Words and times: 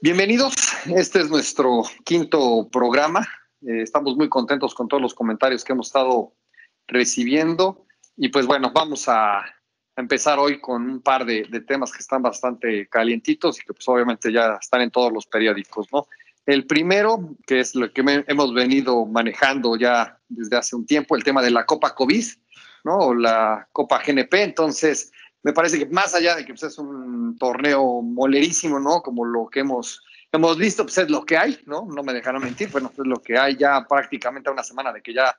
Bienvenidos, 0.00 0.54
este 0.86 1.20
es 1.20 1.30
nuestro 1.30 1.82
quinto 2.04 2.68
programa. 2.72 3.20
Eh, 3.60 3.82
estamos 3.82 4.16
muy 4.16 4.28
contentos 4.28 4.74
con 4.74 4.88
todos 4.88 5.00
los 5.00 5.14
comentarios 5.14 5.62
que 5.62 5.72
hemos 5.72 5.86
estado 5.86 6.32
recibiendo 6.88 7.86
y 8.16 8.28
pues 8.28 8.44
bueno, 8.46 8.72
vamos 8.74 9.08
a 9.08 9.44
empezar 9.94 10.40
hoy 10.40 10.60
con 10.60 10.82
un 10.82 11.00
par 11.00 11.24
de, 11.24 11.44
de, 11.48 11.60
temas 11.60 11.92
que 11.92 11.98
están 11.98 12.22
bastante 12.22 12.88
calientitos 12.88 13.60
y 13.60 13.64
que 13.64 13.72
pues 13.72 13.86
obviamente 13.88 14.32
ya 14.32 14.58
están 14.60 14.80
en 14.80 14.90
todos 14.90 15.12
los 15.12 15.26
periódicos, 15.26 15.86
¿no? 15.92 16.08
El 16.44 16.66
primero, 16.66 17.36
que 17.46 17.60
es 17.60 17.74
lo 17.74 17.92
que 17.92 18.02
hemos 18.26 18.54
venido 18.54 19.06
manejando 19.06 19.76
ya 19.76 20.18
desde 20.28 20.56
hace 20.56 20.74
un 20.74 20.86
tiempo, 20.86 21.14
el 21.14 21.22
tema 21.22 21.40
de 21.40 21.50
la 21.50 21.64
Copa 21.64 21.94
COVID, 21.94 22.24
¿no? 22.84 22.98
O 22.98 23.14
la 23.14 23.68
Copa 23.72 24.02
GNP. 24.04 24.42
Entonces, 24.42 25.12
me 25.42 25.52
parece 25.52 25.78
que 25.78 25.86
más 25.86 26.14
allá 26.14 26.34
de 26.34 26.44
que 26.44 26.52
pues, 26.52 26.64
es 26.64 26.78
un 26.78 27.36
torneo 27.38 28.02
molerísimo, 28.02 28.80
¿no? 28.80 29.02
Como 29.02 29.24
lo 29.24 29.48
que 29.48 29.60
hemos, 29.60 30.02
hemos 30.32 30.56
visto, 30.56 30.84
pues 30.84 30.98
es 30.98 31.10
lo 31.10 31.24
que 31.24 31.36
hay, 31.36 31.60
¿no? 31.66 31.86
No 31.86 32.02
me 32.02 32.12
dejarán 32.12 32.42
mentir, 32.42 32.70
bueno, 32.70 32.90
es 32.92 33.06
lo 33.06 33.22
que 33.22 33.38
hay 33.38 33.56
ya 33.56 33.84
prácticamente 33.88 34.50
una 34.50 34.64
semana 34.64 34.92
de 34.92 35.00
que 35.00 35.14
ya, 35.14 35.36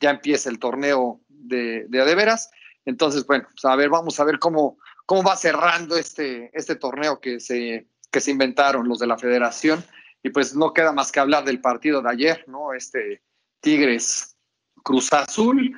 ya 0.00 0.10
empiece 0.10 0.48
el 0.48 0.58
torneo 0.58 1.20
de, 1.28 1.84
de, 1.88 2.04
de 2.04 2.14
veras. 2.14 2.50
Entonces, 2.86 3.26
bueno, 3.26 3.46
pues 3.50 3.64
a 3.66 3.76
ver, 3.76 3.90
vamos 3.90 4.18
a 4.20 4.24
ver 4.24 4.38
cómo, 4.38 4.78
cómo 5.04 5.22
va 5.22 5.36
cerrando 5.36 5.96
este, 5.96 6.50
este 6.54 6.76
torneo 6.76 7.20
que 7.20 7.40
se, 7.40 7.88
que 8.10 8.20
se 8.20 8.30
inventaron 8.30 8.88
los 8.88 8.98
de 8.98 9.06
la 9.06 9.18
federación 9.18 9.84
y 10.26 10.30
pues 10.30 10.56
no 10.56 10.72
queda 10.72 10.90
más 10.90 11.12
que 11.12 11.20
hablar 11.20 11.44
del 11.44 11.60
partido 11.60 12.02
de 12.02 12.10
ayer, 12.10 12.44
¿no? 12.48 12.72
Este 12.72 13.22
Tigres 13.60 14.36
Cruz 14.82 15.12
Azul, 15.12 15.72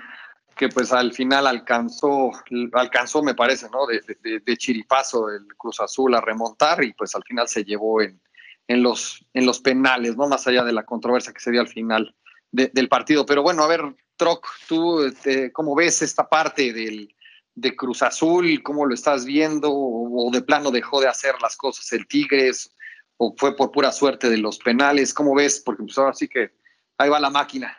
que 0.57 0.71
pues 0.71 0.91
al 0.91 1.13
final 1.13 1.47
alcanzó, 1.47 2.31
alcanzó 2.73 3.23
me 3.23 3.35
parece, 3.35 3.69
¿no? 3.69 3.87
De, 3.87 4.41
de, 4.41 4.57
chiripazo 4.57 5.29
el 5.29 5.47
Cruz 5.55 5.81
Azul 5.81 6.15
a 6.15 6.23
remontar 6.23 6.83
y 6.83 6.95
pues 6.95 7.15
al 7.15 7.25
final 7.25 7.47
se 7.47 7.63
llevó 7.63 8.01
en, 8.01 8.23
en, 8.69 8.83
los, 8.83 9.23
en 9.35 9.45
los 9.45 9.61
penales, 9.61 10.17
¿no? 10.17 10.27
Más 10.27 10.47
allá 10.47 10.65
de 10.65 10.73
la 10.73 10.87
controversia 10.87 11.35
que 11.35 11.41
se 11.41 11.51
dio 11.51 11.61
al 11.61 11.69
final 11.69 12.17
de, 12.51 12.69
del 12.73 12.89
partido. 12.89 13.27
Pero 13.27 13.43
bueno, 13.43 13.63
a 13.65 13.67
ver, 13.67 13.83
Troc, 14.17 14.47
tú, 14.67 15.03
este, 15.03 15.53
¿cómo 15.53 15.75
ves 15.75 16.01
esta 16.01 16.27
parte 16.27 16.73
del, 16.73 17.15
de 17.55 17.77
Cruz 17.77 18.01
Azul? 18.01 18.63
¿Cómo 18.63 18.87
lo 18.87 18.95
estás 18.95 19.27
viendo? 19.27 19.69
¿O 19.71 20.31
de 20.33 20.41
plano 20.41 20.71
dejó 20.71 21.03
de 21.03 21.09
hacer 21.09 21.35
las 21.43 21.55
cosas 21.55 21.93
el 21.93 22.09
Tigres? 22.09 22.75
O 23.19 23.35
fue 23.37 23.55
por 23.55 23.71
pura 23.71 23.93
suerte 23.93 24.31
de 24.31 24.39
los 24.39 24.59
penales? 24.59 25.13
¿Cómo 25.13 25.35
ves? 25.35 25.61
Porque 25.61 25.83
pues 25.83 25.99
ahora 25.99 26.15
sí 26.15 26.29
que 26.29 26.51
ahí 26.97 27.11
va 27.11 27.21
la 27.21 27.31
máquina. 27.31 27.77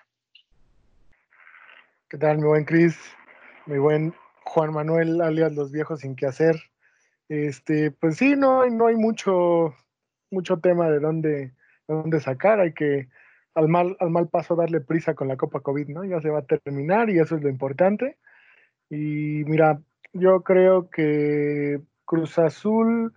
¿Qué 2.09 2.17
tal, 2.17 2.37
mi 2.37 2.47
buen 2.47 2.65
Cris? 2.65 2.97
Mi 3.65 3.77
buen 3.77 4.13
Juan 4.45 4.73
Manuel, 4.73 5.21
alias 5.21 5.53
Los 5.53 5.71
Viejos 5.71 6.01
Sin 6.01 6.15
Que 6.15 6.27
Hacer. 6.27 6.55
Este, 7.29 7.91
pues 7.91 8.17
sí, 8.17 8.35
no, 8.35 8.65
no 8.65 8.87
hay 8.87 8.95
mucho, 8.95 9.75
mucho 10.31 10.57
tema 10.57 10.89
de 10.89 10.99
dónde, 10.99 11.29
de 11.29 11.53
dónde 11.87 12.19
sacar. 12.19 12.59
Hay 12.59 12.73
que 12.73 13.09
al 13.53 13.67
mal, 13.67 13.95
al 13.99 14.09
mal 14.09 14.27
paso 14.27 14.55
darle 14.55 14.81
prisa 14.81 15.13
con 15.13 15.27
la 15.27 15.37
Copa 15.37 15.59
COVID, 15.59 15.89
¿no? 15.89 16.03
Ya 16.03 16.21
se 16.21 16.29
va 16.29 16.39
a 16.39 16.45
terminar 16.45 17.09
y 17.09 17.19
eso 17.19 17.35
es 17.35 17.43
lo 17.43 17.49
importante. 17.49 18.17
Y 18.89 19.43
mira, 19.45 19.79
yo 20.13 20.41
creo 20.41 20.89
que 20.89 21.79
Cruz 22.05 22.39
Azul 22.39 23.13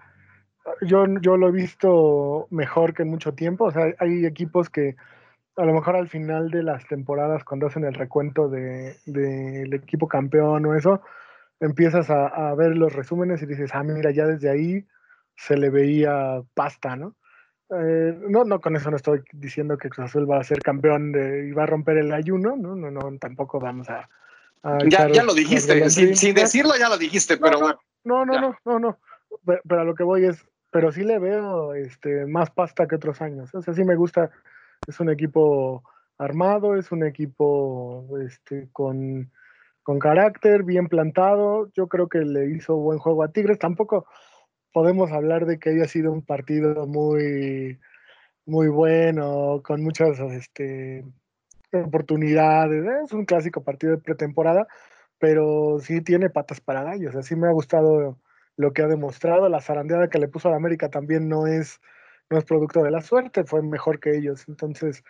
yo, 0.82 1.04
yo 1.20 1.36
lo 1.36 1.48
he 1.48 1.52
visto 1.52 2.46
mejor 2.50 2.94
que 2.94 3.02
en 3.02 3.10
mucho 3.10 3.34
tiempo. 3.34 3.64
O 3.64 3.70
sea, 3.70 3.94
hay 3.98 4.26
equipos 4.26 4.70
que 4.70 4.96
a 5.56 5.64
lo 5.64 5.74
mejor 5.74 5.96
al 5.96 6.08
final 6.08 6.50
de 6.50 6.62
las 6.62 6.86
temporadas, 6.86 7.44
cuando 7.44 7.66
hacen 7.66 7.84
el 7.84 7.94
recuento 7.94 8.48
del 8.48 8.96
de, 9.06 9.66
de 9.68 9.76
equipo 9.76 10.08
campeón 10.08 10.64
o 10.66 10.74
eso, 10.74 11.02
empiezas 11.60 12.10
a, 12.10 12.26
a, 12.26 12.54
ver 12.54 12.76
los 12.76 12.92
resúmenes 12.92 13.42
y 13.42 13.46
dices, 13.46 13.70
ah, 13.74 13.82
mira, 13.82 14.10
ya 14.10 14.26
desde 14.26 14.50
ahí 14.50 14.86
se 15.36 15.56
le 15.56 15.70
veía 15.70 16.42
pasta, 16.54 16.96
¿no? 16.96 17.14
Eh, 17.74 18.18
no, 18.28 18.44
no, 18.44 18.60
con 18.60 18.76
eso 18.76 18.90
no 18.90 18.96
estoy 18.96 19.22
diciendo 19.32 19.78
que 19.78 19.88
Cruz 19.88 20.06
Azul 20.06 20.30
va 20.30 20.38
a 20.38 20.44
ser 20.44 20.60
campeón 20.60 21.12
de, 21.12 21.48
y 21.48 21.52
va 21.52 21.62
a 21.62 21.66
romper 21.66 21.98
el 21.98 22.12
ayuno, 22.12 22.54
¿no? 22.56 22.74
No, 22.76 22.90
no, 22.90 23.18
tampoco 23.18 23.60
vamos 23.60 23.88
a. 23.88 24.08
a 24.62 24.78
ya, 24.86 25.08
ya 25.08 25.22
lo 25.22 25.32
dijiste, 25.32 25.88
sin, 25.88 26.14
sin, 26.14 26.34
decirlo 26.34 26.72
ya 26.78 26.90
lo 26.90 26.98
dijiste, 26.98 27.38
pero 27.38 27.52
no, 27.52 27.60
bueno. 27.60 27.80
No, 28.04 28.26
no, 28.26 28.40
no, 28.40 28.56
no, 28.64 28.78
no, 28.78 28.98
pero, 29.46 29.62
pero 29.66 29.80
a 29.80 29.84
lo 29.84 29.94
que 29.94 30.02
voy 30.02 30.26
es, 30.26 30.44
pero 30.72 30.90
sí 30.90 31.04
le 31.04 31.18
veo 31.18 31.74
este, 31.74 32.26
más 32.26 32.50
pasta 32.50 32.88
que 32.88 32.96
otros 32.96 33.20
años. 33.20 33.54
O 33.54 33.60
sea, 33.60 33.74
sí 33.74 33.84
me 33.84 33.94
gusta, 33.94 34.30
es 34.86 34.98
un 35.00 35.10
equipo 35.10 35.84
armado, 36.16 36.76
es 36.76 36.90
un 36.90 37.04
equipo 37.04 38.08
este, 38.26 38.70
con, 38.72 39.30
con 39.82 39.98
carácter, 39.98 40.64
bien 40.64 40.88
plantado. 40.88 41.70
Yo 41.74 41.88
creo 41.88 42.08
que 42.08 42.20
le 42.20 42.46
hizo 42.56 42.74
buen 42.76 42.98
juego 42.98 43.22
a 43.22 43.30
Tigres. 43.32 43.58
Tampoco 43.58 44.06
podemos 44.72 45.12
hablar 45.12 45.44
de 45.44 45.58
que 45.58 45.70
haya 45.70 45.86
sido 45.86 46.10
un 46.10 46.24
partido 46.24 46.86
muy, 46.86 47.78
muy 48.46 48.68
bueno, 48.68 49.60
con 49.62 49.82
muchas 49.82 50.18
este, 50.20 51.04
oportunidades. 51.70 52.82
Es 53.04 53.12
un 53.12 53.26
clásico 53.26 53.62
partido 53.62 53.92
de 53.92 54.02
pretemporada, 54.02 54.66
pero 55.18 55.80
sí 55.80 56.00
tiene 56.00 56.30
patas 56.30 56.62
para 56.62 56.82
gallos. 56.82 57.14
Así 57.14 57.36
me 57.36 57.48
ha 57.48 57.52
gustado 57.52 58.16
lo 58.56 58.72
que 58.72 58.82
ha 58.82 58.86
demostrado. 58.88 59.48
La 59.48 59.60
zarandeada 59.60 60.08
que 60.08 60.18
le 60.18 60.28
puso 60.28 60.48
a 60.48 60.52
la 60.52 60.56
América 60.56 60.88
también 60.88 61.28
no 61.28 61.46
es, 61.46 61.80
no 62.30 62.38
es 62.38 62.44
producto 62.44 62.82
de 62.82 62.90
la 62.90 63.00
suerte, 63.00 63.44
fue 63.44 63.62
mejor 63.62 64.00
que 64.00 64.16
ellos. 64.16 64.44
Entonces, 64.48 65.04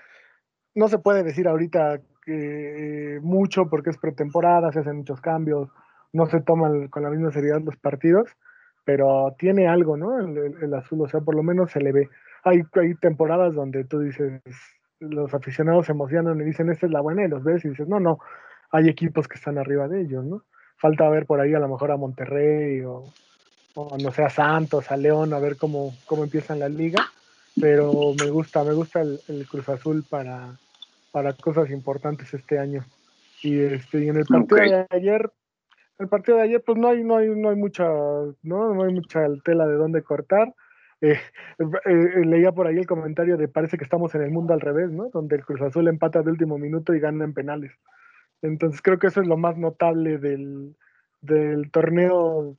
no 0.74 0.88
se 0.88 0.98
puede 0.98 1.22
decir 1.22 1.48
ahorita 1.48 2.00
que 2.24 3.18
mucho 3.22 3.68
porque 3.68 3.90
es 3.90 3.98
pretemporada, 3.98 4.72
se 4.72 4.80
hacen 4.80 4.98
muchos 4.98 5.20
cambios, 5.20 5.68
no 6.12 6.26
se 6.26 6.40
toman 6.40 6.88
con 6.88 7.02
la 7.02 7.10
misma 7.10 7.32
seriedad 7.32 7.60
los 7.62 7.76
partidos, 7.76 8.28
pero 8.84 9.34
tiene 9.38 9.68
algo, 9.68 9.96
¿no? 9.96 10.18
El, 10.20 10.36
el, 10.38 10.62
el 10.62 10.74
azul, 10.74 11.00
o 11.02 11.08
sea, 11.08 11.20
por 11.20 11.34
lo 11.34 11.42
menos 11.42 11.72
se 11.72 11.80
le 11.80 11.92
ve. 11.92 12.08
Hay, 12.44 12.62
hay 12.74 12.94
temporadas 12.94 13.54
donde 13.54 13.84
tú 13.84 14.00
dices, 14.00 14.40
los 15.00 15.34
aficionados 15.34 15.86
se 15.86 15.92
emocionan 15.92 16.40
y 16.40 16.44
dicen, 16.44 16.70
esta 16.70 16.86
es 16.86 16.92
la 16.92 17.00
buena, 17.00 17.24
y 17.24 17.28
los 17.28 17.42
ves 17.42 17.64
y 17.64 17.70
dices, 17.70 17.88
no, 17.88 18.00
no, 18.00 18.18
hay 18.70 18.88
equipos 18.88 19.28
que 19.28 19.36
están 19.36 19.58
arriba 19.58 19.88
de 19.88 20.02
ellos, 20.02 20.24
¿no? 20.24 20.42
Falta 20.76 21.08
ver 21.08 21.26
por 21.26 21.40
ahí 21.40 21.54
a 21.54 21.60
lo 21.60 21.68
mejor 21.68 21.92
a 21.92 21.96
Monterrey 21.96 22.82
o, 22.82 23.04
o 23.74 23.96
no 23.98 24.12
sé, 24.12 24.22
a 24.22 24.30
Santos, 24.30 24.90
a 24.90 24.96
León, 24.96 25.32
a 25.32 25.38
ver 25.38 25.56
cómo, 25.56 25.94
cómo 26.06 26.24
empiezan 26.24 26.58
la 26.58 26.68
liga, 26.68 27.04
pero 27.60 28.14
me 28.18 28.30
gusta, 28.30 28.64
me 28.64 28.72
gusta 28.72 29.02
el, 29.02 29.20
el 29.28 29.46
Cruz 29.46 29.68
Azul 29.68 30.04
para, 30.08 30.56
para 31.10 31.32
cosas 31.34 31.70
importantes 31.70 32.32
este 32.34 32.58
año. 32.58 32.84
Y 33.42 33.60
este, 33.60 34.04
y 34.04 34.08
en 34.08 34.16
el 34.16 34.24
partido 34.24 34.56
okay. 34.56 34.70
de 34.70 34.86
ayer, 34.90 35.30
el 35.98 36.08
partido 36.08 36.38
de 36.38 36.44
ayer, 36.44 36.62
pues 36.64 36.78
no 36.78 36.88
hay, 36.88 37.02
no 37.02 37.16
hay, 37.16 37.28
no 37.28 37.50
hay 37.50 37.56
mucha, 37.56 37.84
no, 37.84 38.74
no 38.74 38.82
hay 38.82 38.92
mucha 38.92 39.20
tela 39.44 39.66
de 39.66 39.74
dónde 39.74 40.02
cortar. 40.02 40.54
Eh, 41.00 41.18
eh, 41.58 42.24
leía 42.24 42.52
por 42.52 42.66
ahí 42.66 42.76
el 42.76 42.86
comentario 42.86 43.36
de 43.36 43.48
parece 43.48 43.76
que 43.76 43.84
estamos 43.84 44.14
en 44.14 44.22
el 44.22 44.30
mundo 44.30 44.54
al 44.54 44.60
revés, 44.60 44.90
¿no? 44.90 45.10
Donde 45.10 45.36
el 45.36 45.44
Cruz 45.44 45.60
Azul 45.60 45.88
empata 45.88 46.22
de 46.22 46.30
último 46.30 46.58
minuto 46.58 46.94
y 46.94 47.00
gana 47.00 47.24
en 47.24 47.34
penales. 47.34 47.72
Entonces 48.40 48.80
creo 48.82 48.98
que 48.98 49.08
eso 49.08 49.20
es 49.20 49.26
lo 49.26 49.36
más 49.36 49.56
notable 49.56 50.18
del, 50.18 50.76
del 51.20 51.70
torneo 51.70 52.56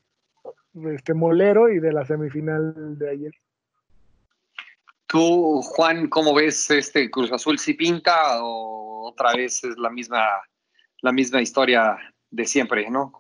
este 0.96 1.14
molero 1.14 1.70
y 1.70 1.80
de 1.80 1.94
la 1.94 2.06
semifinal 2.06 2.98
de 2.98 3.10
ayer. 3.10 3.34
Tú, 5.08 5.62
Juan, 5.62 6.08
¿cómo 6.08 6.34
ves 6.34 6.72
este 6.72 7.10
Cruz 7.12 7.32
Azul? 7.32 7.60
¿Si 7.60 7.76
pinta 7.76 8.44
o 8.44 9.08
otra 9.08 9.34
vez 9.34 9.64
es 9.64 9.78
la 9.78 9.90
misma, 9.90 10.26
la 11.02 11.12
misma 11.12 11.42
historia 11.42 11.98
de 12.32 12.46
siempre, 12.46 12.90
¿no? 12.90 13.14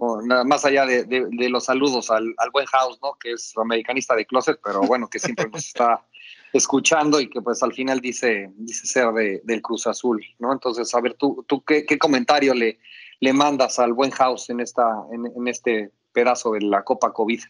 Más 0.46 0.66
allá 0.66 0.88
de, 0.88 1.03
de, 1.03 1.28
de 1.30 1.50
los 1.50 1.66
saludos 1.66 2.09
al, 2.09 2.34
al, 2.38 2.50
buen 2.50 2.66
House, 2.66 2.97
¿no? 3.03 3.13
Que 3.19 3.34
es 3.34 3.53
americanista 3.56 4.16
de 4.16 4.25
closet, 4.25 4.59
pero 4.63 4.81
bueno, 4.81 5.08
que 5.08 5.19
siempre 5.19 5.47
nos 5.50 5.68
está 5.68 6.03
escuchando 6.53 7.19
y 7.19 7.30
que 7.30 7.40
pues 7.40 7.62
al 7.62 7.74
final 7.74 8.00
dice, 8.00 8.50
dice 8.56 8.88
ser 8.88 9.12
de, 9.13 9.42
del 9.44 9.62
Cruz 9.62 9.86
Azul, 9.86 10.19
¿no? 10.39 10.51
Entonces, 10.51 10.94
a 10.95 11.01
ver, 11.01 11.13
tú, 11.13 11.45
tú 11.48 11.63
qué, 11.63 11.86
qué 11.86 12.00
comentario 12.00 12.56
le, 12.56 12.80
le 13.19 13.33
mandas 13.33 13.78
al 13.78 13.94
buen 13.94 14.10
House 14.10 14.50
en, 14.50 14.62
esta, 14.62 14.83
en, 15.12 15.28
en 15.28 15.48
este 15.48 15.92
pedazo 16.13 16.54
de 16.54 16.62
la 16.62 16.83
Copa 16.83 17.12
COVID. 17.12 17.42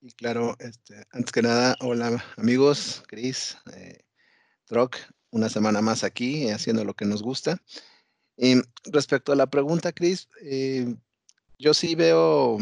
Y 0.00 0.12
claro, 0.12 0.56
este, 0.58 1.06
antes 1.12 1.32
que 1.32 1.42
nada, 1.42 1.76
hola 1.80 2.24
amigos, 2.36 3.02
Cris, 3.06 3.56
eh, 3.74 4.04
Troc, 4.66 4.96
una 5.30 5.48
semana 5.48 5.80
más 5.80 6.04
aquí 6.04 6.48
haciendo 6.50 6.84
lo 6.84 6.94
que 6.94 7.04
nos 7.04 7.22
gusta. 7.22 7.60
Respecto 8.84 9.32
a 9.32 9.36
la 9.36 9.46
pregunta, 9.46 9.92
Cris, 9.92 10.28
eh, 10.42 10.94
yo 11.58 11.74
sí 11.74 11.94
veo 11.94 12.58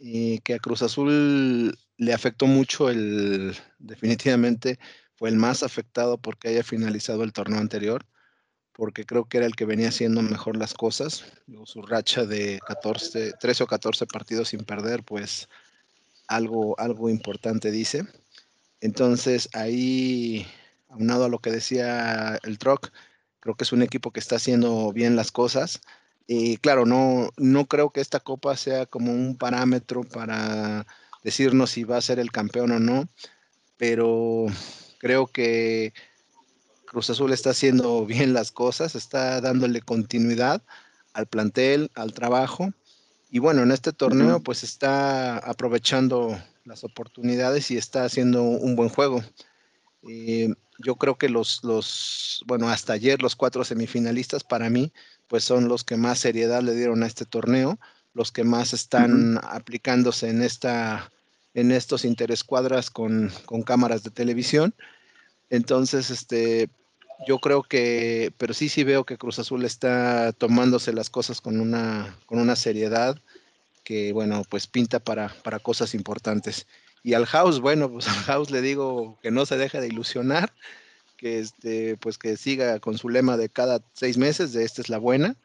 eh, 0.00 0.40
que 0.44 0.54
a 0.54 0.58
Cruz 0.58 0.82
Azul 0.82 1.78
le 1.96 2.12
afectó 2.12 2.46
mucho 2.46 2.90
el, 2.90 3.56
definitivamente 3.78 4.78
fue 5.14 5.30
el 5.30 5.36
más 5.36 5.62
afectado 5.62 6.18
porque 6.18 6.48
haya 6.48 6.62
finalizado 6.62 7.22
el 7.22 7.32
torneo 7.32 7.60
anterior 7.60 8.04
porque 8.72 9.04
creo 9.04 9.26
que 9.26 9.38
era 9.38 9.46
el 9.46 9.56
que 9.56 9.64
venía 9.64 9.88
haciendo 9.88 10.22
mejor 10.22 10.56
las 10.56 10.74
cosas. 10.74 11.24
Su 11.64 11.82
racha 11.82 12.24
de 12.24 12.60
14, 12.66 13.32
13 13.40 13.64
o 13.64 13.66
14 13.66 14.06
partidos 14.06 14.48
sin 14.48 14.64
perder, 14.64 15.02
pues 15.02 15.48
algo, 16.26 16.78
algo 16.78 17.08
importante 17.08 17.70
dice. 17.70 18.04
Entonces 18.80 19.48
ahí, 19.52 20.46
aunado 20.88 21.26
a 21.26 21.28
lo 21.28 21.38
que 21.38 21.50
decía 21.50 22.38
el 22.42 22.58
Troc, 22.58 22.90
Creo 23.42 23.56
que 23.56 23.64
es 23.64 23.72
un 23.72 23.82
equipo 23.82 24.12
que 24.12 24.20
está 24.20 24.36
haciendo 24.36 24.92
bien 24.92 25.16
las 25.16 25.32
cosas. 25.32 25.80
Y 26.28 26.58
claro, 26.58 26.86
no, 26.86 27.30
no 27.36 27.66
creo 27.66 27.90
que 27.90 28.00
esta 28.00 28.20
copa 28.20 28.56
sea 28.56 28.86
como 28.86 29.12
un 29.12 29.36
parámetro 29.36 30.04
para 30.04 30.86
decirnos 31.24 31.72
si 31.72 31.82
va 31.82 31.96
a 31.96 32.02
ser 32.02 32.20
el 32.20 32.30
campeón 32.30 32.70
o 32.70 32.78
no, 32.78 33.08
pero 33.76 34.46
creo 34.98 35.26
que 35.26 35.92
Cruz 36.92 37.08
Azul 37.08 37.32
está 37.32 37.50
haciendo 37.50 38.04
bien 38.06 38.34
las 38.34 38.52
cosas, 38.52 38.94
está 38.94 39.40
dándole 39.40 39.80
continuidad 39.80 40.62
al 41.14 41.26
plantel, 41.26 41.90
al 41.94 42.12
trabajo. 42.12 42.72
Y 43.30 43.38
bueno, 43.38 43.62
en 43.62 43.72
este 43.72 43.92
torneo 43.92 44.40
pues 44.40 44.62
está 44.62 45.38
aprovechando 45.38 46.38
las 46.64 46.84
oportunidades 46.84 47.70
y 47.70 47.78
está 47.78 48.04
haciendo 48.04 48.42
un 48.42 48.76
buen 48.76 48.90
juego. 48.90 49.24
Eh, 50.06 50.52
yo 50.78 50.96
creo 50.96 51.16
que 51.16 51.30
los, 51.30 51.64
los, 51.64 52.44
bueno, 52.46 52.68
hasta 52.68 52.92
ayer 52.92 53.22
los 53.22 53.34
cuatro 53.34 53.64
semifinalistas 53.64 54.44
para 54.44 54.68
mí 54.68 54.92
pues 55.28 55.44
son 55.44 55.68
los 55.68 55.82
que 55.82 55.96
más 55.96 56.18
seriedad 56.18 56.62
le 56.62 56.74
dieron 56.74 57.02
a 57.02 57.06
este 57.06 57.24
torneo, 57.24 57.78
los 58.12 58.32
que 58.32 58.44
más 58.44 58.74
están 58.74 59.40
aplicándose 59.42 60.28
en, 60.28 60.42
esta, 60.42 61.10
en 61.54 61.72
estos 61.72 62.04
interescuadras 62.04 62.90
con, 62.90 63.32
con 63.46 63.62
cámaras 63.62 64.02
de 64.02 64.10
televisión. 64.10 64.74
Entonces, 65.48 66.10
este, 66.10 66.68
yo 67.26 67.38
creo 67.38 67.62
que, 67.62 68.32
pero 68.38 68.54
sí, 68.54 68.68
sí 68.68 68.84
veo 68.84 69.04
que 69.04 69.18
Cruz 69.18 69.38
Azul 69.38 69.64
está 69.64 70.32
tomándose 70.32 70.92
las 70.92 71.10
cosas 71.10 71.40
con 71.40 71.60
una, 71.60 72.16
con 72.26 72.38
una 72.38 72.56
seriedad 72.56 73.18
que, 73.84 74.12
bueno, 74.12 74.42
pues 74.48 74.66
pinta 74.66 74.98
para, 74.98 75.34
para 75.42 75.58
cosas 75.58 75.94
importantes. 75.94 76.66
Y 77.02 77.14
al 77.14 77.26
House, 77.26 77.60
bueno, 77.60 77.90
pues 77.90 78.06
al 78.08 78.22
House 78.24 78.50
le 78.50 78.62
digo 78.62 79.18
que 79.22 79.30
no 79.30 79.46
se 79.46 79.56
deje 79.56 79.80
de 79.80 79.88
ilusionar, 79.88 80.52
que 81.16 81.38
este, 81.38 81.96
pues 81.96 82.18
que 82.18 82.36
siga 82.36 82.80
con 82.80 82.98
su 82.98 83.08
lema 83.08 83.36
de 83.36 83.48
cada 83.48 83.80
seis 83.92 84.18
meses, 84.18 84.52
de 84.52 84.64
esta 84.64 84.82
es 84.82 84.88
la 84.88 84.98
buena. 84.98 85.36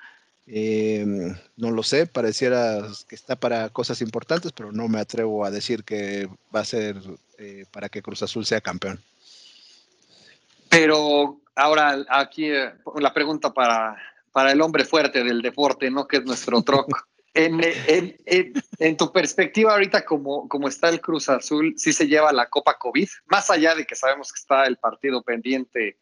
Em, 0.47 1.35
no 1.57 1.71
lo 1.71 1.83
sé, 1.83 2.07
pareciera 2.07 2.87
que 3.07 3.15
está 3.15 3.35
para 3.35 3.69
cosas 3.69 4.01
importantes, 4.01 4.53
pero 4.53 4.71
no 4.71 4.87
me 4.87 4.99
atrevo 4.99 5.43
a 5.45 5.51
decir 5.51 5.83
que 5.83 6.29
va 6.55 6.61
a 6.61 6.65
ser 6.65 6.95
eh, 7.37 7.65
para 7.71 7.89
que 7.89 8.01
Cruz 8.01 8.23
Azul 8.23 8.45
sea 8.45 8.61
campeón. 8.61 9.01
Pero 10.69 11.41
ahora 11.55 11.97
aquí 12.09 12.51
eh, 12.51 12.73
la 12.99 13.13
pregunta 13.13 13.53
para, 13.53 13.95
para 14.31 14.51
el 14.51 14.61
hombre 14.61 14.85
fuerte 14.85 15.23
del 15.23 15.41
deporte, 15.41 15.89
¿no? 15.89 16.07
Que 16.07 16.17
es 16.17 16.25
nuestro 16.25 16.61
troco. 16.61 16.97
En, 17.39 17.61
en, 18.25 18.97
tu 18.97 19.11
perspectiva 19.11 19.73
ahorita, 19.73 20.03
como, 20.03 20.49
como 20.49 20.67
está 20.67 20.89
el 20.89 20.99
Cruz 20.99 21.29
Azul, 21.29 21.75
¿sí 21.77 21.93
se 21.93 22.07
lleva 22.07 22.33
la 22.33 22.49
Copa 22.49 22.79
COVID? 22.79 23.07
Más 23.27 23.51
allá 23.51 23.75
de 23.75 23.85
que 23.85 23.93
sabemos 23.93 24.33
que 24.33 24.39
está 24.39 24.65
el 24.65 24.77
partido 24.77 25.21
pendiente 25.21 25.99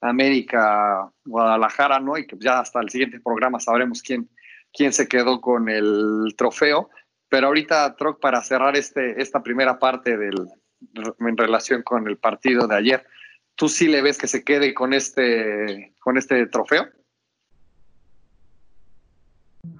América-Guadalajara, 0.00 2.00
¿no? 2.00 2.16
Y 2.16 2.26
que 2.26 2.36
ya 2.40 2.60
hasta 2.60 2.80
el 2.80 2.88
siguiente 2.88 3.20
programa 3.20 3.60
sabremos 3.60 4.00
quién, 4.00 4.30
quién 4.72 4.94
se 4.94 5.08
quedó 5.08 5.42
con 5.42 5.68
el 5.68 6.34
trofeo. 6.38 6.88
Pero 7.28 7.48
ahorita, 7.48 7.94
Troc, 7.96 8.18
para 8.18 8.42
cerrar 8.42 8.74
este, 8.74 9.20
esta 9.20 9.42
primera 9.42 9.78
parte 9.78 10.16
del, 10.16 10.48
en 11.20 11.36
relación 11.36 11.82
con 11.82 12.08
el 12.08 12.16
partido 12.16 12.66
de 12.66 12.76
ayer, 12.76 13.06
¿tú 13.58 13.68
sí 13.68 13.88
le 13.88 14.00
ves 14.00 14.16
que 14.16 14.28
se 14.28 14.44
quede 14.44 14.72
con 14.72 14.94
este, 14.94 15.92
con 15.98 16.16
este 16.16 16.46
trofeo? 16.46 16.86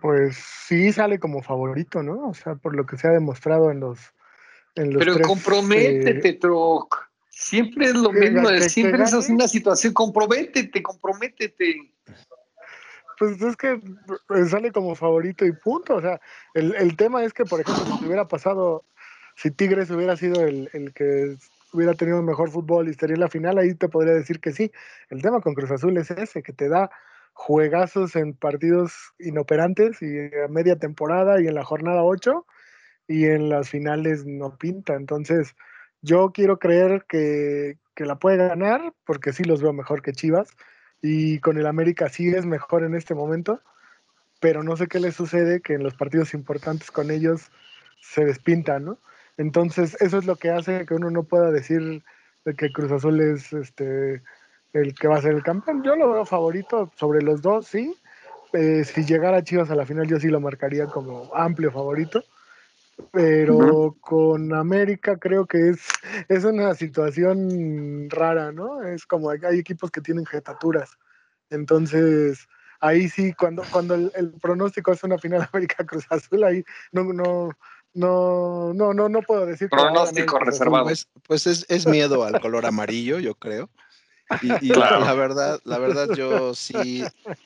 Pues 0.02 0.36
sí 0.66 0.92
sale 0.92 1.20
como 1.20 1.42
favorito, 1.42 2.02
¿no? 2.02 2.28
O 2.28 2.34
sea, 2.34 2.56
por 2.56 2.74
lo 2.74 2.84
que 2.84 2.98
se 2.98 3.06
ha 3.06 3.12
demostrado 3.12 3.70
en 3.70 3.80
los. 3.80 4.00
En 4.74 4.92
los 4.92 5.04
Pero 5.04 5.20
comprométete, 5.20 6.28
eh, 6.28 6.32
Troc. 6.34 7.08
Siempre 7.30 7.86
es 7.86 7.94
lo 7.94 8.10
mismo, 8.12 8.48
siempre 8.68 9.04
es 9.04 9.12
una 9.28 9.46
situación, 9.46 9.94
comprométete, 9.94 10.82
comprométete. 10.82 11.92
Pues 13.16 13.40
es 13.40 13.56
que 13.56 13.80
pues, 14.26 14.50
sale 14.50 14.72
como 14.72 14.96
favorito 14.96 15.46
y 15.46 15.52
punto. 15.52 15.96
O 15.96 16.00
sea, 16.00 16.20
el, 16.54 16.74
el 16.74 16.96
tema 16.96 17.22
es 17.22 17.32
que, 17.32 17.44
por 17.44 17.60
ejemplo, 17.60 17.96
si 17.96 18.06
hubiera 18.06 18.26
pasado, 18.26 18.84
si 19.36 19.52
Tigres 19.52 19.90
hubiera 19.90 20.16
sido 20.16 20.44
el, 20.44 20.68
el 20.72 20.92
que 20.92 21.36
hubiera 21.72 21.94
tenido 21.94 22.22
mejor 22.22 22.50
fútbol 22.50 22.88
y 22.88 22.90
estaría 22.90 23.14
en 23.14 23.20
la 23.20 23.28
final, 23.28 23.58
ahí 23.58 23.74
te 23.74 23.88
podría 23.88 24.14
decir 24.14 24.40
que 24.40 24.52
sí. 24.52 24.72
El 25.10 25.22
tema 25.22 25.40
con 25.40 25.54
Cruz 25.54 25.70
Azul 25.70 25.96
es 25.96 26.10
ese, 26.10 26.42
que 26.42 26.52
te 26.52 26.68
da 26.68 26.90
juegazos 27.32 28.16
en 28.16 28.34
partidos 28.34 29.14
inoperantes 29.18 30.02
y 30.02 30.18
a 30.44 30.48
media 30.48 30.76
temporada 30.76 31.40
y 31.40 31.46
en 31.46 31.54
la 31.54 31.64
jornada 31.64 32.02
8 32.02 32.46
y 33.06 33.26
en 33.26 33.48
las 33.48 33.70
finales 33.70 34.26
no 34.26 34.56
pinta. 34.56 34.94
Entonces, 34.94 35.54
yo 36.02 36.32
quiero 36.32 36.58
creer 36.58 37.04
que, 37.08 37.78
que 37.94 38.06
la 38.06 38.18
puede 38.18 38.36
ganar 38.36 38.92
porque 39.04 39.32
sí 39.32 39.44
los 39.44 39.62
veo 39.62 39.72
mejor 39.72 40.02
que 40.02 40.12
Chivas 40.12 40.48
y 41.00 41.38
con 41.40 41.58
el 41.58 41.66
América 41.66 42.08
sí 42.08 42.28
es 42.28 42.44
mejor 42.44 42.82
en 42.82 42.94
este 42.94 43.14
momento, 43.14 43.62
pero 44.40 44.62
no 44.62 44.76
sé 44.76 44.86
qué 44.88 45.00
le 45.00 45.12
sucede 45.12 45.60
que 45.60 45.74
en 45.74 45.82
los 45.82 45.94
partidos 45.94 46.34
importantes 46.34 46.90
con 46.90 47.10
ellos 47.10 47.50
se 48.00 48.24
despintan, 48.24 48.84
¿no? 48.84 48.98
Entonces, 49.38 49.96
eso 50.00 50.18
es 50.18 50.26
lo 50.26 50.36
que 50.36 50.50
hace 50.50 50.84
que 50.84 50.94
uno 50.94 51.10
no 51.10 51.22
pueda 51.22 51.50
decir 51.50 52.02
de 52.44 52.54
que 52.54 52.70
Cruz 52.72 52.92
Azul 52.92 53.20
es 53.20 53.52
este 53.52 54.22
el 54.72 54.94
que 54.94 55.08
va 55.08 55.16
a 55.16 55.22
ser 55.22 55.34
el 55.34 55.42
campeón. 55.42 55.82
Yo 55.82 55.96
lo 55.96 56.12
veo 56.12 56.26
favorito 56.26 56.92
sobre 56.96 57.22
los 57.22 57.40
dos, 57.40 57.66
sí. 57.66 57.96
Eh, 58.52 58.84
si 58.84 59.04
llegara 59.04 59.42
Chivas 59.42 59.70
a 59.70 59.74
la 59.74 59.86
final, 59.86 60.06
yo 60.06 60.18
sí 60.18 60.28
lo 60.28 60.40
marcaría 60.40 60.86
como 60.86 61.34
amplio 61.34 61.70
favorito. 61.70 62.22
Pero 63.12 63.96
con 64.00 64.52
América 64.52 65.16
creo 65.18 65.46
que 65.46 65.70
es, 65.70 65.86
es 66.28 66.44
una 66.44 66.74
situación 66.74 68.10
rara, 68.10 68.50
¿no? 68.50 68.82
Es 68.82 69.06
como 69.06 69.30
hay, 69.30 69.58
equipos 69.58 69.90
que 69.92 70.00
tienen 70.00 70.26
jetaturas. 70.26 70.98
Entonces, 71.48 72.48
ahí 72.80 73.08
sí, 73.08 73.32
cuando, 73.34 73.62
cuando 73.70 73.94
el, 73.94 74.10
el 74.16 74.32
pronóstico 74.32 74.92
es 74.92 75.04
una 75.04 75.16
final 75.16 75.48
América 75.52 75.86
Cruz 75.86 76.06
Azul, 76.10 76.42
ahí 76.42 76.64
no, 76.90 77.04
no, 77.04 77.50
no, 77.94 78.72
no, 78.74 78.94
no, 78.94 79.08
no 79.08 79.22
puedo 79.22 79.46
decir. 79.46 79.68
Pronóstico 79.68 80.38
reservado. 80.38 80.84
Pues, 80.84 81.06
pues 81.26 81.46
es, 81.46 81.86
miedo 81.86 82.24
al 82.24 82.40
color 82.40 82.66
amarillo, 82.66 83.18
yo 83.18 83.34
creo. 83.34 83.68
Y, 84.42 84.68
la, 84.68 85.14
verdad, 85.14 85.58
la 85.64 85.78
verdad, 85.78 86.14
yo 86.14 86.54
sí 86.54 87.02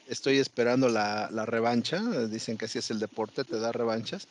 estoy 0.09 0.39
esperando 0.39 0.89
la, 0.89 1.29
revancha. 1.47 2.01
Dicen 2.29 2.59
que 2.59 2.65
así 2.65 2.79
es 2.79 2.91
el 2.91 2.99
deporte, 2.99 3.45
te 3.45 3.61
da 3.61 3.73
revanchas. 3.73 4.27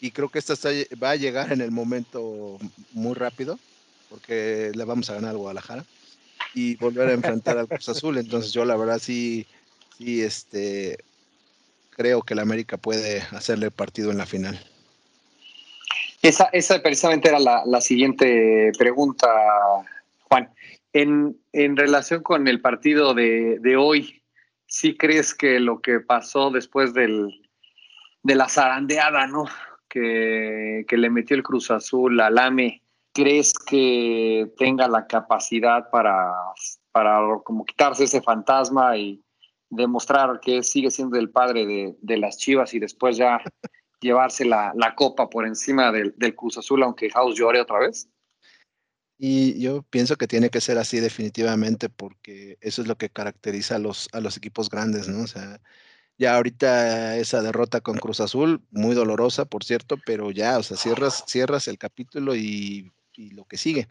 Y 0.00 0.10
creo 0.10 0.28
que 0.28 0.38
esta 0.38 0.54
va 1.02 1.12
a 1.12 1.16
llegar 1.16 1.50
en 1.52 1.62
el 1.62 1.70
momento 1.70 2.58
muy 2.92 3.14
rápido, 3.14 3.58
porque 4.10 4.70
le 4.74 4.84
vamos 4.84 5.08
a 5.08 5.14
ganar 5.14 5.30
al 5.30 5.38
Guadalajara 5.38 5.84
y 6.52 6.76
volver 6.76 7.08
a 7.08 7.14
enfrentar 7.14 7.56
al 7.56 7.68
Cruz 7.68 7.88
Azul. 7.88 8.18
Entonces, 8.18 8.52
yo 8.52 8.66
la 8.66 8.76
verdad 8.76 8.98
sí, 8.98 9.46
sí, 9.96 10.22
este, 10.22 10.98
creo 11.90 12.22
que 12.22 12.34
el 12.34 12.40
América 12.40 12.76
puede 12.76 13.22
hacerle 13.30 13.70
partido 13.70 14.10
en 14.10 14.18
la 14.18 14.26
final. 14.26 14.60
Esa, 16.24 16.48
esa 16.54 16.80
precisamente 16.80 17.28
era 17.28 17.38
la, 17.38 17.80
siguiente 17.82 18.72
pregunta, 18.78 19.28
Juan. 20.22 20.48
En, 20.94 21.36
relación 21.76 22.22
con 22.22 22.48
el 22.48 22.62
partido 22.62 23.12
de, 23.12 23.76
hoy, 23.78 24.22
¿sí 24.64 24.96
crees 24.96 25.34
que 25.34 25.60
lo 25.60 25.82
que 25.82 26.00
pasó 26.00 26.50
después 26.50 26.94
del, 26.94 27.28
de 28.22 28.34
la 28.36 28.48
zarandeada, 28.48 29.26
¿no? 29.26 29.44
Que, 29.86 30.86
le 30.88 31.10
metió 31.10 31.36
el 31.36 31.42
Cruz 31.42 31.70
Azul 31.70 32.18
al 32.18 32.38
AME, 32.38 32.80
¿crees 33.12 33.52
que 33.52 34.50
tenga 34.56 34.88
la 34.88 35.06
capacidad 35.06 35.90
para, 35.90 36.32
para 36.90 37.20
como 37.44 37.66
quitarse 37.66 38.04
ese 38.04 38.22
fantasma 38.22 38.96
y 38.96 39.22
demostrar 39.68 40.40
que 40.40 40.62
sigue 40.62 40.90
siendo 40.90 41.18
el 41.18 41.28
padre 41.28 41.66
de, 41.66 41.96
de 42.00 42.16
las 42.16 42.38
Chivas 42.38 42.72
y 42.72 42.78
después 42.78 43.18
ya 43.18 43.42
llevarse 44.04 44.44
la, 44.44 44.72
copa 44.96 45.28
por 45.28 45.46
encima 45.46 45.90
del, 45.90 46.14
Cruz 46.36 46.58
Azul, 46.58 46.82
aunque 46.82 47.10
House 47.10 47.36
llore 47.36 47.60
otra 47.60 47.80
vez? 47.80 48.08
Y 49.16 49.58
yo 49.60 49.82
pienso 49.82 50.16
que 50.16 50.28
tiene 50.28 50.50
que 50.50 50.60
ser 50.60 50.76
así 50.76 51.00
definitivamente 51.00 51.88
porque 51.88 52.58
eso 52.60 52.82
es 52.82 52.88
lo 52.88 52.96
que 52.96 53.08
caracteriza 53.08 53.76
a 53.76 53.78
los, 53.78 54.08
a 54.12 54.20
los 54.20 54.36
equipos 54.36 54.68
grandes, 54.68 55.08
¿no? 55.08 55.22
O 55.22 55.26
sea, 55.26 55.60
ya 56.18 56.36
ahorita 56.36 57.16
esa 57.16 57.40
derrota 57.40 57.80
con 57.80 57.96
Cruz 57.96 58.20
Azul, 58.20 58.62
muy 58.70 58.94
dolorosa, 58.94 59.46
por 59.46 59.64
cierto, 59.64 59.96
pero 60.04 60.30
ya, 60.30 60.58
o 60.58 60.62
sea, 60.62 60.76
cierras, 60.76 61.24
cierras 61.26 61.66
el 61.68 61.78
capítulo 61.78 62.36
y, 62.36 62.92
lo 63.16 63.44
que 63.44 63.56
sigue. 63.56 63.86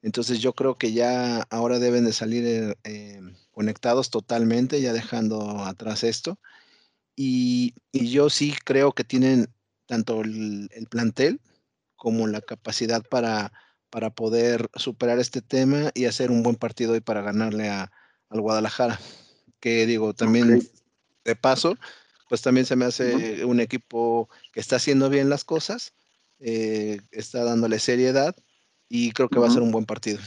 Entonces 0.00 0.40
yo 0.40 0.54
creo 0.54 0.76
que 0.76 0.92
ya 0.92 1.42
ahora 1.50 1.78
deben 1.78 2.06
de 2.06 2.12
salir 2.12 2.76
eh, 2.82 3.20
conectados 3.52 4.10
totalmente, 4.10 4.80
ya 4.80 4.92
dejando 4.94 5.64
atrás 5.64 6.02
esto 6.02 6.38
y, 7.16 7.74
yo 7.92 8.28
sí 8.30 8.54
creo 8.64 8.92
que 8.92 9.04
tienen 9.04 9.48
tanto 9.86 10.22
el, 10.22 10.68
plantel 10.90 11.40
como 11.96 12.26
la 12.26 12.40
capacidad 12.40 13.02
para, 13.08 13.52
para 13.90 14.10
poder 14.10 14.68
superar 14.74 15.18
este 15.18 15.40
tema 15.40 15.90
y 15.94 16.06
hacer 16.06 16.30
un 16.30 16.42
buen 16.42 16.56
partido 16.56 16.92
hoy 16.92 17.00
para 17.00 17.22
ganarle 17.22 17.70
a, 17.70 17.92
al 18.28 18.40
Guadalajara. 18.40 18.98
Que 19.60 19.86
digo, 19.86 20.12
también 20.12 20.68
de 21.24 21.36
paso, 21.36 21.76
pues 22.28 22.42
también 22.42 22.66
se 22.66 22.76
me 22.76 22.84
hace 22.84 23.44
un 23.44 23.60
equipo 23.60 24.28
que 24.52 24.60
está 24.60 24.76
haciendo 24.76 25.08
bien 25.08 25.30
las 25.30 25.44
cosas, 25.44 25.94
eh, 26.40 27.00
está 27.10 27.44
dándole 27.44 27.78
seriedad 27.78 28.34
y 28.88 29.12
creo 29.12 29.28
que 29.28 29.38
va 29.38 29.46
a 29.46 29.50
ser 29.50 29.62
un 29.62 29.70
buen 29.70 29.86
partido. 29.86 30.18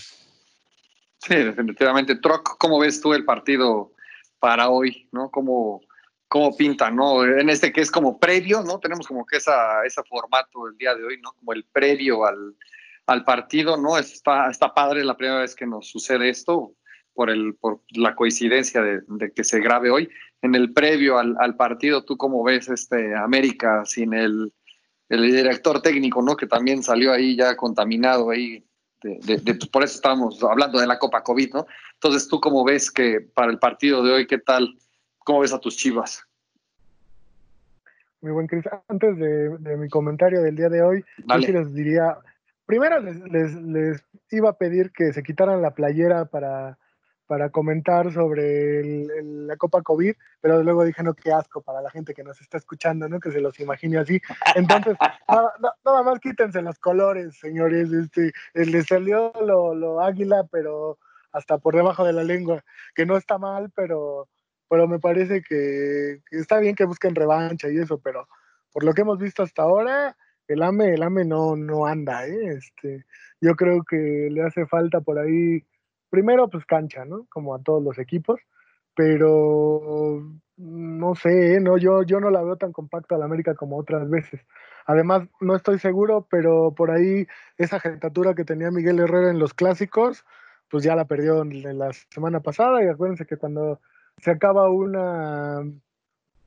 Sí, 1.20 1.36
definitivamente. 1.36 2.16
Troc, 2.16 2.58
¿cómo 2.58 2.80
ves 2.80 3.02
tú 3.02 3.14
el 3.14 3.26
partido 3.26 3.92
para 4.40 4.70
hoy, 4.70 5.08
¿no? 5.12 5.30
¿Cómo, 5.30 5.82
cómo 6.28 6.56
pintan, 6.56 6.96
¿no? 6.96 7.24
En 7.24 7.50
este 7.50 7.72
que 7.72 7.82
es 7.82 7.92
como 7.92 8.20
previo, 8.20 8.64
¿no? 8.64 8.80
Tenemos 8.80 9.08
como 9.08 9.26
que 9.26 9.38
esa, 9.38 9.86
ese 9.86 10.02
formato 10.04 10.68
el 10.68 10.78
día 10.78 10.94
de 10.96 11.04
hoy, 11.04 11.20
¿no? 11.22 11.32
Como 11.34 11.54
el 11.54 11.64
previo 11.66 12.26
al, 12.26 12.56
al 13.08 13.24
partido, 13.24 13.78
¿no? 13.78 13.98
Está, 13.98 14.50
está 14.50 14.74
padre 14.74 15.04
la 15.04 15.18
primera 15.18 15.40
vez 15.40 15.56
que 15.56 15.66
nos 15.66 15.88
sucede 15.88 16.30
esto 16.30 16.74
por, 17.14 17.30
el, 17.30 17.56
por 17.56 17.82
la 17.96 18.16
coincidencia 18.16 18.82
de, 18.82 19.34
que 19.34 19.44
se 19.44 19.60
grabe 19.60 19.90
hoy. 19.90 20.10
En 20.42 20.54
el 20.54 20.74
previo 20.74 21.18
al, 21.18 21.36
al, 21.40 21.56
partido, 21.56 22.04
¿tú 22.04 22.18
cómo 22.18 22.44
ves 22.44 22.70
este 22.70 23.16
América 23.16 23.84
sin 23.86 24.14
el, 24.14 24.54
el 25.10 25.22
director 25.24 25.82
técnico, 25.82 26.22
¿no? 26.22 26.36
Que 26.36 26.48
también 26.48 26.84
salió 26.84 27.14
ahí 27.14 27.36
ya 27.36 27.56
contaminado 27.56 28.30
ahí. 28.30 28.64
De, 29.02 29.40
por 29.72 29.84
eso 29.84 29.96
estábamos 29.96 30.44
hablando 30.44 30.80
de 30.80 30.88
la 30.88 31.00
Copa 31.00 31.24
COVID, 31.24 31.54
¿no? 31.54 31.66
Entonces, 31.94 32.28
¿tú 32.28 32.40
cómo 32.40 32.64
ves 32.64 32.92
que 32.92 33.22
para 33.22 33.52
el 33.52 33.60
partido 33.60 34.04
de 34.04 34.12
hoy, 34.12 34.28
qué 34.28 34.40
tal? 34.40 34.78
¿Cómo 35.28 35.42
ves 35.42 35.52
a 35.52 35.60
tus 35.60 35.76
chivas? 35.76 36.26
Muy 38.22 38.32
buen, 38.32 38.48
Cris. 38.48 38.64
Antes 38.88 39.18
de, 39.18 39.58
de, 39.58 39.76
mi 39.76 39.90
comentario 39.90 40.42
del 40.42 40.56
día 40.56 40.70
de 40.70 40.82
hoy, 40.82 41.04
yo 41.18 41.40
sí 41.42 41.52
les 41.52 41.74
diría, 41.74 42.18
primero 42.66 43.02
les, 43.02 43.18
les, 43.30 43.54
les, 43.56 44.06
iba 44.32 44.52
a 44.52 44.58
pedir 44.58 44.94
que 44.94 45.12
se 45.12 45.24
quitaran 45.24 45.62
la 45.62 45.72
playera 45.72 46.24
para, 46.24 46.78
para 47.26 47.50
comentar 47.50 48.14
sobre 48.14 48.80
el, 48.80 49.12
el, 49.12 49.48
la 49.48 49.58
Copa 49.58 49.82
COVID, 49.82 50.14
pero 50.40 50.64
luego 50.64 50.86
dije, 50.86 51.04
no, 51.04 51.14
qué 51.14 51.34
asco 51.34 51.62
para 51.62 51.82
la 51.82 51.92
gente 51.92 52.14
que 52.14 52.24
nos 52.24 52.40
está 52.40 52.56
escuchando, 52.56 53.10
¿no? 53.10 53.20
Que 53.20 53.32
se 53.32 53.42
los 53.42 53.60
imagine 53.60 53.98
así. 53.98 54.22
Entonces, 54.56 54.96
nada, 55.28 55.52
nada, 55.84 56.04
más 56.04 56.22
quítense 56.22 56.62
los 56.62 56.80
colores, 56.80 57.38
señores. 57.38 57.92
Este, 57.92 58.32
les 58.54 58.86
salió 58.86 59.34
lo, 59.42 59.76
lo 59.76 60.00
águila, 60.00 60.48
pero 60.50 60.98
hasta 61.34 61.58
por 61.58 61.76
debajo 61.76 62.06
de 62.06 62.14
la 62.14 62.24
lengua, 62.24 62.64
que 62.96 63.06
no 63.06 63.18
está 63.18 63.38
mal, 63.38 63.74
pero 63.76 64.30
pero 64.70 64.88
me 64.88 65.00
parece 65.00 65.42
que, 65.42 66.22
que, 66.30 66.38
está 66.38 66.60
bien 66.60 66.76
que 66.76 66.86
busquen 66.86 67.16
revancha 67.16 67.70
y 67.70 67.78
eso, 67.78 68.00
pero 68.00 68.28
por 68.72 68.84
lo 68.84 68.94
que 68.94 69.02
hemos 69.02 69.18
visto 69.18 69.44
hasta 69.44 69.64
ahora, 69.64 70.16
el 70.48 70.64
AME, 70.64 70.94
el 70.94 71.04
AME 71.04 71.26
no, 71.26 71.56
no 71.56 71.86
anda, 71.86 72.28
¿eh? 72.28 72.58
Este, 72.58 73.06
yo 73.42 73.56
creo 73.56 73.84
que 73.84 74.30
le 74.32 74.44
hace 74.44 74.66
falta 74.66 75.02
por 75.02 75.20
ahí, 75.20 75.64
primero 76.10 76.50
pues 76.50 76.66
cancha, 76.66 77.06
¿no? 77.06 77.26
Como 77.30 77.56
a 77.56 77.62
todos 77.62 77.84
los 77.84 77.98
equipos, 77.98 78.40
pero 78.96 80.24
no 80.58 81.16
sé, 81.16 81.56
¿eh? 81.56 81.60
no, 81.60 81.78
yo, 81.78 82.04
yo 82.04 82.20
no 82.20 82.32
la 82.32 82.42
veo 82.42 82.56
tan 82.56 82.72
compacta 82.72 83.16
a 83.16 83.18
la 83.20 83.26
América 83.26 83.54
como 83.56 83.78
otras 83.78 84.10
veces. 84.10 84.42
Además, 84.86 85.28
no 85.42 85.56
estoy 85.56 85.80
seguro, 85.80 86.28
pero 86.30 86.74
por 86.74 86.92
ahí 86.92 87.28
esa 87.58 87.80
jetatura 87.80 88.34
que 88.34 88.46
tenía 88.46 88.72
Miguel 88.72 89.00
Herrera 89.00 89.30
en 89.30 89.40
los 89.40 89.54
clásicos, 89.54 90.26
pues 90.70 90.84
ya 90.84 90.96
la 90.96 91.06
perdió 91.06 91.42
en 91.42 91.78
la 91.78 91.92
semana 92.10 92.40
pasada 92.40 92.84
y 92.84 92.88
acuérdense 92.88 93.26
que 93.26 93.38
cuando 93.38 93.80
se 94.22 94.32
acaba 94.32 94.70
una, 94.70 95.64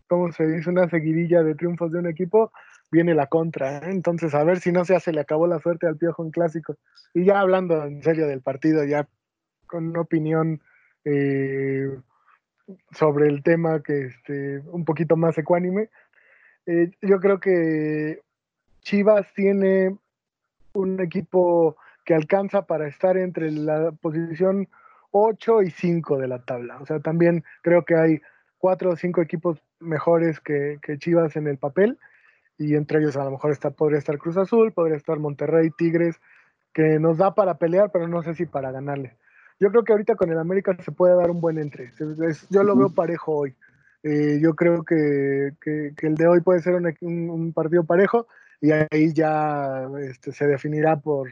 ¿cómo 0.09 0.33
se 0.33 0.47
dice? 0.47 0.71
Una 0.71 0.89
seguidilla 0.89 1.43
de 1.43 1.55
triunfos 1.55 1.93
de 1.93 1.99
un 1.99 2.07
equipo, 2.07 2.53
viene 2.91 3.15
la 3.15 3.27
contra. 3.27 3.79
¿eh? 3.79 3.91
Entonces, 3.91 4.35
a 4.35 4.45
ver 4.45 4.61
si 4.61 4.73
no 4.73 4.85
se 4.85 4.95
hace, 4.95 5.13
le 5.13 5.21
acabó 5.21 5.47
la 5.47 5.61
suerte 5.61 5.87
al 5.87 5.97
Piojo 5.97 6.25
en 6.25 6.31
clásico. 6.31 6.77
Y 7.15 7.25
ya 7.25 7.41
hablando 7.41 7.85
en 7.85 8.03
serio 8.03 8.27
del 8.27 8.43
partido, 8.43 8.85
ya 8.85 9.09
con 9.67 9.89
una 9.89 10.01
opinión 10.01 10.61
eh, 11.05 11.89
sobre 12.93 13.29
el 13.29 13.43
tema 13.43 13.83
que 13.83 14.07
este, 14.07 14.61
un 14.67 14.85
poquito 14.85 15.17
más 15.17 15.39
ecuánime, 15.39 15.89
eh, 16.67 16.91
yo 17.03 17.21
creo 17.21 17.41
que 17.41 18.21
Chivas 18.81 19.33
tiene 19.35 19.97
un 20.73 21.01
equipo 21.01 21.77
que 22.05 22.15
alcanza 22.15 22.63
para 22.63 22.89
estar 22.89 23.17
entre 23.17 23.51
la 23.51 23.93
posición 23.93 24.69
8 25.11 25.63
y 25.63 25.71
5 25.71 26.19
de 26.19 26.29
la 26.29 26.41
tabla. 26.41 26.79
O 26.81 26.87
sea, 26.87 27.01
también 27.01 27.45
creo 27.63 27.85
que 27.85 27.97
hay 27.97 28.21
cuatro 28.59 28.91
o 28.91 28.97
cinco 28.97 29.23
equipos 29.23 29.63
mejores 29.81 30.41
que, 30.41 30.79
que, 30.83 30.99
Chivas 30.99 31.37
en 31.37 31.47
el 31.47 31.57
papel 31.57 31.99
y 32.59 32.75
entre 32.75 33.01
ellos 33.01 33.17
a 33.17 33.25
lo 33.25 33.31
mejor 33.31 33.53
está, 33.53 33.71
podría 33.71 33.99
estar 33.99 34.19
Cruz 34.19 34.37
Azul, 34.37 34.73
podría 34.73 34.97
estar 34.97 35.19
Monterrey, 35.19 35.71
Tigres, 35.71 36.21
que 36.75 36.99
nos 36.99 37.17
da 37.17 37.35
para 37.35 37.57
pelear, 37.57 37.91
pero 37.91 38.07
no 38.07 38.23
sé 38.23 38.35
si 38.35 38.45
para 38.45 38.71
ganarle. 38.71 39.17
Yo 39.59 39.71
creo 39.71 39.83
que 39.83 39.93
ahorita 39.93 40.15
con 40.15 40.31
el 40.31 40.39
América 40.39 40.77
se 40.83 40.93
puede 40.93 41.17
dar 41.17 41.31
un 41.31 41.41
buen 41.41 41.59
entre. 41.59 41.91
Yo 42.51 42.63
lo 42.63 42.77
veo 42.77 42.91
parejo 42.91 43.33
hoy. 43.33 43.55
Eh, 44.03 44.39
yo 44.41 44.55
creo 44.55 44.85
que, 44.85 45.53
que, 45.61 45.93
que, 45.97 46.07
el 46.07 46.15
de 46.15 46.27
hoy 46.27 46.41
puede 46.41 46.61
ser 46.61 46.75
un 46.75 47.53
partido 47.53 47.85
parejo 47.85 48.27
y 48.61 48.71
ahí 48.73 49.13
ya 49.13 49.89
este, 50.01 50.33
se 50.33 50.47
definirá 50.47 50.97
por, 50.97 51.29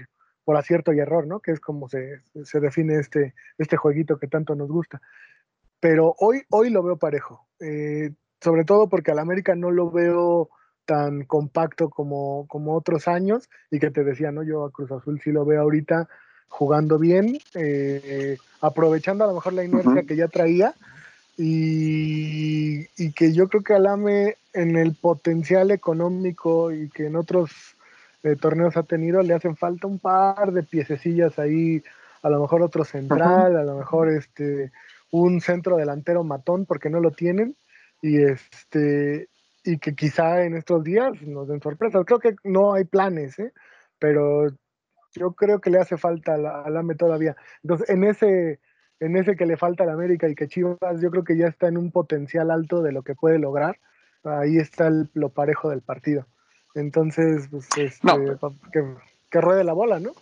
por 0.49 0.57
acierto 0.57 0.95
y 0.95 0.99
error, 0.99 1.27
¿no? 1.27 1.41
Que 1.41 1.51
es 1.51 1.61
como 1.61 1.91
se, 1.91 2.23
se, 2.43 2.59
define 2.59 2.99
este, 2.99 3.35
este 3.59 3.77
jueguito 3.77 4.19
que 4.19 4.29
tanto 4.29 4.55
nos 4.55 4.71
gusta. 4.71 4.99
Pero 5.79 6.15
hoy, 6.21 6.41
hoy 6.49 6.71
lo 6.71 6.83
veo 6.83 6.97
parejo, 6.97 7.47
eh, 7.61 8.13
sobre 8.41 8.65
todo 8.65 8.89
porque 8.89 9.11
al 9.11 9.19
América 9.19 9.55
no 9.55 9.71
lo 9.71 9.91
veo 9.91 10.49
tan 10.87 11.27
compacto 11.27 11.91
como, 11.91 12.47
como 12.49 12.75
otros 12.75 13.09
años 13.09 13.51
y 13.71 13.79
que 13.79 13.91
te 13.91 14.05
decía, 14.05 14.33
¿no? 14.33 14.43
Yo 14.43 14.65
a 14.65 14.71
Cruz 14.71 14.91
Azul 14.91 15.21
sí 15.23 15.33
lo 15.33 15.45
veo 15.45 15.61
ahorita 15.61 16.09
jugando 16.49 16.99
bien, 16.99 17.39
eh, 17.55 18.39
aprovechando 18.63 19.25
a 19.25 19.27
lo 19.27 19.35
mejor 19.35 19.53
la 19.53 19.65
inercia 19.65 19.91
uh 19.91 19.95
-huh. 19.97 20.07
que 20.07 20.17
ya 20.17 20.29
traía 20.29 20.73
y, 21.37 22.87
y, 22.97 23.13
que 23.13 23.35
yo 23.35 23.49
creo 23.49 23.63
que 23.63 23.75
Alame 23.75 24.39
en 24.55 24.77
el 24.77 24.95
potencial 24.95 25.73
económico 25.73 26.73
y 26.73 26.89
que 26.89 27.05
en 27.05 27.17
otros 27.17 27.51
eh, 28.33 28.37
torneos 28.37 28.77
ha 28.77 28.83
tenido, 28.83 29.23
le 29.23 29.35
hacen 29.35 29.57
falta 29.57 29.87
un 29.87 29.99
par 29.99 30.53
de 30.53 30.63
piececillas 30.63 31.39
ahí, 31.39 31.83
a 32.23 32.31
lo 32.31 32.41
mejor 32.41 32.63
otro 32.63 32.85
central, 32.85 33.57
a 33.57 33.65
lo 33.65 33.77
mejor 33.77 34.09
este 34.11 34.73
un 35.11 35.41
centro 35.41 35.77
delantero 35.77 36.23
matón 36.25 36.67
porque 36.67 36.91
no 36.91 37.01
lo 37.01 37.11
tienen 37.13 37.57
y 38.03 38.23
este 38.23 39.29
y 39.65 39.79
que 39.79 39.95
quizá 39.95 40.45
en 40.45 40.57
estos 40.57 40.83
días 40.85 41.21
nos 41.23 41.49
den 41.49 41.61
sorpresas. 41.61 42.05
Creo 42.07 42.19
que 42.19 42.37
no 42.45 42.75
hay 42.75 42.85
planes, 42.85 43.39
¿eh? 43.39 43.53
pero 43.99 44.49
yo 45.13 45.33
creo 45.33 45.61
que 45.61 45.71
le 45.71 45.79
hace 45.79 45.97
falta 45.97 46.35
al 46.35 46.77
AME 46.77 46.95
todavía. 46.95 47.37
Entonces, 47.63 47.91
en 47.91 48.05
ese, 48.05 48.61
en 49.01 49.17
ese 49.17 49.37
que 49.37 49.47
le 49.47 49.57
falta 49.57 49.85
al 49.85 49.91
América 49.91 50.29
y 50.29 50.35
que 50.35 50.49
Chivas, 50.49 51.01
yo 51.01 51.11
creo 51.11 51.25
que 51.25 51.37
ya 51.37 51.49
está 51.49 51.69
en 51.69 51.77
un 51.77 51.91
potencial 51.91 52.51
alto 52.51 52.83
de 52.83 52.93
lo 52.93 53.03
que 53.03 53.15
puede 53.15 53.39
lograr. 53.39 53.79
Ahí 54.25 54.57
está 54.57 54.87
el, 54.87 55.11
lo 55.15 55.31
parejo 55.31 55.71
del 55.71 55.83
partido. 55.83 56.27
Entonces, 56.79 57.49
pues, 57.51 57.69
este, 57.77 58.07
no. 58.07 58.19
que, 58.73 58.85
que, 59.31 59.41
ruede 59.41 59.65
la 59.65 59.73
bola, 59.73 59.99
¿no? 59.99 60.13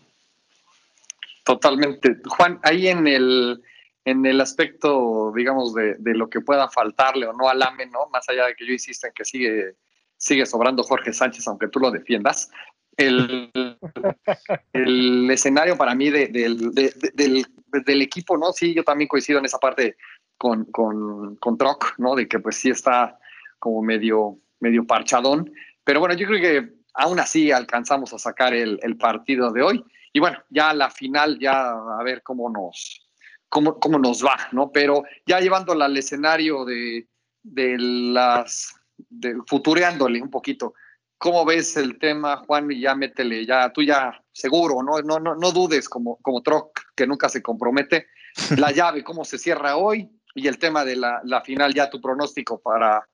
Totalmente. 1.45 2.17
Juan, 2.27 2.59
ahí 2.63 2.89
en 2.89 3.07
el, 3.07 3.63
en 4.05 4.25
el 4.27 4.41
aspecto, 4.41 5.33
digamos, 5.35 5.75
de, 5.75 5.95
de, 5.99 6.15
lo 6.15 6.29
que 6.29 6.41
pueda 6.41 6.69
faltarle 6.69 7.27
o 7.27 7.33
no 7.33 7.49
al 7.49 7.63
AME, 7.63 7.87
¿no? 7.87 8.07
Más 8.11 8.29
allá 8.29 8.47
de 8.47 8.55
que 8.55 8.67
yo 8.67 8.73
insisto 8.73 9.07
en 9.07 9.13
que 9.13 9.25
sigue, 9.25 9.75
sigue 10.17 10.47
sobrando 10.47 10.83
Jorge 10.83 11.13
Sánchez, 11.13 11.47
aunque 11.47 11.69
tú 11.69 11.79
lo 11.79 11.91
defiendas, 11.91 12.51
el, 12.97 13.51
el 14.73 15.31
escenario 15.31 15.77
para 15.77 15.95
mí 15.95 16.11
de, 16.11 16.29
de, 16.29 16.93
del, 17.15 17.47
del, 17.85 18.03
equipo, 18.03 18.37
¿no? 18.37 18.53
Sí, 18.53 18.75
yo 18.75 18.83
también 18.83 19.09
coincido 19.09 19.39
en 19.39 19.45
esa 19.45 19.59
parte 19.59 19.97
con, 20.39 20.65
con, 20.67 21.37
con 21.37 21.59
Troc, 21.59 21.99
¿no? 21.99 22.15
De 22.15 22.27
que 22.27 22.39
pues 22.39 22.57
sí 22.57 22.71
está 22.71 23.19
como 23.59 23.83
medio, 23.83 24.39
medio 24.61 24.87
parchadón, 24.87 25.53
pero 25.87 26.01
bueno, 26.01 26.17
yo 26.17 26.27
creo 26.27 26.41
que 26.41 26.75
aún 26.95 27.21
así 27.21 27.53
alcanzamos 27.53 28.13
a 28.13 28.19
sacar 28.19 28.53
el, 28.53 28.81
el 28.83 28.97
partido 28.97 29.53
de 29.53 29.63
hoy. 29.63 29.85
Y 30.13 30.19
bueno, 30.19 30.37
ya 30.51 30.75
la 30.75 30.91
final, 30.91 31.39
ya 31.39 31.71
a 31.71 32.03
ver 32.03 32.25
cómo 32.25 32.51
nos, 32.51 33.07
cómo, 33.49 33.79
cómo 33.79 33.97
nos 33.97 34.25
va, 34.25 34.37
¿no? 34.51 34.73
Pero 34.73 35.05
ya 35.27 35.39
llevándola 35.39 35.85
al 35.85 35.97
escenario 35.97 36.65
de, 36.65 37.07
de 37.41 37.77
las, 37.79 38.75
de, 38.97 39.37
futureándole 39.47 40.21
un 40.21 40.29
poquito, 40.29 40.75
¿cómo 41.19 41.45
ves 41.45 41.77
el 41.77 42.01
tema, 42.01 42.39
Juan? 42.39 42.69
Y 42.73 42.81
ya 42.81 42.97
métele, 42.97 43.47
ya, 43.47 43.73
tú 43.73 43.85
ya 43.85 44.21
seguro, 44.33 44.83
no, 44.83 45.01
no, 45.03 45.21
no, 45.21 45.37
no 45.37 45.53
dudes 45.53 45.89
como, 45.89 46.17
como 46.17 46.43
Troc, 46.43 46.81
que 46.97 47.07
nunca 47.07 47.29
se 47.29 47.43
compromete. 47.43 48.09
La 48.59 48.73
llave, 48.73 49.05
cómo 49.05 49.25
se 49.25 49.39
cierra 49.39 49.77
hoy 49.77 50.11
y 50.35 50.49
el 50.49 50.59
tema 50.59 50.85
de 50.85 50.97
la, 50.97 51.21
la 51.23 51.43
final, 51.43 51.73
ya 51.73 51.89
tu 51.89 52.01
pronóstico 52.01 52.59
para, 52.59 53.07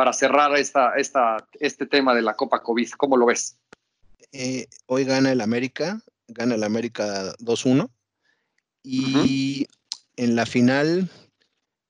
para 0.00 0.14
cerrar 0.14 0.56
esta, 0.56 0.94
esta, 0.96 1.46
este 1.60 1.84
tema 1.84 2.14
de 2.14 2.22
la 2.22 2.32
Copa 2.32 2.62
COVID. 2.62 2.88
¿Cómo 2.96 3.18
lo 3.18 3.26
ves? 3.26 3.58
Eh, 4.32 4.66
hoy 4.86 5.04
gana 5.04 5.30
el 5.30 5.42
América, 5.42 6.00
gana 6.26 6.54
el 6.54 6.64
América 6.64 7.34
2-1 7.36 7.90
y 8.82 9.04
uh 9.04 9.18
-huh. 9.18 9.68
en 10.16 10.36
la 10.36 10.46
final 10.46 11.10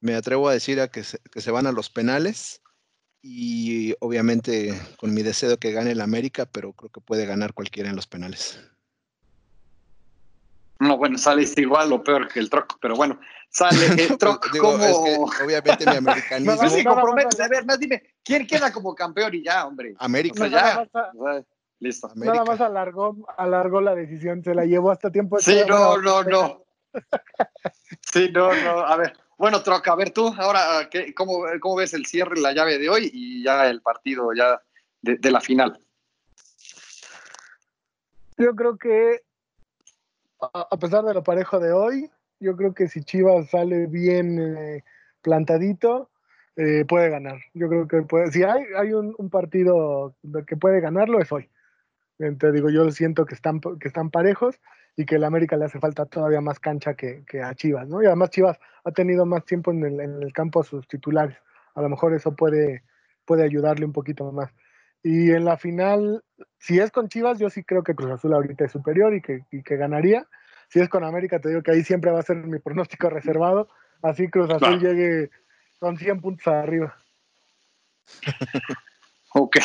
me 0.00 0.16
atrevo 0.16 0.48
a 0.48 0.54
decir 0.54 0.80
a 0.80 0.88
que 0.88 1.04
se, 1.04 1.20
que 1.20 1.40
se 1.40 1.52
van 1.52 1.68
a 1.68 1.72
los 1.72 1.88
penales 1.88 2.62
y 3.22 3.94
obviamente 4.00 4.76
con 4.98 5.14
mi 5.14 5.22
deseo 5.22 5.50
de 5.50 5.58
que 5.58 5.70
gane 5.70 5.92
el 5.92 6.00
América, 6.00 6.46
pero 6.46 6.72
creo 6.72 6.90
que 6.90 7.00
puede 7.00 7.26
ganar 7.26 7.54
cualquiera 7.54 7.90
en 7.90 7.94
los 7.94 8.08
penales. 8.08 8.58
No, 10.80 10.96
bueno, 10.96 11.18
sale 11.18 11.46
igual 11.56 11.92
o 11.92 12.02
peor 12.02 12.26
que 12.28 12.40
el 12.40 12.48
Troc, 12.48 12.78
pero 12.80 12.96
bueno, 12.96 13.20
sale 13.50 13.86
el 13.86 14.16
Troc 14.18 14.50
Digo, 14.50 14.72
como... 14.72 14.84
es 14.84 14.98
que 15.36 15.44
obviamente 15.44 15.84
mi 15.86 15.96
americanismo... 15.96 16.54
no, 16.56 16.62
no, 16.62 16.70
sí, 16.70 16.84
compromete, 16.84 17.42
a 17.42 17.48
ver, 17.48 17.66
más 17.66 17.78
dime, 17.78 18.02
¿quién 18.24 18.46
queda 18.46 18.72
como 18.72 18.94
campeón 18.94 19.34
y 19.34 19.44
ya, 19.44 19.66
hombre? 19.66 19.94
América. 19.98 20.44
O 20.44 20.48
sea, 20.48 20.88
ya, 20.92 21.00
a... 21.00 21.42
listo. 21.80 22.08
América. 22.08 22.32
Nada 22.32 22.44
más 22.44 22.60
alargó, 22.60 23.16
alargó 23.36 23.80
la 23.82 23.94
decisión, 23.94 24.42
se 24.42 24.54
la 24.54 24.64
llevó 24.64 24.90
hasta 24.90 25.10
tiempo. 25.10 25.36
De 25.36 25.42
sí, 25.42 25.60
no, 25.68 25.98
no, 25.98 26.24
no. 26.24 26.64
sí, 28.12 28.30
no, 28.32 28.54
no, 28.54 28.80
a 28.80 28.96
ver, 28.96 29.12
Bueno, 29.36 29.62
Troca, 29.62 29.92
a 29.92 29.96
ver 29.96 30.10
tú, 30.10 30.34
ahora, 30.38 30.88
¿qué, 30.90 31.14
cómo, 31.14 31.44
cómo, 31.60 31.76
ves 31.76 31.92
el 31.92 32.06
cierre, 32.06 32.40
la 32.40 32.52
llave 32.52 32.78
de 32.78 32.88
hoy 32.88 33.10
y 33.12 33.44
ya 33.44 33.68
el 33.68 33.82
partido 33.82 34.32
ya 34.32 34.60
de, 35.02 35.30
la 35.30 35.40
final? 35.40 35.78
Yo 38.38 38.54
creo 38.56 38.78
que, 38.78 39.20
a 40.40 40.76
pesar 40.78 41.04
de 41.04 41.14
lo 41.14 41.22
parejo 41.22 41.58
de 41.58 41.72
hoy, 41.72 42.10
yo 42.40 42.56
creo 42.56 42.74
que 42.74 42.88
si 42.88 43.02
Chivas 43.02 43.50
sale 43.50 43.86
bien 43.86 44.38
eh, 44.38 44.84
plantadito, 45.22 46.10
eh, 46.56 46.84
puede 46.86 47.10
ganar. 47.10 47.38
Yo 47.54 47.68
creo 47.68 47.86
que 47.86 48.02
puede, 48.02 48.32
si 48.32 48.42
hay, 48.42 48.64
hay 48.76 48.92
un, 48.92 49.14
partido 49.30 50.14
que 50.46 50.56
puede 50.56 50.80
ganarlo 50.80 51.20
es 51.20 51.30
hoy. 51.30 51.48
Te 52.18 52.52
digo, 52.52 52.68
yo 52.68 52.90
siento 52.90 53.24
que 53.24 53.34
están, 53.34 53.60
que 53.60 53.88
están 53.88 54.10
parejos 54.10 54.60
y 54.96 55.06
que 55.06 55.14
el 55.14 55.24
América 55.24 55.56
le 55.56 55.64
hace 55.64 55.78
falta 55.78 56.04
todavía 56.04 56.40
más 56.42 56.58
cancha 56.60 56.94
que, 56.94 57.24
que 57.26 57.42
a 57.42 57.54
Chivas, 57.54 57.88
¿no? 57.88 58.02
Y 58.02 58.06
además 58.06 58.30
Chivas 58.30 58.58
ha 58.84 58.90
tenido 58.90 59.24
más 59.24 59.44
tiempo 59.44 59.70
en 59.70 59.84
el, 59.84 60.00
en 60.00 60.22
el, 60.22 60.32
campo 60.32 60.60
a 60.60 60.64
sus 60.64 60.86
titulares. 60.86 61.38
A 61.74 61.80
lo 61.80 61.88
mejor 61.88 62.12
eso 62.14 62.34
puede, 62.36 62.82
puede 63.24 63.44
ayudarle 63.44 63.86
un 63.86 63.92
poquito 63.92 64.30
más. 64.32 64.50
Y 65.02 65.30
en 65.30 65.44
la 65.44 65.56
final, 65.56 66.22
si 66.58 66.78
es 66.78 66.90
con 66.90 67.08
Chivas, 67.08 67.38
yo 67.38 67.48
sí 67.48 67.64
creo 67.64 67.82
que 67.82 67.94
Cruz 67.94 68.10
Azul 68.10 68.34
ahorita 68.34 68.64
es 68.64 68.72
superior 68.72 69.14
y 69.14 69.22
que, 69.22 69.44
y 69.50 69.62
que 69.62 69.76
ganaría. 69.76 70.26
Si 70.68 70.78
es 70.80 70.88
con 70.88 71.04
América, 71.04 71.40
te 71.40 71.48
digo 71.48 71.62
que 71.62 71.72
ahí 71.72 71.82
siempre 71.82 72.10
va 72.10 72.20
a 72.20 72.24
ser 72.24 72.36
mi 72.36 72.58
pronóstico 72.58 73.08
reservado. 73.08 73.68
Así 74.02 74.28
Cruz 74.28 74.50
Azul 74.50 74.78
llegue 74.78 75.30
con 75.78 75.96
100 75.96 76.20
puntos 76.20 76.46
arriba. 76.46 76.94
Ok. 79.32 79.58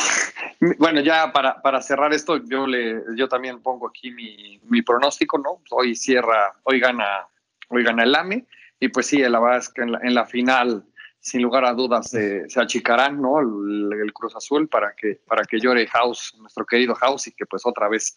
Bueno, 0.78 1.02
ya 1.02 1.32
para, 1.34 1.62
para, 1.62 1.82
cerrar 1.82 2.14
esto, 2.14 2.38
yo 2.38 2.68
le, 2.68 3.02
yo 3.16 3.28
también 3.28 3.64
pongo 3.64 3.88
aquí 3.88 4.12
mi, 4.12 4.60
mi, 4.64 4.84
pronóstico, 4.84 5.40
¿no? 5.40 5.62
Hoy 5.72 5.96
cierra, 5.96 6.54
hoy 6.64 6.80
gana, 6.80 7.28
hoy 7.70 7.84
gana 7.84 8.04
el 8.04 8.14
AME, 8.14 8.46
y 8.80 8.90
pues 8.90 9.08
sí, 9.08 9.18
la 9.18 9.40
verdad 9.40 9.58
es 9.58 9.70
que 9.70 9.82
en 9.82 10.14
la, 10.14 10.26
final, 10.26 10.86
sin 11.26 11.42
lugar 11.42 11.66
a 11.66 11.74
dudas, 11.74 12.12
se 12.12 12.46
achicarán, 12.56 13.20
¿no? 13.20 13.40
El, 13.40 14.14
Cruz 14.14 14.36
Azul 14.36 14.70
para 14.70 14.94
que, 14.96 15.22
para 15.26 15.44
que 15.44 15.60
llore 15.60 15.88
House, 15.88 16.36
nuestro 16.40 16.68
querido 16.68 16.94
House, 16.94 17.26
y 17.26 17.32
que 17.32 17.48
pues 17.48 17.66
otra 17.66 17.90
vez 17.90 18.16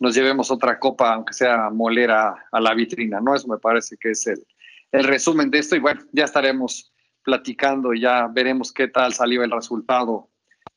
nos 0.00 0.12
llevemos 0.12 0.50
otra 0.50 0.76
copa, 0.80 1.14
aunque 1.14 1.34
sea 1.34 1.70
molera 1.70 2.48
a 2.50 2.60
la 2.60 2.74
vitrina, 2.74 3.20
¿no? 3.20 3.36
Eso 3.36 3.46
me 3.46 3.58
parece 3.58 3.96
que 3.96 4.10
es 4.10 4.26
el, 4.26 4.44
el 4.90 5.04
resumen 5.04 5.52
de 5.52 5.60
esto, 5.60 5.76
y 5.76 5.78
bueno, 5.78 6.00
ya 6.10 6.24
estaremos 6.24 6.92
platicando 7.22 7.94
y 7.94 8.00
ya 8.00 8.26
veremos 8.26 8.72
qué 8.72 8.88
tal 8.88 9.14
salió 9.14 9.44
el 9.44 9.52
resultado 9.52 10.28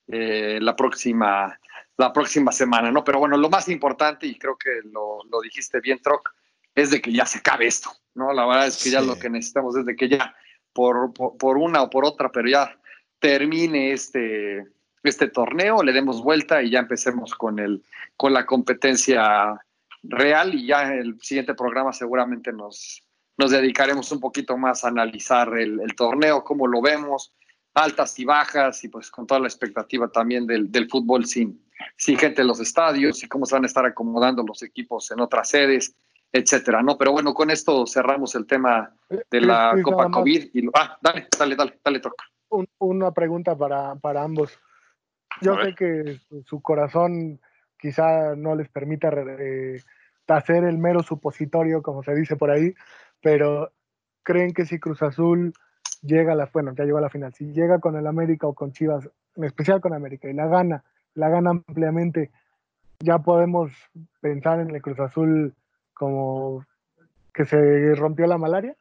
eh, 0.07 0.59
la, 0.61 0.75
próxima, 0.75 1.59
la 1.97 2.13
próxima 2.13 2.51
semana, 2.51 2.91
¿no? 2.91 3.03
Pero 3.03 3.17
bueno, 3.17 3.37
lo 3.37 3.49
más 3.49 3.67
importante, 3.69 4.27
y 4.27 4.37
creo 4.37 4.55
que 4.55 4.81
lo, 4.91 5.23
lo 5.31 5.41
dijiste 5.41 5.79
bien, 5.79 5.99
Troc, 5.99 6.29
es 6.75 6.91
de 6.91 7.01
que 7.01 7.11
ya 7.11 7.25
se 7.25 7.39
acabe 7.39 7.65
esto, 7.65 7.89
¿no? 8.13 8.31
La 8.33 8.45
verdad 8.45 8.67
es 8.67 8.83
que 8.83 8.91
ya 8.91 9.01
lo 9.01 9.17
que 9.17 9.31
necesitamos 9.31 9.75
es 9.77 9.87
de 9.87 9.95
que 9.95 10.07
ya, 10.07 10.35
por, 10.73 11.13
por, 11.13 11.57
una 11.57 11.83
o 11.83 11.89
por 11.89 12.05
otra, 12.05 12.31
pero 12.31 12.49
ya 12.49 12.77
termine 13.19 13.91
este, 13.91 14.65
este 15.03 15.27
torneo, 15.27 15.83
le 15.83 15.93
demos 15.93 16.23
vuelta 16.23 16.61
y 16.61 16.71
ya 16.71 16.79
empecemos 16.79 17.35
con, 17.35 17.59
el, 17.59 17.83
con 18.17 18.33
la 18.33 18.45
competencia 18.45 19.59
real 20.03 20.55
y 20.55 20.67
ya 20.67 20.93
el 20.93 21.19
siguiente 21.21 21.53
programa 21.53 21.93
seguramente 21.93 22.51
nos, 22.51 23.03
nos 23.37 23.51
dedicaremos 23.51 24.11
un 24.11 24.19
poquito 24.19 24.57
más 24.57 24.83
a 24.83 24.87
analizar 24.87 25.57
el, 25.57 25.79
el 25.79 25.95
torneo, 25.95 26.43
cómo 26.43 26.67
lo 26.67 26.81
vemos, 26.81 27.33
altas 27.73 28.17
y 28.19 28.25
bajas 28.25 28.83
y 28.83 28.89
pues 28.89 29.09
con 29.09 29.25
toda 29.25 29.39
la 29.39 29.47
expectativa 29.47 30.09
también 30.09 30.45
del, 30.45 30.71
del, 30.71 30.89
fútbol 30.89 31.25
sin, 31.25 31.63
sin 31.95 32.17
gente 32.17 32.41
en 32.41 32.47
los 32.47 32.59
estadios 32.59 33.23
y 33.23 33.27
cómo 33.27 33.45
se 33.45 33.55
van 33.55 33.63
a 33.63 33.67
estar 33.67 33.85
acomodando 33.85 34.43
los 34.43 34.61
equipos 34.63 35.11
en 35.11 35.21
otras 35.21 35.49
sedes, 35.49 35.95
etcétera, 36.31 36.81
¿no? 36.81 36.97
Pero 36.97 37.11
bueno, 37.11 37.33
con 37.33 37.49
esto 37.51 37.85
cerramos 37.85 38.35
el 38.35 38.45
tema 38.45 38.93
de 39.09 39.41
la 39.41 39.75
Copa 39.83 40.09
COVID 40.09 40.49
y 40.53 40.69
ah, 40.73 40.97
dale, 41.01 41.27
dale, 41.37 41.55
dale, 41.55 41.79
dale, 41.83 41.99
toca. 41.99 42.25
una 42.79 43.11
pregunta 43.11 43.55
para, 43.55 43.95
para 43.95 44.23
ambos. 44.23 44.57
Yo 45.41 45.55
sé 45.61 45.75
que 45.75 46.19
su, 46.45 46.61
corazón 46.61 47.39
quizá 47.79 48.35
no 48.35 48.55
les 48.55 48.69
permita 48.69 49.09
eh, 49.09 49.81
hacer 50.27 50.63
el 50.63 50.77
mero 50.77 51.03
supositorio, 51.03 51.81
como 51.81 52.03
se 52.03 52.13
dice 52.15 52.35
por 52.35 52.51
ahí, 52.51 52.73
pero 53.21 53.71
¿creen 54.23 54.53
que 54.53 54.65
si 54.65 54.79
Cruz 54.79 55.01
Azul 55.01 55.53
llega 56.01 56.33
a 56.33 56.35
la, 56.35 56.49
bueno, 56.51 56.73
ya 56.75 56.85
llegó 56.85 56.97
a 56.97 57.01
la 57.01 57.09
final, 57.09 57.33
si 57.33 57.51
llega 57.51 57.79
con 57.79 57.95
el 57.95 58.07
América 58.07 58.47
o 58.47 58.53
con 58.53 58.71
Chivas, 58.71 59.09
en 59.35 59.43
especial 59.43 59.81
con 59.81 59.93
América, 59.93 60.29
y 60.29 60.33
la 60.33 60.47
gana, 60.47 60.83
la 61.13 61.29
gana 61.29 61.51
ampliamente, 61.51 62.31
ya 62.99 63.19
podemos 63.19 63.71
pensar 64.19 64.59
en 64.59 64.73
el 64.73 64.81
Cruz 64.81 64.99
Azul 64.99 65.55
como 66.01 66.65
que 67.31 67.45
se 67.45 67.93
rompió 67.93 68.25
la 68.25 68.39
malaria? 68.39 68.75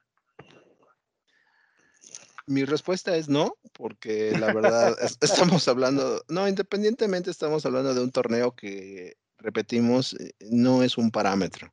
Mi 2.46 2.64
respuesta 2.64 3.14
es 3.14 3.28
no, 3.28 3.58
porque 3.74 4.32
la 4.38 4.54
verdad 4.54 4.96
estamos 5.20 5.68
hablando, 5.68 6.24
no, 6.28 6.48
independientemente 6.48 7.30
estamos 7.30 7.66
hablando 7.66 7.92
de 7.92 8.00
un 8.02 8.10
torneo 8.10 8.52
que, 8.52 9.18
repetimos, 9.36 10.14
eh, 10.14 10.32
no 10.50 10.82
es 10.82 10.96
un 10.96 11.10
parámetro. 11.10 11.70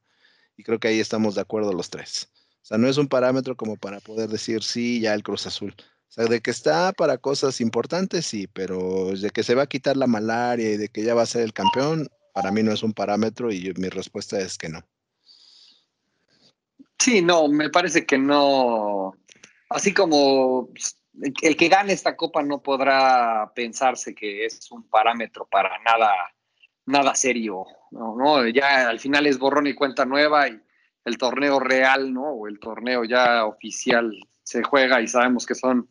Y 0.58 0.64
creo 0.64 0.80
que 0.80 0.90
ahí 0.90 1.00
estamos 1.00 1.36
de 1.36 1.42
acuerdo 1.42 1.72
los 1.72 1.90
tres. 1.90 2.30
O 2.62 2.66
sea, 2.68 2.78
no 2.78 2.90
es 2.90 2.98
un 2.98 3.08
parámetro 3.08 3.56
como 3.56 3.78
para 3.78 4.02
poder 4.02 4.30
decir, 4.30 4.64
sí, 4.64 5.00
ya 5.00 5.14
el 5.14 5.24
Cruz 5.24 5.48
Azul. 5.48 5.74
O 5.80 6.12
sea, 6.12 6.26
de 6.26 6.42
que 6.42 6.52
está 6.52 6.92
para 6.92 7.18
cosas 7.20 7.62
importantes, 7.62 8.26
sí, 8.26 8.48
pero 8.48 9.14
de 9.14 9.30
que 9.30 9.44
se 9.44 9.56
va 9.56 9.64
a 9.64 9.68
quitar 9.68 9.96
la 9.96 10.08
malaria 10.08 10.72
y 10.72 10.78
de 10.78 10.90
que 10.90 11.04
ya 11.04 11.16
va 11.16 11.22
a 11.22 11.26
ser 11.26 11.44
el 11.44 11.54
campeón, 11.54 12.10
para 12.34 12.52
mí 12.52 12.64
no 12.64 12.74
es 12.74 12.84
un 12.84 12.92
parámetro 12.92 13.50
y 13.50 13.74
mi 13.78 13.88
respuesta 13.88 14.38
es 14.42 14.58
que 14.58 14.68
no. 14.68 14.86
Sí, 17.00 17.22
no, 17.22 17.48
me 17.48 17.70
parece 17.70 18.06
que 18.06 18.18
no. 18.18 19.14
Así 19.70 19.94
como 19.94 20.70
el 21.42 21.56
que 21.56 21.68
gane 21.68 21.94
esta 21.94 22.16
copa 22.16 22.44
no 22.44 22.62
podrá 22.62 23.52
pensarse 23.56 24.14
que 24.14 24.46
es 24.46 24.72
un 24.72 24.88
parámetro 24.90 25.48
para 25.50 25.78
nada, 25.80 26.12
nada 26.86 27.16
serio. 27.16 27.66
No, 27.92 28.16
no, 28.16 28.48
ya 28.48 28.90
al 28.90 29.00
final 29.00 29.28
es 29.28 29.40
borrón 29.40 29.68
y 29.68 29.74
cuenta 29.74 30.06
nueva 30.06 30.48
y 30.48 30.62
el 31.06 31.18
torneo 31.18 31.60
real, 31.60 32.14
¿no? 32.14 32.32
O 32.32 32.48
el 32.48 32.60
torneo 32.60 33.06
ya 33.06 33.46
oficial 33.46 34.12
se 34.44 34.64
juega 34.64 35.02
y 35.02 35.08
sabemos 35.08 35.46
que 35.46 35.56
son 35.56 35.90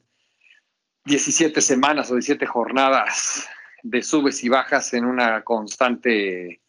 17 1.07 1.61
semanas 1.61 2.11
o 2.11 2.14
17 2.14 2.45
jornadas 2.47 3.49
de 3.83 4.03
subes 4.03 4.42
y 4.42 4.49
bajas 4.49 4.92
en 4.95 5.05
una 5.05 5.42
constante, 5.42 6.61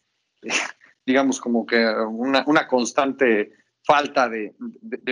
digamos 1.06 1.40
como 1.40 1.66
que 1.66 1.84
una, 1.86 2.68
constante 2.68 3.52
falta 3.88 4.28
de, 4.28 4.54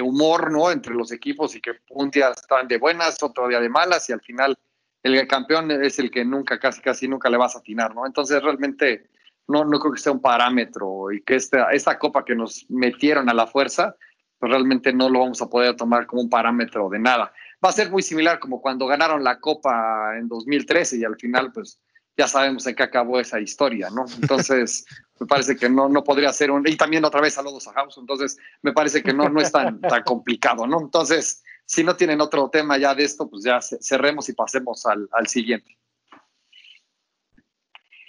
humor, 0.03 0.53
¿no? 0.53 0.71
Entre 0.71 0.93
los 0.93 1.11
equipos 1.11 1.57
y 1.57 1.63
que 1.63 1.73
un 1.89 2.11
día 2.11 2.29
están 2.29 2.69
de 2.69 2.77
buenas, 2.77 3.23
otro 3.23 3.49
día 3.49 3.59
de 3.59 3.71
malas 3.71 4.11
y 4.11 4.13
al 4.13 4.21
final 4.21 4.55
el 5.03 5.27
campeón 5.27 5.71
es 5.71 5.99
el 5.99 6.11
que 6.11 6.27
nunca, 6.27 6.59
casi, 6.59 6.83
casi 6.83 7.09
nunca 7.09 7.31
le 7.31 7.39
vas 7.39 7.57
a 7.57 7.61
atinar, 7.61 7.95
¿no? 7.95 8.05
Entonces 8.05 8.43
realmente 8.43 9.09
no, 9.49 9.65
no 9.65 9.81
creo 9.81 9.95
que 9.95 10.01
sea 10.01 10.13
un 10.13 10.21
parámetro 10.21 11.11
y 11.11 11.23
que 11.23 11.37
esta, 11.37 11.71
esta 11.71 11.99
copa 11.99 12.23
que 12.23 12.35
nos 12.35 12.67
metieron 12.69 13.31
a 13.31 13.35
la 13.35 13.47
fuerza, 13.47 13.97
pues 14.39 14.53
realmente 14.53 14.93
no 14.93 15.09
lo 15.09 15.21
vamos 15.21 15.41
a 15.41 15.49
poder 15.49 15.75
tomar 15.75 16.07
como 16.07 16.21
un 16.21 16.29
parámetro 16.29 16.91
de 16.91 16.99
nada. 16.99 17.33
Va 17.65 17.71
a 17.71 17.73
ser 17.73 17.91
muy 17.91 18.03
similar 18.03 18.39
como 18.39 18.61
cuando 18.61 18.87
ganaron 18.87 19.25
la 19.25 19.41
copa 19.41 20.19
en 20.19 20.29
2013 20.29 20.99
y 20.99 21.05
al 21.05 21.17
final 21.17 21.51
pues 21.51 21.81
ya 22.15 22.29
sabemos 22.29 22.67
en 22.67 22.75
qué 22.75 22.83
acabó 22.83 23.21
esa 23.21 23.41
historia, 23.41 23.89
¿no? 23.89 24.05
Entonces 24.21 24.85
me 25.19 25.27
parece 25.27 25.57
que 25.57 25.69
no, 25.69 25.89
no 25.89 26.05
podría 26.05 26.33
ser 26.33 26.51
un... 26.51 26.67
Y 26.67 26.77
también 26.77 27.05
otra 27.05 27.21
vez 27.21 27.35
saludos 27.35 27.67
a 27.69 27.73
House, 27.73 27.97
entonces 27.99 28.37
me 28.63 28.73
parece 28.73 29.03
que 29.03 29.13
no, 29.13 29.29
no 29.29 29.41
es 29.41 29.51
tan, 29.51 29.81
tan 29.81 30.03
complicado, 30.03 30.67
¿no? 30.67 30.81
Entonces, 30.81 31.43
si 31.65 31.83
no 31.83 31.97
tienen 31.97 32.21
otro 32.21 32.49
tema 32.49 32.79
ya 32.79 32.95
de 32.95 33.05
esto, 33.05 33.29
pues 33.29 33.45
ya 33.45 33.61
cerremos 33.61 34.29
y 34.29 34.35
pasemos 34.35 34.87
al, 34.87 35.09
al 35.13 35.27
siguiente. 35.27 35.77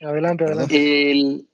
Adelante, 0.01 0.43
adelante. 0.43 1.45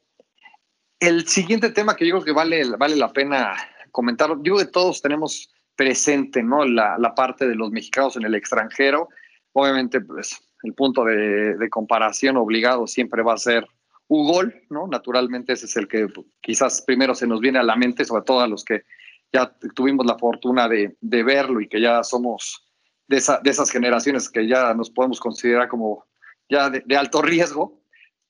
El, 1.00 1.28
siguiente 1.28 1.70
tema 1.70 1.96
que 1.96 2.08
yo 2.08 2.16
creo 2.16 2.26
que 2.26 2.32
vale, 2.32 2.64
vale 2.78 2.96
la 2.96 3.12
pena 3.12 3.56
comentar, 3.92 4.38
digo 4.42 4.58
que 4.58 4.66
todos 4.66 5.02
tenemos 5.02 5.50
presente 5.76 6.44
¿no? 6.44 6.66
La, 6.66 6.98
la, 6.98 7.16
parte 7.16 7.48
de 7.48 7.56
los 7.56 7.72
mexicanos 7.72 8.16
en 8.16 8.24
el 8.26 8.36
extranjero. 8.36 9.10
Obviamente, 9.54 10.02
pues 10.02 10.38
el 10.64 10.74
punto 10.74 11.04
de, 11.04 11.56
de, 11.56 11.70
comparación 11.70 12.38
obligado 12.38 12.88
siempre 12.88 13.22
va 13.24 13.34
a 13.34 13.38
ser 13.38 13.68
Ugol, 14.14 14.64
¿no? 14.70 14.88
Naturalmente 14.88 15.54
ese 15.54 15.66
es 15.66 15.76
el 15.76 15.88
que 15.88 16.08
quizás 16.42 16.82
primero 16.82 17.16
se 17.16 17.28
nos 17.28 17.40
viene 17.40 17.60
a 17.60 17.64
la 17.64 17.76
mente, 17.76 18.06
sobre 18.06 18.24
todo 18.24 18.42
a 18.42 18.48
los 18.48 18.64
que 18.64 18.84
ya 19.32 19.52
tuvimos 19.74 20.06
la 20.06 20.18
fortuna 20.18 20.68
de, 20.68 20.96
de 21.02 21.24
verlo 21.24 21.62
y 21.62 21.68
que 21.68 21.82
ya 21.82 22.04
somos 22.04 22.66
de, 23.08 23.18
esa, 23.18 23.40
de, 23.40 23.50
esas 23.50 23.72
generaciones 23.72 24.30
que 24.30 24.48
ya 24.48 24.74
nos 24.74 24.90
podemos 24.92 25.20
considerar 25.20 25.68
como 25.68 26.06
ya 26.50 26.70
de 26.70 26.98
alto 26.98 27.22
riesgo 27.22 27.84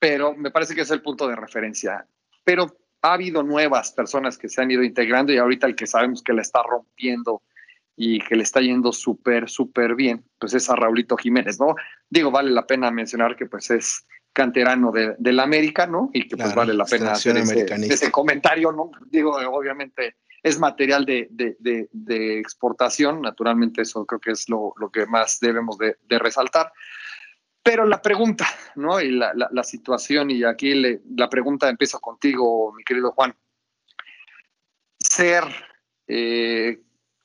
pero 0.04 0.36
me 0.36 0.52
parece 0.52 0.76
que 0.76 0.82
es 0.82 0.92
el 0.92 1.02
punto 1.02 1.30
de 1.30 1.36
referencia. 1.38 2.06
Pero 2.44 2.76
ha 3.02 3.14
habido 3.14 3.42
nuevas 3.42 3.94
personas 3.94 4.38
que 4.38 4.50
se 4.50 4.62
han 4.62 4.70
ido 4.70 4.84
integrando 4.84 5.32
y 5.32 5.38
ahorita 5.38 5.66
el 5.66 5.78
que 5.78 5.88
sabemos 5.88 6.22
que 6.22 6.34
le 6.34 6.42
está 6.42 6.62
rompiendo 6.62 7.42
y 7.96 8.20
que 8.20 8.36
le 8.36 8.44
está 8.44 8.60
yendo 8.60 8.92
súper, 8.92 9.50
súper 9.50 9.96
bien, 9.96 10.26
pues 10.38 10.56
es 10.56 10.70
a 10.70 10.76
Raulito 10.76 11.16
Jiménez, 11.16 11.58
¿no? 11.58 11.76
Digo, 12.10 12.32
vale 12.32 12.52
la 12.52 12.68
pena 12.68 12.92
mencionar 12.92 13.38
que 13.38 13.46
pues 13.46 13.72
es 13.72 14.06
canterano 14.34 14.92
de, 14.92 15.16
del 15.20 15.40
América, 15.40 15.88
¿no? 15.88 16.10
Y 16.12 16.28
que 16.28 16.36
pues 16.36 16.54
vale 16.54 16.74
la 16.74 16.86
pena 16.86 17.12
hacer 17.12 17.38
ese, 17.38 17.66
ese, 17.70 18.12
comentario, 18.12 18.72
¿no? 18.72 18.92
Digo, 19.10 19.32
obviamente 19.32 20.16
es 20.44 20.60
material 20.60 21.06
de, 21.06 22.40
exportación, 22.40 23.22
naturalmente 23.22 23.84
eso 23.84 24.06
creo 24.06 24.20
que 24.20 24.32
es 24.32 24.50
lo, 24.50 24.74
que 24.92 25.06
más 25.06 25.40
debemos 25.40 25.78
de, 25.78 25.96
resaltar. 26.20 26.74
Pero 27.64 27.86
la 27.86 28.02
pregunta, 28.02 28.46
¿no? 28.76 29.00
Y 29.00 29.12
la, 29.12 29.64
situación, 29.64 30.30
y 30.32 30.44
aquí 30.44 31.00
la 31.16 31.30
pregunta 31.30 31.70
empieza 31.70 32.00
contigo, 32.00 32.74
mi 32.74 32.84
querido 32.84 33.14
Juan. 33.14 33.34
Ser 35.00 35.46
eh, 36.08 36.82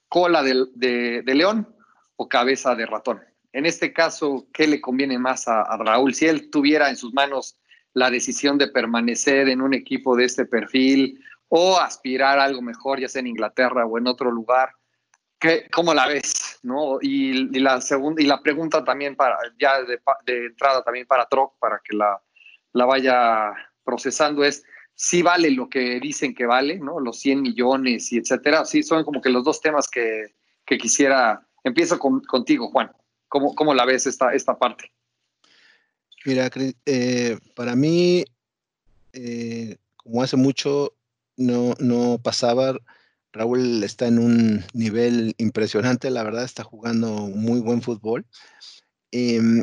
cola 0.09 0.45
de, 0.45 1.23
león 1.27 1.75
o 2.15 2.29
cabeza 2.29 2.77
de 2.77 2.87
ratón. 2.87 3.21
En 3.53 3.67
este 3.67 3.93
caso, 3.93 4.47
¿qué 4.53 4.67
le 4.67 4.81
conviene 4.81 5.19
más 5.19 5.49
a, 5.49 5.65
Raúl? 5.79 6.15
Si 6.15 6.27
él 6.27 6.51
tuviera 6.51 6.91
en 6.91 6.97
sus 6.97 7.13
manos 7.15 7.59
la 7.95 8.11
decisión 8.11 8.59
de 8.59 8.69
permanecer 8.69 9.49
en 9.49 9.63
un 9.63 9.75
equipo 9.75 10.17
de 10.17 10.25
este 10.25 10.45
perfil 10.45 11.25
o 11.49 11.79
aspirar 11.79 12.39
a 12.39 12.45
algo 12.45 12.61
mejor, 12.61 13.01
ya 13.01 13.09
sea 13.09 13.21
en 13.21 13.29
Inglaterra 13.29 13.87
o 13.87 13.99
en 13.99 14.07
otro 14.07 14.31
lugar, 14.31 14.71
¿qué, 15.39 15.67
¿cómo 15.73 15.95
la 15.95 16.07
ves? 16.07 16.61
¿no? 16.63 16.99
Y, 17.01 17.59
la 17.61 17.81
segunda, 17.81 18.23
y 18.23 18.27
la 18.27 18.43
pregunta 18.43 18.85
también 18.85 19.17
para, 19.17 19.39
ya 19.59 19.83
de, 19.83 20.01
entrada 20.27 20.83
también 20.83 21.07
para 21.07 21.27
Troc, 21.27 21.59
para 21.59 21.81
que 21.83 21.97
la, 21.97 22.21
la 22.73 22.85
vaya 22.85 23.53
procesando 23.85 24.45
es, 24.45 24.65
si 24.95 25.23
vale 25.23 25.51
lo 25.53 25.69
que 25.69 26.01
dicen 26.01 26.35
que 26.35 26.45
vale, 26.45 26.79
¿no? 26.79 26.99
Los 26.99 27.21
100 27.21 27.41
millones 27.41 28.13
y 28.13 28.19
etcétera. 28.19 28.65
Sí, 28.65 28.83
son 28.83 29.05
como 29.05 29.21
que 29.21 29.31
los 29.31 29.45
dos 29.45 29.61
temas 29.61 29.89
que, 29.89 30.35
que 30.67 30.77
quisiera. 30.77 31.47
Empiezo 31.63 31.99
contigo, 31.99 32.69
Juan. 32.69 32.91
¿Cómo, 33.29 33.55
¿Cómo, 33.55 33.75
la 33.75 33.85
ves 33.85 34.07
esta, 34.07 34.35
esta 34.35 34.59
parte? 34.59 34.93
Mira, 36.25 36.51
eh, 36.87 37.39
para 37.55 37.77
mí, 37.77 38.25
eh, 39.13 39.77
como 39.97 40.23
hace 40.23 40.37
mucho 40.37 40.95
no, 41.37 41.75
no 41.79 42.19
pasaba, 42.23 42.75
Raúl 43.33 43.85
está 43.85 44.07
en 44.07 44.19
un 44.19 44.65
nivel 44.73 45.35
impresionante, 45.39 46.11
la 46.11 46.23
verdad 46.23 46.45
está 46.45 46.65
jugando 46.65 47.09
muy 47.29 47.61
buen 47.61 47.83
fútbol. 47.83 48.27
Em, 49.11 49.63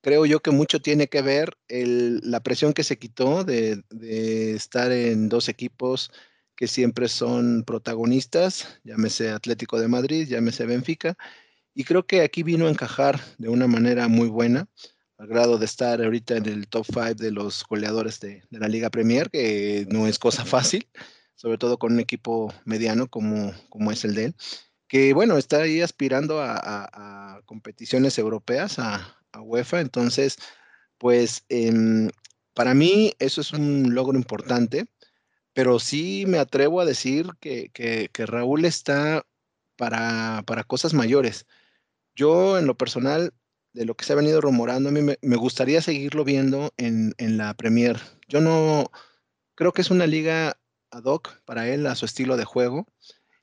creo 0.00 0.26
yo 0.26 0.40
que 0.40 0.50
mucho 0.50 0.80
tiene 0.80 1.08
que 1.08 1.22
ver 1.22 1.56
la 1.68 2.40
presión 2.40 2.72
que 2.72 2.84
se 2.84 2.98
quitó 2.98 3.44
de, 3.44 3.82
estar 4.54 4.92
en 4.92 5.28
dos 5.28 5.48
equipos 5.48 6.10
que 6.56 6.68
siempre 6.68 7.08
son 7.08 7.64
protagonistas, 7.64 8.78
llámese 8.84 9.30
Atlético 9.30 9.80
de 9.80 9.88
Madrid, 9.88 10.28
llámese 10.28 10.66
Benfica, 10.66 11.16
y 11.74 11.84
creo 11.84 12.06
que 12.06 12.22
aquí 12.22 12.42
vino 12.42 12.66
a 12.66 12.70
encajar 12.70 13.20
de 13.38 13.48
una 13.48 13.66
manera 13.66 14.08
muy 14.08 14.28
buena, 14.28 14.68
al 15.18 15.26
grado 15.28 15.58
de 15.58 15.64
estar 15.64 16.02
ahorita 16.02 16.36
en 16.36 16.46
el 16.46 16.68
top 16.68 16.86
5 16.86 17.14
de 17.14 17.30
los 17.30 17.64
goleadores 17.68 18.20
de, 18.20 18.42
la 18.50 18.68
Liga 18.68 18.90
Premier, 18.90 19.30
que 19.30 19.86
no 19.90 20.06
es 20.06 20.18
cosa 20.18 20.44
fácil, 20.44 20.88
sobre 21.34 21.58
todo 21.58 21.78
con 21.78 21.92
un 21.92 22.00
equipo 22.00 22.52
mediano 22.64 23.08
como, 23.08 23.52
como 23.68 23.92
es 23.92 24.04
el 24.04 24.14
de 24.14 24.24
él, 24.26 24.34
que 24.88 25.12
bueno, 25.14 25.36
está 25.36 25.62
ahí 25.62 25.80
aspirando 25.80 26.40
a 26.40 27.40
competiciones 27.46 28.18
europeas, 28.18 28.78
a, 28.78 29.18
a 29.34 29.40
UEFA. 29.40 29.80
Entonces, 29.80 30.38
pues 30.98 31.44
em, 31.48 32.08
para 32.54 32.74
mí 32.74 33.14
eso 33.18 33.40
es 33.40 33.52
un 33.52 33.94
logro 33.94 34.16
importante, 34.16 34.86
pero 35.52 35.78
sí 35.78 36.24
me 36.26 36.38
atrevo 36.38 36.80
a 36.80 36.84
decir 36.84 37.28
que, 37.40 38.10
Raúl 38.26 38.64
está 38.64 39.26
para, 39.76 40.42
para, 40.46 40.64
cosas 40.64 40.94
mayores. 40.94 41.46
Yo 42.14 42.58
en 42.58 42.66
lo 42.66 42.76
personal, 42.76 43.32
de 43.72 43.84
lo 43.84 43.96
que 43.96 44.04
se 44.04 44.12
ha 44.12 44.16
venido 44.16 44.40
rumorando, 44.40 44.88
a 44.88 44.92
mí 44.92 45.00
me, 45.02 45.36
gustaría 45.36 45.82
seguirlo 45.82 46.24
viendo 46.24 46.72
en, 46.76 47.14
en, 47.18 47.36
la 47.36 47.54
Premier. 47.54 48.00
Yo 48.28 48.40
no 48.40 48.90
creo 49.54 49.72
que 49.72 49.82
es 49.82 49.90
una 49.90 50.06
liga 50.06 50.56
ad 50.90 51.04
hoc 51.04 51.40
para 51.44 51.68
él, 51.68 51.86
a 51.86 51.94
su 51.94 52.06
estilo 52.06 52.36
de 52.36 52.44
juego. 52.44 52.86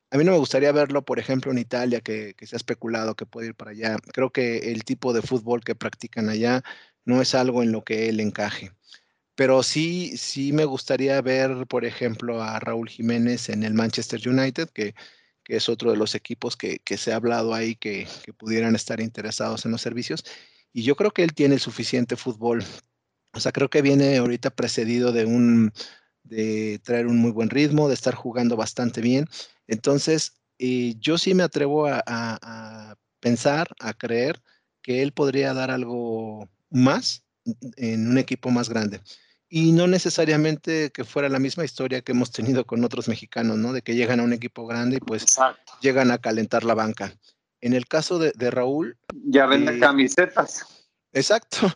A 0.10 0.18
mí 0.18 0.26
no 0.26 0.34
me 0.34 0.38
gustaría 0.38 0.72
verlo, 0.74 1.04
por 1.04 1.20
ejemplo, 1.20 1.52
en 1.52 1.58
Italia, 1.58 2.02
que, 2.02 2.36
se 2.42 2.56
ha 2.56 2.58
especulado 2.58 3.16
que 3.16 3.26
puede 3.26 3.48
ir 3.48 3.56
para 3.56 3.72
allá. 3.72 3.98
Creo 4.14 4.30
que 4.32 4.72
el 4.72 4.84
tipo 4.84 5.14
de 5.14 5.22
fútbol 5.22 5.64
que 5.64 5.74
practican 5.74 6.28
allá 6.28 6.64
no 7.06 7.22
es 7.22 7.34
algo 7.34 7.64
en 7.64 7.72
lo 7.72 7.84
que 7.84 8.10
él 8.10 8.20
encaje. 8.20 8.74
Pero 9.36 9.64
sí, 9.64 10.18
sí 10.18 10.52
me 10.52 10.66
gustaría 10.66 11.22
ver, 11.22 11.66
por 11.68 11.86
ejemplo, 11.86 12.44
a 12.44 12.60
Raúl 12.60 12.90
Jiménez 12.90 13.48
en 13.50 13.64
el 13.64 13.74
Manchester 13.74 14.22
United, 14.28 14.70
que, 15.52 15.58
es 15.58 15.68
otro 15.68 15.92
de 15.92 15.98
los 15.98 16.16
equipos 16.16 16.56
que, 16.56 16.80
se 16.98 17.12
ha 17.12 17.18
hablado 17.18 17.54
ahí 17.54 17.76
que, 17.76 18.08
que, 18.24 18.32
pudieran 18.32 18.74
estar 18.74 19.02
interesados 19.02 19.66
en 19.66 19.72
los 19.72 19.82
servicios. 19.82 20.24
Y 20.72 20.84
yo 20.84 20.96
creo 20.96 21.12
que 21.12 21.24
él 21.24 21.34
tiene 21.34 21.60
suficiente 21.60 22.16
fútbol. 22.16 22.64
O 23.34 23.40
sea, 23.42 23.52
creo 23.52 23.70
que 23.70 23.82
viene 23.82 24.16
ahorita 24.16 24.50
precedido 24.52 25.12
de 25.12 25.26
un 25.26 25.74
de 26.24 26.80
traer 26.84 27.08
un 27.08 27.18
muy 27.18 27.32
buen 27.32 27.50
ritmo, 27.50 27.90
de 27.90 27.96
estar 27.96 28.16
jugando 28.16 28.56
bastante 28.56 29.02
bien. 29.02 29.26
Entonces, 29.68 30.34
eh, 30.60 30.96
yo 31.00 31.18
sí 31.18 31.34
me 31.34 31.44
atrevo 31.44 31.86
a, 31.86 32.96
pensar, 33.20 33.68
a 33.80 33.94
creer 33.94 34.42
que 34.82 35.02
él 35.02 35.12
podría 35.12 35.54
dar 35.54 35.70
algo 35.70 36.50
más 36.70 37.26
en 37.76 38.08
un 38.08 38.18
equipo 38.18 38.52
más 38.52 38.70
grande. 38.70 39.02
Y 39.54 39.74
no 39.74 39.86
necesariamente 39.86 40.92
que 40.92 41.04
fuera 41.04 41.28
la 41.28 41.38
misma 41.38 41.66
historia 41.66 42.00
que 42.00 42.14
hemos 42.14 42.32
tenido 42.32 42.66
con 42.66 42.86
otros 42.86 43.10
mexicanos, 43.10 43.58
¿no? 43.58 43.74
De 43.74 43.82
que 43.82 43.96
llegan 43.96 44.22
a 44.22 44.24
un 44.24 44.32
equipo 44.32 44.66
grande 44.66 44.96
y 44.96 45.00
pues 45.02 45.26
llegan 45.82 46.10
a 46.10 46.20
calentar 46.20 46.64
la 46.64 46.74
banca. 46.74 47.14
En 47.60 47.74
el 47.74 47.86
caso 47.86 48.18
de, 48.18 48.32
Raúl. 48.50 48.98
Ya 49.26 49.48
venden 49.48 49.76
eh, 49.76 49.80
camisetas. 49.80 50.88
Exacto. 51.14 51.58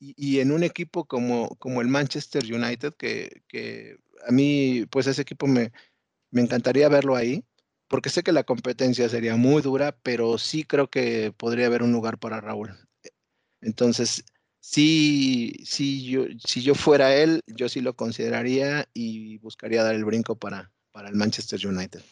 Y, 0.00 0.40
en 0.40 0.52
un 0.52 0.64
equipo 0.64 1.06
como, 1.06 1.56
como 1.56 1.80
el 1.80 1.88
Manchester 1.88 2.44
United, 2.44 2.92
que, 2.98 3.42
que 3.48 3.96
a 4.28 4.32
mí, 4.32 4.84
pues 4.90 5.06
ese 5.06 5.22
equipo 5.22 5.46
me, 5.46 5.72
me 6.30 6.42
encantaría 6.42 6.90
verlo 6.90 7.16
ahí, 7.16 7.42
porque 7.88 8.10
sé 8.10 8.22
que 8.22 8.32
la 8.32 8.44
competencia 8.44 9.08
sería 9.08 9.36
muy 9.36 9.62
dura, 9.62 9.96
pero 10.02 10.36
sí 10.36 10.64
creo 10.64 10.90
que 10.90 11.32
podría 11.34 11.66
haber 11.66 11.82
un 11.82 11.92
lugar 11.92 12.18
para 12.18 12.42
Raúl. 12.42 12.76
Entonces, 13.62 14.26
sí, 14.64 15.52
sí 15.64 16.04
yo, 16.04 16.24
si 16.44 16.62
yo 16.62 16.74
fuera 16.74 17.14
él, 17.14 17.40
yo 17.46 17.68
sí 17.68 17.80
lo 17.80 17.94
consideraría 17.94 18.88
y 18.94 19.38
buscaría 19.38 19.84
dar 19.84 19.94
el 19.94 20.04
brinco 20.04 20.36
para, 20.36 20.70
para 20.90 21.08
el 21.08 21.14
Manchester 21.14 21.64
United. 21.66 22.02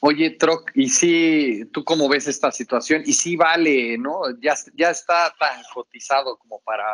Oye, 0.00 0.30
Troc, 0.30 0.70
¿y 0.74 0.88
si 0.88 1.64
tú 1.72 1.84
cómo 1.84 2.08
ves 2.08 2.26
esta 2.26 2.50
situación? 2.50 3.02
Y 3.04 3.12
si 3.12 3.36
vale, 3.36 3.98
¿no? 3.98 4.22
Ya, 4.40 4.54
ya 4.74 4.90
está 4.90 5.32
tan 5.38 5.62
cotizado 5.72 6.38
como 6.38 6.60
para, 6.60 6.86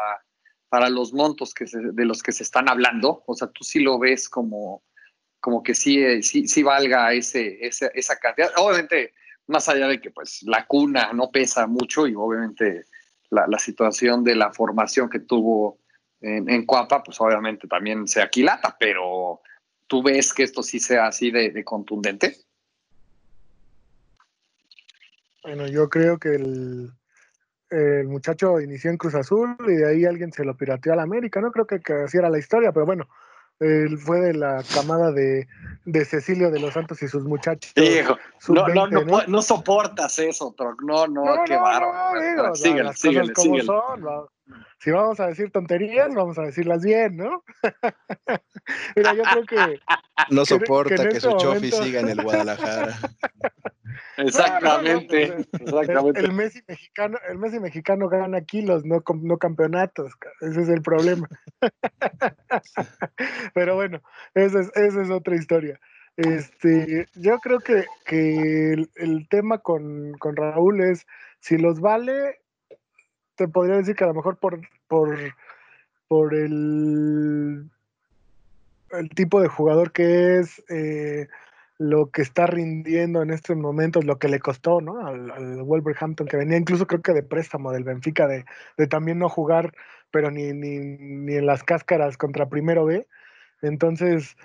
para 0.68 0.90
los 0.90 1.12
montos 1.12 1.54
que 1.54 1.64
de 1.72 2.04
los 2.04 2.22
que 2.22 2.32
se 2.32 2.42
están 2.42 2.68
hablando. 2.68 3.22
O 3.26 3.34
sea, 3.34 3.48
tú 3.48 3.64
sí 3.64 3.80
lo 3.80 3.98
ves 3.98 4.28
como, 4.28 4.82
como 5.40 5.62
que 5.62 5.74
sí, 5.74 6.02
eh, 6.02 6.22
sí, 6.22 6.48
sí 6.48 6.62
valga 6.64 7.12
ese, 7.12 7.58
esa 7.60 8.18
cantidad. 8.18 8.50
Obviamente, 8.56 9.14
más 9.46 9.68
allá 9.68 9.86
de 9.86 10.00
que 10.00 10.10
pues 10.10 10.42
la 10.42 10.66
cuna 10.66 11.12
no 11.12 11.30
pesa 11.30 11.66
mucho 11.68 12.06
y 12.08 12.14
obviamente 12.14 12.86
la, 13.30 13.58
situación 13.58 14.24
de 14.24 14.34
la 14.34 14.52
formación 14.52 15.08
que 15.08 15.20
tuvo 15.20 15.78
en, 16.20 16.48
en, 16.48 16.64
Cuapa, 16.64 17.02
pues 17.02 17.20
obviamente 17.20 17.68
también 17.68 18.06
se 18.08 18.22
aquilata, 18.22 18.76
pero 18.78 19.40
¿tú 19.86 20.02
ves 20.02 20.32
que 20.32 20.42
esto 20.42 20.62
sí 20.62 20.78
sea 20.78 21.06
así 21.06 21.30
de, 21.30 21.64
contundente? 21.64 22.36
Bueno, 25.42 25.66
yo 25.68 25.88
creo 25.88 26.18
que 26.18 26.34
el, 26.34 26.90
el, 27.70 28.08
muchacho 28.08 28.60
inició 28.60 28.90
en 28.90 28.96
Cruz 28.96 29.14
Azul 29.14 29.56
y 29.68 29.74
de 29.74 29.88
ahí 29.88 30.04
alguien 30.04 30.32
se 30.32 30.44
lo 30.44 30.56
pirateó 30.56 30.92
a 30.92 30.96
la 30.96 31.02
América, 31.02 31.40
no 31.40 31.52
creo 31.52 31.66
que, 31.66 31.80
que 31.80 31.92
así 31.92 32.18
era 32.18 32.30
la 32.30 32.38
historia, 32.38 32.72
pero 32.72 32.86
bueno, 32.86 33.08
él 33.60 33.96
fue 33.98 34.20
de 34.20 34.34
la 34.34 34.62
camada 34.74 35.12
de, 35.12 35.46
de, 35.86 36.04
Cecilio 36.04 36.50
de 36.50 36.60
los 36.60 36.74
Santos 36.74 37.02
y 37.02 37.08
sus 37.08 37.24
muchachos. 37.24 37.72
Hijo, 37.76 38.18
no, 38.48 38.68
no, 38.68 38.86
no, 38.86 39.26
no, 39.26 39.42
soportas 39.42 40.18
eso, 40.18 40.54
Troc. 40.56 40.82
No, 40.82 41.06
no, 41.06 41.24
qué 41.46 41.56
bárbaro. 41.56 42.54
síguele, 42.54 42.94
síguele, 42.94 43.32
síguele. 43.34 43.64
Son, 43.64 44.28
si 44.78 44.90
vamos 44.90 45.18
a 45.20 45.26
decir 45.26 45.50
tonterías, 45.50 46.14
vamos 46.14 46.38
a 46.38 46.42
decirlas 46.42 46.82
bien, 46.82 47.16
¿no? 47.16 47.42
Mira, 48.96 49.14
yo 49.14 49.22
creo 49.22 49.44
que. 49.44 49.80
No 50.30 50.44
soporta 50.44 51.08
que, 51.08 51.20
su 51.20 51.32
chofi 51.36 51.70
siga 51.70 52.00
en 52.00 52.10
el 52.10 52.22
Guadalajara. 52.22 52.96
Exactamente. 54.16 55.46
exactamente. 55.52 56.20
El, 56.20 56.32
Messi 56.32 56.62
mexicano, 56.66 57.18
el 57.28 57.38
Messi 57.38 57.60
mexicano 57.60 58.08
gana 58.08 58.40
kilos, 58.40 58.84
no, 58.84 59.02
no 59.22 59.38
campeonatos. 59.38 60.12
Ese 60.40 60.62
es 60.62 60.68
el 60.68 60.82
problema. 60.82 61.28
Pero 63.54 63.74
bueno, 63.74 64.00
esa 64.34 64.60
es, 64.60 64.70
esa 64.74 65.02
es 65.02 65.10
otra 65.10 65.36
historia. 65.36 65.78
Este, 66.16 67.06
yo 67.14 67.38
creo 67.40 67.60
que, 67.60 67.84
que 68.06 68.72
el, 68.94 69.28
tema 69.28 69.58
con, 69.58 70.14
con, 70.14 70.34
Raúl 70.34 70.80
es 70.80 71.06
si 71.40 71.58
los 71.58 71.80
vale, 71.80 72.40
te 73.34 73.48
podría 73.48 73.76
decir 73.76 73.96
que 73.96 74.04
a 74.04 74.08
lo 74.08 74.14
mejor 74.14 74.38
por, 74.38 74.58
por, 74.88 75.14
por 76.08 76.34
el, 76.34 77.70
el 78.92 79.08
tipo 79.10 79.42
de 79.42 79.48
jugador 79.48 79.92
que 79.92 80.38
es, 80.38 80.64
eh, 80.70 81.28
lo 81.78 82.10
que 82.10 82.22
está 82.22 82.46
rindiendo 82.46 83.22
en 83.22 83.30
estos 83.30 83.56
momentos, 83.56 84.04
lo 84.04 84.18
que 84.18 84.28
le 84.28 84.40
costó, 84.40 84.80
¿no? 84.80 85.06
Al, 85.06 85.62
Wolverhampton, 85.62 86.26
que 86.26 86.36
venía 86.36 86.56
incluso 86.56 86.86
creo 86.86 87.02
que 87.02 87.12
de 87.12 87.22
préstamo 87.22 87.72
del 87.72 87.84
Benfica, 87.84 88.26
de, 88.26 88.44
también 88.88 89.18
no 89.18 89.28
jugar, 89.28 89.74
pero 90.10 90.30
ni, 90.30 90.52
ni, 90.52 91.34
en 91.34 91.46
las 91.46 91.62
cáscaras 91.64 92.16
contra 92.16 92.48
primero 92.48 92.86
B. 92.86 93.06
Entonces, 93.62 94.36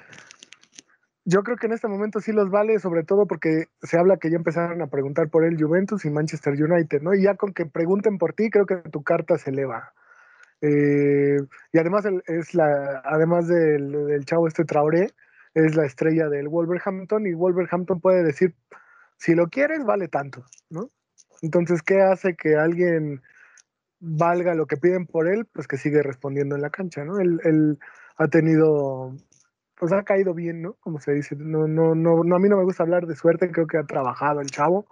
yo 1.24 1.44
creo 1.44 1.58
que 1.58 1.68
en 1.68 1.74
este 1.74 1.88
momento 1.88 2.20
sí 2.20 2.32
los 2.32 2.50
vale, 2.50 2.80
sobre 2.80 3.04
todo 3.04 3.28
porque 3.28 3.66
se 3.82 3.98
habla 3.98 4.18
que 4.18 4.30
ya 4.30 4.38
empezaron 4.38 4.82
a 4.82 4.88
preguntar 4.88 5.30
por 5.30 5.46
él 5.46 5.62
Juventus 5.62 6.04
y 6.06 6.10
Manchester 6.10 6.54
United, 6.54 7.02
¿no? 7.02 7.14
Y 7.14 7.24
ya 7.24 7.36
con 7.36 7.54
que 7.54 7.66
pregunten 7.66 8.18
por 8.18 8.34
ti, 8.34 8.50
creo 8.50 8.66
que 8.66 8.78
tu 8.78 9.04
carta 9.04 9.38
se 9.38 9.52
eleva. 9.52 9.94
Eh, 10.62 11.38
y 11.74 11.78
además 11.80 12.06
es 12.28 12.54
la, 12.54 13.02
además 13.04 13.48
del, 13.48 14.24
chavo 14.26 14.48
este 14.48 14.64
Traoré, 14.64 15.12
es 15.54 15.76
la 15.76 15.86
estrella 15.86 16.30
del 16.30 16.48
Wolverhampton 16.48 17.28
y 17.28 17.34
Wolverhampton 17.34 18.00
puede 18.00 18.24
decir, 18.24 18.56
si 19.18 19.36
lo 19.36 19.48
quieres, 19.48 19.84
vale 19.84 20.08
tanto, 20.08 20.46
¿no? 20.70 20.90
Entonces, 21.42 21.82
¿qué 21.82 22.02
hace 22.02 22.36
que 22.36 22.56
alguien 22.56 23.22
valga 24.00 24.56
lo 24.56 24.66
que 24.66 24.78
piden 24.78 25.06
por 25.06 25.28
él? 25.28 25.46
Pues 25.52 25.68
que 25.68 25.78
sigue 25.78 26.02
respondiendo 26.04 26.56
en 26.56 26.62
la 26.62 26.70
cancha, 26.70 27.04
¿no? 27.04 27.20
Él, 27.20 27.80
ha 28.18 28.28
tenido, 28.28 29.16
pues 29.80 29.92
ha 29.94 30.04
caído 30.04 30.34
bien, 30.34 30.62
¿no? 30.62 30.74
Como 30.80 31.00
se 31.00 31.14
dice. 31.14 31.36
No, 31.36 31.68
no, 31.68 31.96
no, 31.96 32.24
no, 32.24 32.36
a 32.36 32.40
mí 32.40 32.50
no 32.50 32.58
me 32.58 32.64
gusta 32.64 32.84
hablar 32.84 33.08
de 33.08 33.16
suerte, 33.16 33.52
creo 33.52 33.68
que 33.68 33.78
ha 33.78 33.84
trabajado 33.84 34.42
el 34.42 34.52
chavo. 34.52 34.86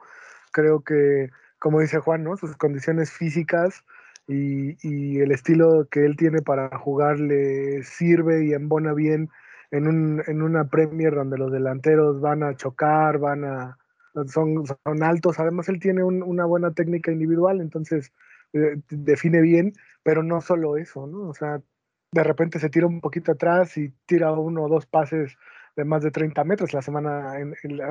Creo 0.51 0.81
que, 0.81 1.29
como 1.59 1.79
dice 1.79 1.99
Juan, 1.99 2.23
¿no? 2.23 2.37
Sus 2.37 2.55
condiciones 2.57 3.11
físicas 3.11 3.83
y, 4.27 5.19
el 5.19 5.31
estilo 5.31 5.87
que 5.89 6.05
él 6.05 6.15
tiene 6.15 6.41
para 6.41 6.75
jugar 6.77 7.19
le 7.19 7.83
sirve 7.83 8.45
y 8.45 8.53
embona 8.53 8.93
bien 8.93 9.29
en, 9.71 9.87
un, 9.87 10.23
en 10.27 10.41
una 10.41 10.67
Premier 10.67 11.13
donde 11.13 11.37
los 11.37 11.51
delanteros 11.51 12.21
van 12.21 12.43
a 12.43 12.55
chocar, 12.55 13.19
van 13.19 13.43
a 13.45 13.77
son, 14.27 14.65
son 14.65 15.03
altos. 15.03 15.39
Además, 15.39 15.69
él 15.69 15.79
tiene 15.79 16.03
una 16.03 16.45
buena 16.45 16.71
técnica 16.71 17.11
individual, 17.11 17.61
entonces 17.61 18.11
eh, 18.53 18.77
define 18.89 19.41
bien, 19.41 19.73
pero 20.03 20.23
no 20.23 20.41
solo 20.41 20.77
eso, 20.77 21.07
¿no? 21.07 21.29
O 21.29 21.33
sea, 21.33 21.61
de 22.11 22.23
repente 22.23 22.59
se 22.59 22.69
tira 22.69 22.87
un 22.87 23.01
poquito 23.01 23.33
atrás 23.33 23.77
y 23.77 23.93
tira 24.05 24.31
uno 24.31 24.63
o 24.63 24.69
dos 24.69 24.85
pases 24.85 25.37
de 25.75 25.85
más 25.85 26.03
de 26.03 26.11
30 26.11 26.43
metros. 26.43 26.73
La 26.73 26.81
semana, 26.81 27.33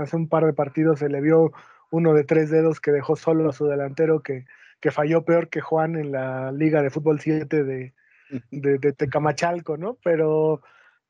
hace 0.00 0.16
un 0.16 0.28
par 0.28 0.44
de 0.44 0.52
partidos 0.52 0.98
se 0.98 1.08
le 1.08 1.20
vio 1.20 1.52
uno 1.90 2.12
de 2.14 2.24
tres 2.24 2.50
dedos 2.50 2.80
que 2.80 2.90
dejó 2.90 3.16
solo 3.16 3.48
a 3.48 3.52
su 3.52 3.66
delantero 3.66 4.20
que 4.22 4.44
que 4.80 4.90
falló 4.90 5.24
peor 5.24 5.48
que 5.48 5.60
Juan 5.60 5.96
en 5.96 6.12
la 6.12 6.52
Liga 6.52 6.82
de 6.82 6.90
Fútbol 6.90 7.20
7 7.20 7.64
de, 7.64 7.94
de, 8.50 8.92
Tecamachalco, 8.92 9.76
¿no? 9.76 9.98
Pero, 10.04 10.62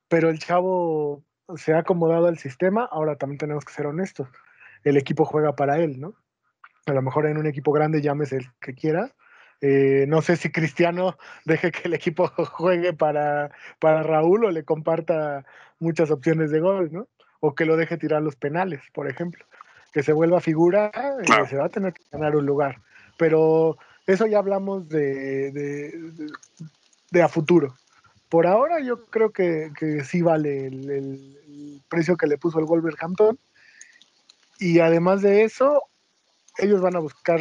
pero 0.09 0.29
el 0.31 0.39
chavo 0.39 1.23
se 1.57 1.73
ha 1.73 1.79
acomodado 1.79 2.27
al 2.27 2.39
sistema, 2.39 2.89
ahora 2.91 3.17
también 3.17 3.39
tenemos 3.39 3.65
que 3.65 3.73
ser 3.73 3.87
honestos, 3.87 4.29
el 4.85 4.97
equipo 4.97 5.25
juega 5.25 5.55
para 5.55 5.79
él, 5.79 6.01
¿no? 6.01 6.15
A 6.87 6.93
lo 6.93 7.03
mejor 7.03 7.27
en 7.27 7.39
un 7.39 7.47
equipo 7.47 7.73
grande 7.73 8.01
llámese 8.01 8.37
el 8.37 8.47
que 8.61 8.75
quiera. 8.75 9.13
Eh, 9.61 10.07
no 10.09 10.23
sé 10.23 10.37
si 10.37 10.51
Cristiano 10.51 11.19
deje 11.45 11.71
que 11.71 11.89
el 11.89 11.95
equipo 11.95 12.29
juegue 12.29 12.93
para, 12.93 13.51
para 13.81 14.03
Raúl 14.03 14.45
o 14.45 14.51
le 14.51 14.65
comparta 14.65 15.45
muchas 15.81 16.11
opciones 16.11 16.51
de 16.51 16.61
gol, 16.61 16.91
¿no? 16.93 17.09
O 17.41 17.55
que 17.55 17.67
lo 17.67 17.77
deje 17.77 17.99
tirar 17.99 18.23
los 18.23 18.37
penales, 18.37 18.81
por 18.93 19.09
ejemplo. 19.09 19.45
Que 19.93 20.03
se 20.03 20.13
vuelva 20.13 20.41
figura, 20.41 20.91
y 21.23 21.47
se 21.47 21.57
va 21.57 21.67
a 21.67 21.71
tener 21.71 21.93
que 21.93 22.03
ganar 22.11 22.37
un 22.37 22.47
lugar 22.47 22.81
pero 23.19 23.77
eso 24.07 24.27
ya 24.27 24.39
hablamos 24.39 24.89
de, 24.89 25.91
de, 27.11 27.23
a 27.23 27.29
futuro. 27.29 27.75
Por 28.29 28.47
ahora 28.47 28.81
yo 28.81 29.07
creo 29.07 29.31
que, 29.31 29.71
sí 30.05 30.23
vale 30.23 30.67
el, 30.67 31.83
precio 31.89 32.17
que 32.17 32.27
le 32.27 32.39
puso 32.39 32.59
el 32.59 32.67
Wolverhampton. 32.67 33.39
Y 34.59 34.81
además 34.81 35.23
de 35.23 35.45
eso, 35.45 35.85
ellos 36.59 36.81
van 36.81 36.97
a 36.97 37.01
buscar 37.01 37.41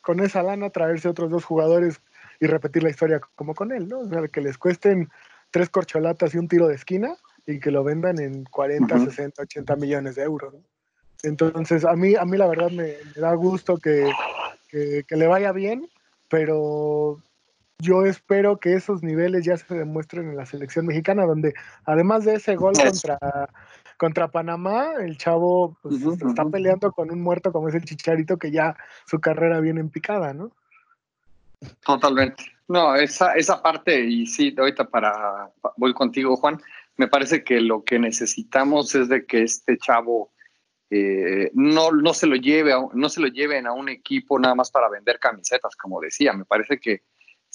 con 0.00 0.20
esa 0.20 0.42
lana 0.42 0.70
traerse 0.70 1.08
otros 1.08 1.30
dos 1.30 1.44
jugadores 1.44 2.00
y 2.40 2.46
repetir 2.46 2.82
la 2.82 2.90
historia 2.90 3.20
como 3.34 3.54
con 3.54 3.72
él, 3.72 3.88
¿no? 3.88 4.00
O 4.00 4.08
sea, 4.08 4.26
que 4.28 4.40
les 4.40 4.58
cuesten 4.58 5.08
tres 5.50 5.70
corcholatas 5.70 6.34
y 6.34 6.38
un 6.38 6.48
tiro 6.48 6.66
de 6.68 6.74
esquina 6.74 7.16
y 7.46 7.60
que 7.60 7.70
lo 7.70 7.84
vendan 7.84 8.18
en 8.20 8.44
40, 8.44 8.98
60, 8.98 9.42
80 9.42 9.76
millones 9.76 10.16
de 10.16 10.22
euros. 10.22 10.54
Entonces, 11.22 11.84
a 11.84 11.94
mí, 11.94 12.14
a 12.14 12.24
mí 12.24 12.36
la 12.36 12.46
verdad 12.46 12.70
me 12.70 12.94
da 13.16 13.32
gusto 13.34 13.78
que, 13.78 14.10
que, 14.68 15.04
le 15.10 15.26
vaya 15.26 15.52
bien, 15.52 15.88
pero 16.28 17.22
yo 17.78 18.04
espero 18.04 18.58
que 18.58 18.74
esos 18.74 19.02
niveles 19.02 19.44
ya 19.44 19.56
se 19.56 19.74
demuestren 19.74 20.30
en 20.30 20.36
la 20.36 20.46
selección 20.46 20.86
mexicana, 20.86 21.24
donde 21.24 21.54
además 21.84 22.24
de 22.24 22.34
ese 22.34 22.56
gol 22.56 22.74
contra, 22.74 23.18
contra 23.98 24.28
Panamá, 24.28 24.92
el 25.00 25.18
chavo 25.18 25.76
pues, 25.82 26.02
está 26.02 26.44
peleando 26.46 26.92
con 26.92 27.10
un 27.10 27.22
muerto 27.22 27.52
como 27.52 27.68
es 27.68 27.74
el 27.74 27.84
Chicharito, 27.84 28.38
que 28.38 28.50
ya 28.50 28.76
su 29.06 29.20
carrera 29.20 29.60
viene 29.60 29.80
en 29.80 29.90
picada, 29.90 30.32
¿no? 30.32 30.52
Totalmente. 31.84 32.44
No, 32.68 32.96
esa, 32.96 33.34
esa 33.34 33.62
parte, 33.62 34.00
y 34.00 34.26
sí, 34.26 34.54
ahorita 34.58 34.88
para, 34.88 35.50
voy 35.76 35.94
contigo, 35.94 36.36
Juan, 36.36 36.60
me 36.96 37.08
parece 37.08 37.44
que 37.44 37.60
lo 37.60 37.84
que 37.84 37.98
necesitamos 37.98 38.94
es 38.94 39.08
de 39.08 39.24
que 39.26 39.42
este 39.42 39.78
chavo 39.78 40.32
eh, 40.90 41.50
no, 41.54 41.90
no, 41.90 42.14
se 42.14 42.26
lo 42.26 42.36
lleve 42.36 42.72
no 42.94 43.08
se 43.08 43.20
lo 43.20 43.26
lleven 43.26 43.66
a 43.66 43.72
un 43.72 43.88
equipo 43.88 44.38
nada 44.38 44.54
más 44.54 44.70
para 44.70 44.88
vender 44.88 45.18
camisetas, 45.18 45.76
como 45.76 46.00
decía. 46.00 46.32
Me 46.32 46.44
parece 46.44 46.78
que 46.78 47.02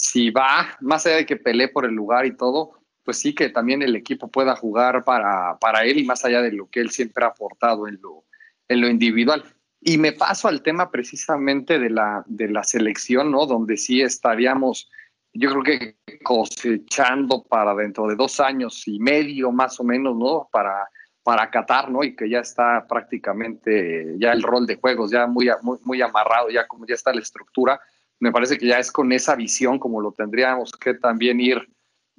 si 0.01 0.31
va, 0.31 0.75
más 0.79 1.05
allá 1.05 1.17
de 1.17 1.25
que 1.27 1.35
pelee 1.35 1.67
por 1.67 1.85
el 1.85 1.93
lugar 1.93 2.25
y 2.25 2.35
todo, 2.35 2.71
pues 3.03 3.19
sí 3.19 3.35
que 3.35 3.49
también 3.49 3.83
el 3.83 3.95
equipo 3.95 4.29
pueda 4.29 4.55
jugar 4.55 5.03
para, 5.03 5.59
para 5.59 5.83
él 5.83 5.99
y 5.99 6.05
más 6.05 6.25
allá 6.25 6.41
de 6.41 6.51
lo 6.51 6.67
que 6.69 6.79
él 6.79 6.89
siempre 6.89 7.23
ha 7.23 7.27
aportado 7.27 7.87
en 7.87 7.99
lo, 8.01 8.25
en 8.67 8.81
lo 8.81 8.87
individual. 8.87 9.43
Y 9.79 9.99
me 9.99 10.11
paso 10.11 10.47
al 10.47 10.63
tema 10.63 10.89
precisamente 10.89 11.77
de 11.77 11.91
la, 11.91 12.23
de 12.25 12.47
la 12.47 12.63
selección, 12.63 13.31
¿no? 13.31 13.45
Donde 13.45 13.77
sí 13.77 14.01
estaríamos, 14.01 14.89
yo 15.33 15.51
creo 15.51 15.63
que 15.63 15.97
cosechando 16.23 17.43
para 17.43 17.75
dentro 17.75 18.07
de 18.07 18.15
dos 18.15 18.39
años 18.39 18.87
y 18.87 18.97
medio 18.97 19.51
más 19.51 19.79
o 19.79 19.83
menos, 19.83 20.15
¿no? 20.15 20.49
Para 20.51 20.89
para 21.23 21.49
Qatar, 21.49 21.89
¿no? 21.91 22.03
Y 22.03 22.15
que 22.15 22.29
ya 22.29 22.39
está 22.39 22.85
prácticamente 22.87 24.15
ya 24.17 24.31
el 24.31 24.41
rol 24.41 24.65
de 24.65 24.77
juegos 24.77 25.11
ya 25.11 25.27
muy, 25.27 25.49
muy, 25.83 26.01
amarrado, 26.01 26.49
ya 26.49 26.67
como 26.67 26.85
ya 26.85 26.95
está 26.95 27.13
la 27.13 27.21
estructura. 27.21 27.79
Me 28.21 28.31
parece 28.31 28.57
que 28.57 28.67
ya 28.67 28.79
es 28.79 28.91
con 28.91 29.11
esa 29.11 29.35
visión 29.35 29.79
como 29.79 29.99
lo 29.99 30.13
tendríamos 30.13 30.71
que 30.71 30.93
también 30.93 31.41
ir 31.41 31.67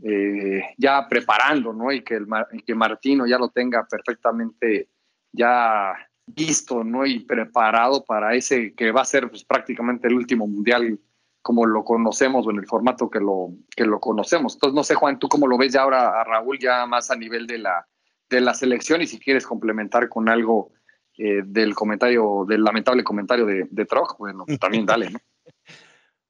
eh, 0.02 0.62
ya 0.76 1.06
preparando, 1.08 1.72
¿no? 1.72 1.92
Y 1.92 2.02
que, 2.02 2.16
el, 2.16 2.26
que 2.66 2.74
Martino 2.74 3.24
ya 3.24 3.38
lo 3.38 3.48
tenga 3.50 3.86
perfectamente 3.88 4.88
ya 5.32 5.94
listo, 6.36 6.82
¿no? 6.82 7.06
Y 7.06 7.20
preparado 7.20 8.04
para 8.04 8.34
ese 8.34 8.74
que 8.74 8.90
va 8.90 9.02
a 9.02 9.06
ser 9.06 9.30
pues, 9.30 9.44
prácticamente 9.44 10.08
el 10.08 10.14
último 10.14 10.46
mundial 10.46 10.98
como 11.40 11.66
lo 11.66 11.84
conocemos 11.84 12.46
o 12.46 12.50
en 12.50 12.58
el 12.58 12.66
formato 12.66 13.08
que 13.08 13.20
lo, 13.20 13.50
que 13.76 13.84
lo 13.84 14.00
conocemos. 14.00 14.54
Entonces, 14.54 14.74
no 14.74 14.84
sé, 14.84 14.94
Juan, 14.94 15.18
tú 15.18 15.28
cómo 15.28 15.46
lo 15.46 15.56
ves 15.56 15.72
ya 15.72 15.82
ahora 15.82 16.20
a 16.20 16.24
Raúl, 16.24 16.58
ya 16.58 16.84
más 16.86 17.10
a 17.10 17.16
nivel 17.16 17.46
de 17.46 17.58
la, 17.58 17.86
de 18.28 18.40
la 18.40 18.54
selección 18.54 19.02
y 19.02 19.06
si 19.06 19.18
quieres 19.18 19.46
complementar 19.46 20.08
con 20.08 20.28
algo 20.28 20.72
eh, 21.18 21.42
del 21.44 21.74
comentario, 21.74 22.44
del 22.48 22.64
lamentable 22.64 23.04
comentario 23.04 23.46
de, 23.46 23.68
de 23.70 23.86
bueno, 24.18 24.46
también 24.60 24.86
dale, 24.86 25.10
¿no? 25.10 25.18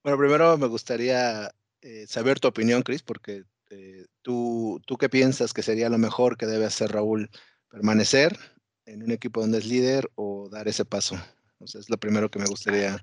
Bueno, 0.03 0.19
primero 0.19 0.57
me 0.59 0.67
gustaría 0.67 1.51
eh, 1.81 2.07
saber 2.09 2.41
tu 2.41 2.49
opinión, 2.49 2.83
Cris, 2.83 3.03
porque 3.03 3.45
eh, 3.71 4.07
tú, 4.23 4.81
tú 4.87 4.97
qué 4.97 5.09
piensas 5.09 5.53
que 5.53 5.63
sería 5.63 5.89
lo 5.89 5.99
mejor 5.99 6.37
que 6.37 6.47
debe 6.47 6.67
hacer 6.67 6.93
Raúl, 6.93 7.31
permanecer 7.71 8.39
en 8.87 9.03
un 9.03 9.13
equipo 9.13 9.41
donde 9.41 9.59
es 9.59 9.67
líder 9.67 10.11
o 10.15 10.49
dar 10.51 10.69
ese 10.69 10.85
paso. 10.85 11.17
Entonces, 11.53 11.83
es 11.83 11.91
lo 11.91 11.97
primero 11.97 12.31
que 12.31 12.39
me 12.39 12.47
gustaría. 12.47 13.01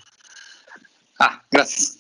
Ah, 1.19 1.43
gracias. 1.51 1.99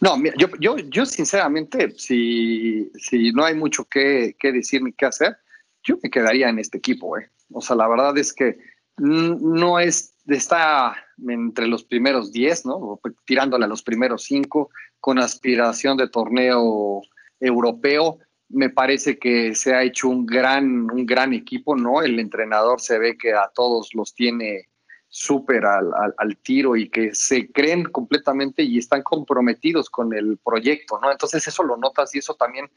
No, 0.00 0.22
yo, 0.36 0.48
yo, 0.60 0.76
yo 0.78 1.06
sinceramente, 1.06 1.94
si, 1.96 2.90
si 2.98 3.32
no 3.32 3.44
hay 3.44 3.54
mucho 3.54 3.84
que, 3.84 4.36
que 4.38 4.52
decir 4.52 4.82
ni 4.82 4.92
qué 4.92 5.06
hacer, 5.06 5.36
yo 5.82 5.98
me 6.02 6.10
quedaría 6.10 6.48
en 6.48 6.58
este 6.58 6.78
equipo. 6.78 7.18
¿eh? 7.18 7.30
O 7.52 7.60
sea, 7.60 7.76
la 7.76 7.88
verdad 7.88 8.16
es 8.18 8.32
que 8.32 8.58
no 8.98 9.78
es, 9.78 10.14
está 10.26 10.96
entre 11.28 11.66
los 11.66 11.84
primeros 11.84 12.32
10, 12.32 12.66
¿no? 12.66 13.00
tirándole 13.24 13.64
a 13.64 13.68
los 13.68 13.82
primeros 13.82 14.24
5, 14.24 14.70
con 15.00 15.18
aspiración 15.18 15.96
de 15.96 16.08
torneo 16.08 17.02
europeo. 17.40 18.18
Me 18.48 18.70
parece 18.70 19.18
que 19.18 19.54
se 19.54 19.74
ha 19.74 19.82
hecho 19.82 20.08
un 20.08 20.26
gran, 20.26 20.90
un 20.90 21.06
gran 21.06 21.32
equipo, 21.32 21.76
¿no? 21.76 22.02
El 22.02 22.20
entrenador 22.20 22.80
se 22.80 22.98
ve 22.98 23.16
que 23.16 23.32
a 23.32 23.50
todos 23.54 23.90
los 23.94 24.14
tiene 24.14 24.68
súper 25.08 25.64
al, 25.64 25.92
al, 26.18 26.36
tiro 26.38 26.74
y 26.74 26.88
que 26.88 27.14
se 27.14 27.50
creen 27.52 27.84
completamente 27.84 28.62
y 28.64 28.78
están 28.78 29.02
comprometidos 29.02 29.88
con 29.88 30.12
el 30.12 30.38
proyecto, 30.38 30.98
¿no? 31.00 31.10
Entonces 31.10 31.46
eso 31.46 31.62
lo 31.62 31.76
notas 31.76 32.14
y 32.14 32.18
eso 32.18 32.34
también 32.34 32.68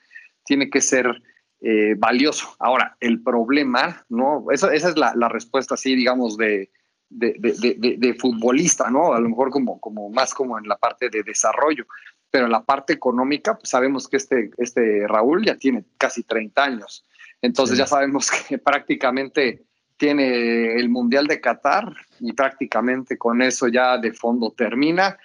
tiene 0.45 0.69
que 0.69 0.81
ser 0.81 1.21
eh, 1.61 1.95
valioso. 1.97 2.55
Ahora, 2.59 2.95
el 2.99 3.23
problema, 3.23 4.05
¿no? 4.09 4.45
Esa, 4.51 4.71
esa 4.73 4.89
es 4.89 4.97
la, 4.97 5.13
la, 5.15 5.29
respuesta, 5.29 5.73
así, 5.73 5.95
digamos, 5.95 6.37
de, 6.37 6.69
de, 7.09 7.35
de, 7.39 7.95
de, 7.97 8.13
futbolista, 8.15 8.89
¿no? 8.89 9.13
A 9.13 9.19
lo 9.19 9.29
mejor 9.29 9.49
como, 9.49 9.79
como 9.79 10.09
más 10.09 10.33
como 10.33 10.57
en 10.57 10.67
la 10.67 10.77
parte 10.77 11.09
de 11.09 11.23
desarrollo. 11.23 11.85
Pero 12.29 12.45
en 12.45 12.51
la 12.51 12.63
parte 12.63 12.93
económica, 12.93 13.57
pues 13.57 13.69
sabemos 13.69 14.07
que 14.07 14.17
este, 14.17 14.51
este 14.57 15.07
Raúl 15.07 15.45
ya 15.45 15.55
tiene 15.55 15.85
casi 15.97 16.23
30 16.23 16.63
años. 16.63 17.05
Entonces 17.41 17.77
ya 17.77 17.87
sabemos 17.87 18.29
que 18.49 18.57
prácticamente 18.57 19.63
tiene 19.95 20.75
el 20.75 20.89
Mundial 20.89 21.27
de 21.27 21.41
Qatar 21.41 21.91
y 22.19 22.33
prácticamente 22.33 23.17
con 23.17 23.41
eso 23.41 23.67
ya 23.67 23.97
de 23.97 24.13
fondo 24.13 24.51
termina 24.51 25.17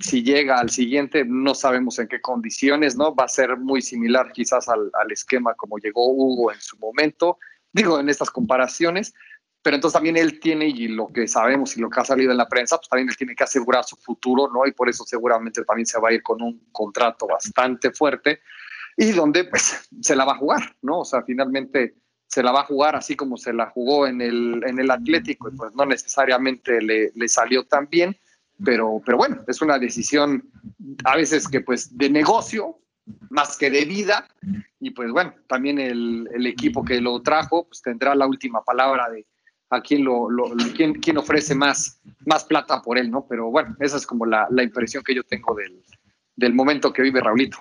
si 0.00 0.22
llega 0.22 0.58
al 0.58 0.70
siguiente, 0.70 1.24
no 1.26 1.54
sabemos 1.54 1.98
en 1.98 2.08
qué 2.08 2.20
condiciones, 2.20 2.96
¿no? 2.96 3.14
Va 3.14 3.24
a 3.24 3.28
ser 3.28 3.56
muy 3.58 3.82
similar 3.82 4.32
quizás 4.32 4.68
al, 4.68 4.90
esquema 5.10 5.54
como 5.54 5.78
llegó 5.78 6.10
Hugo 6.10 6.52
en 6.52 6.60
su 6.60 6.78
momento, 6.78 7.38
digo, 7.72 8.00
en 8.00 8.08
estas 8.08 8.30
comparaciones, 8.30 9.14
pero 9.62 9.76
entonces 9.76 9.94
también 9.94 10.16
él 10.16 10.40
tiene, 10.40 10.68
y 10.68 10.88
lo 10.88 11.08
que 11.08 11.28
sabemos 11.28 11.76
y 11.76 11.80
lo 11.80 11.90
que 11.90 12.00
ha 12.00 12.04
salido 12.04 12.30
en 12.30 12.38
la 12.38 12.48
prensa, 12.48 12.76
pues 12.78 12.88
también 12.88 13.08
él 13.10 13.16
tiene 13.16 13.34
que 13.34 13.44
asegurar 13.44 13.84
su 13.84 13.96
futuro, 13.96 14.50
¿no? 14.52 14.66
Y 14.66 14.72
por 14.72 14.88
eso 14.88 15.04
seguramente 15.04 15.64
también 15.64 15.86
se 15.86 16.00
va 16.00 16.08
a 16.08 16.12
ir 16.12 16.22
con 16.22 16.40
un 16.40 16.68
contrato 16.72 17.26
bastante 17.26 17.90
fuerte 17.90 18.40
y 18.96 19.12
donde 19.12 19.44
pues 19.44 19.88
se 20.00 20.16
la 20.16 20.24
va 20.24 20.32
a 20.32 20.38
jugar, 20.38 20.76
¿no? 20.82 21.00
O 21.00 21.04
sea, 21.04 21.22
finalmente 21.22 21.94
se 22.26 22.42
la 22.42 22.52
va 22.52 22.60
a 22.60 22.64
jugar 22.64 22.96
así 22.96 23.16
como 23.16 23.36
se 23.36 23.52
la 23.52 23.68
jugó 23.70 24.06
en 24.06 24.22
el, 24.22 24.62
en 24.64 24.78
el 24.78 24.90
Atlético, 24.90 25.48
y 25.48 25.56
pues 25.56 25.74
no 25.74 25.84
necesariamente 25.84 26.80
le, 26.80 27.10
le 27.14 27.28
salió 27.28 27.64
tan 27.64 27.88
bien, 27.88 28.16
pero, 28.64 29.02
pero 29.04 29.18
bueno, 29.18 29.42
es 29.46 29.60
una 29.60 29.78
decisión 29.78 30.48
a 31.04 31.16
veces 31.16 31.48
que 31.48 31.60
pues 31.60 31.96
de 31.96 32.08
negocio 32.08 32.78
más 33.30 33.56
que 33.56 33.70
de 33.70 33.84
vida 33.84 34.28
y 34.78 34.90
pues 34.90 35.10
bueno, 35.10 35.34
también 35.48 35.78
el, 35.78 36.28
el 36.32 36.46
equipo 36.46 36.84
que 36.84 37.00
lo 37.00 37.20
trajo 37.22 37.66
pues 37.66 37.82
tendrá 37.82 38.14
la 38.14 38.26
última 38.26 38.62
palabra 38.62 39.10
de 39.10 39.26
a 39.70 39.80
quién, 39.80 40.04
lo, 40.04 40.28
quién, 40.76 40.94
quién, 40.94 41.16
ofrece 41.16 41.54
más, 41.54 42.00
más 42.26 42.44
plata 42.44 42.82
por 42.82 42.98
él, 42.98 43.10
¿no? 43.10 43.26
Pero 43.28 43.50
bueno, 43.50 43.76
esa 43.80 43.96
es 43.96 44.06
como 44.06 44.26
la, 44.26 44.46
la 44.50 44.62
impresión 44.62 45.02
que 45.04 45.14
yo 45.14 45.22
tengo 45.22 45.54
del, 45.54 45.82
del 46.36 46.54
momento 46.54 46.92
que 46.92 47.02
vive 47.02 47.20
Raulito. 47.20 47.58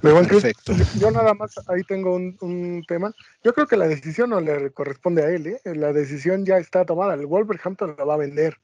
Perfecto. 0.00 0.72
Yo 0.98 1.10
nada 1.10 1.34
más 1.34 1.54
ahí 1.68 1.82
tengo 1.84 2.14
un, 2.14 2.36
un, 2.40 2.84
tema. 2.86 3.12
Yo 3.42 3.54
creo 3.54 3.66
que 3.66 3.76
la 3.76 3.86
decisión 3.86 4.30
no 4.30 4.40
le 4.40 4.70
corresponde 4.70 5.22
a 5.22 5.28
él, 5.28 5.46
¿eh? 5.46 5.60
La 5.64 5.92
decisión 5.92 6.44
ya 6.44 6.58
está 6.58 6.84
tomada. 6.84 7.14
El 7.14 7.26
Wolverhampton 7.26 7.94
la 7.96 8.04
va 8.04 8.14
a 8.14 8.18
vender. 8.18 8.58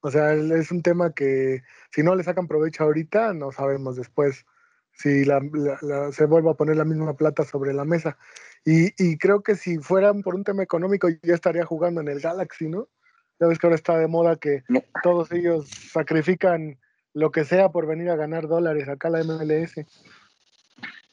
O 0.00 0.10
sea, 0.10 0.32
es 0.32 0.70
un 0.70 0.82
tema 0.82 1.12
que 1.12 1.62
si 1.90 2.02
no 2.02 2.14
le 2.14 2.22
sacan 2.22 2.46
provecho 2.46 2.84
ahorita, 2.84 3.34
no 3.34 3.50
sabemos 3.50 3.96
después 3.96 4.46
si 4.92 5.24
la, 5.24 5.40
se 6.12 6.26
vuelve 6.26 6.50
a 6.50 6.54
poner 6.54 6.76
la 6.76 6.84
misma 6.84 7.14
plata 7.16 7.44
sobre 7.44 7.72
la 7.72 7.84
mesa. 7.84 8.16
Y, 8.66 8.92
y, 8.98 9.16
creo 9.16 9.42
que 9.42 9.54
si 9.54 9.78
fueran 9.78 10.22
por 10.22 10.34
un 10.34 10.42
tema 10.42 10.62
económico, 10.62 11.08
ya 11.22 11.34
estaría 11.34 11.64
jugando 11.64 12.00
en 12.00 12.08
el 12.08 12.20
Galaxy, 12.20 12.68
¿no? 12.68 12.88
Ya 13.38 13.46
ves 13.46 13.58
que 13.58 13.66
ahora 13.66 13.76
está 13.76 13.96
de 13.96 14.08
moda 14.08 14.36
que 14.36 14.64
todos 15.02 15.30
ellos 15.30 15.68
sacrifican 15.68 16.78
lo 17.14 17.30
que 17.30 17.44
sea 17.44 17.70
por 17.70 17.86
venir 17.86 18.10
a 18.10 18.16
ganar 18.16 18.48
dólares 18.48 18.88
acá 18.88 19.08
la 19.08 19.22
MLS. 19.22 19.74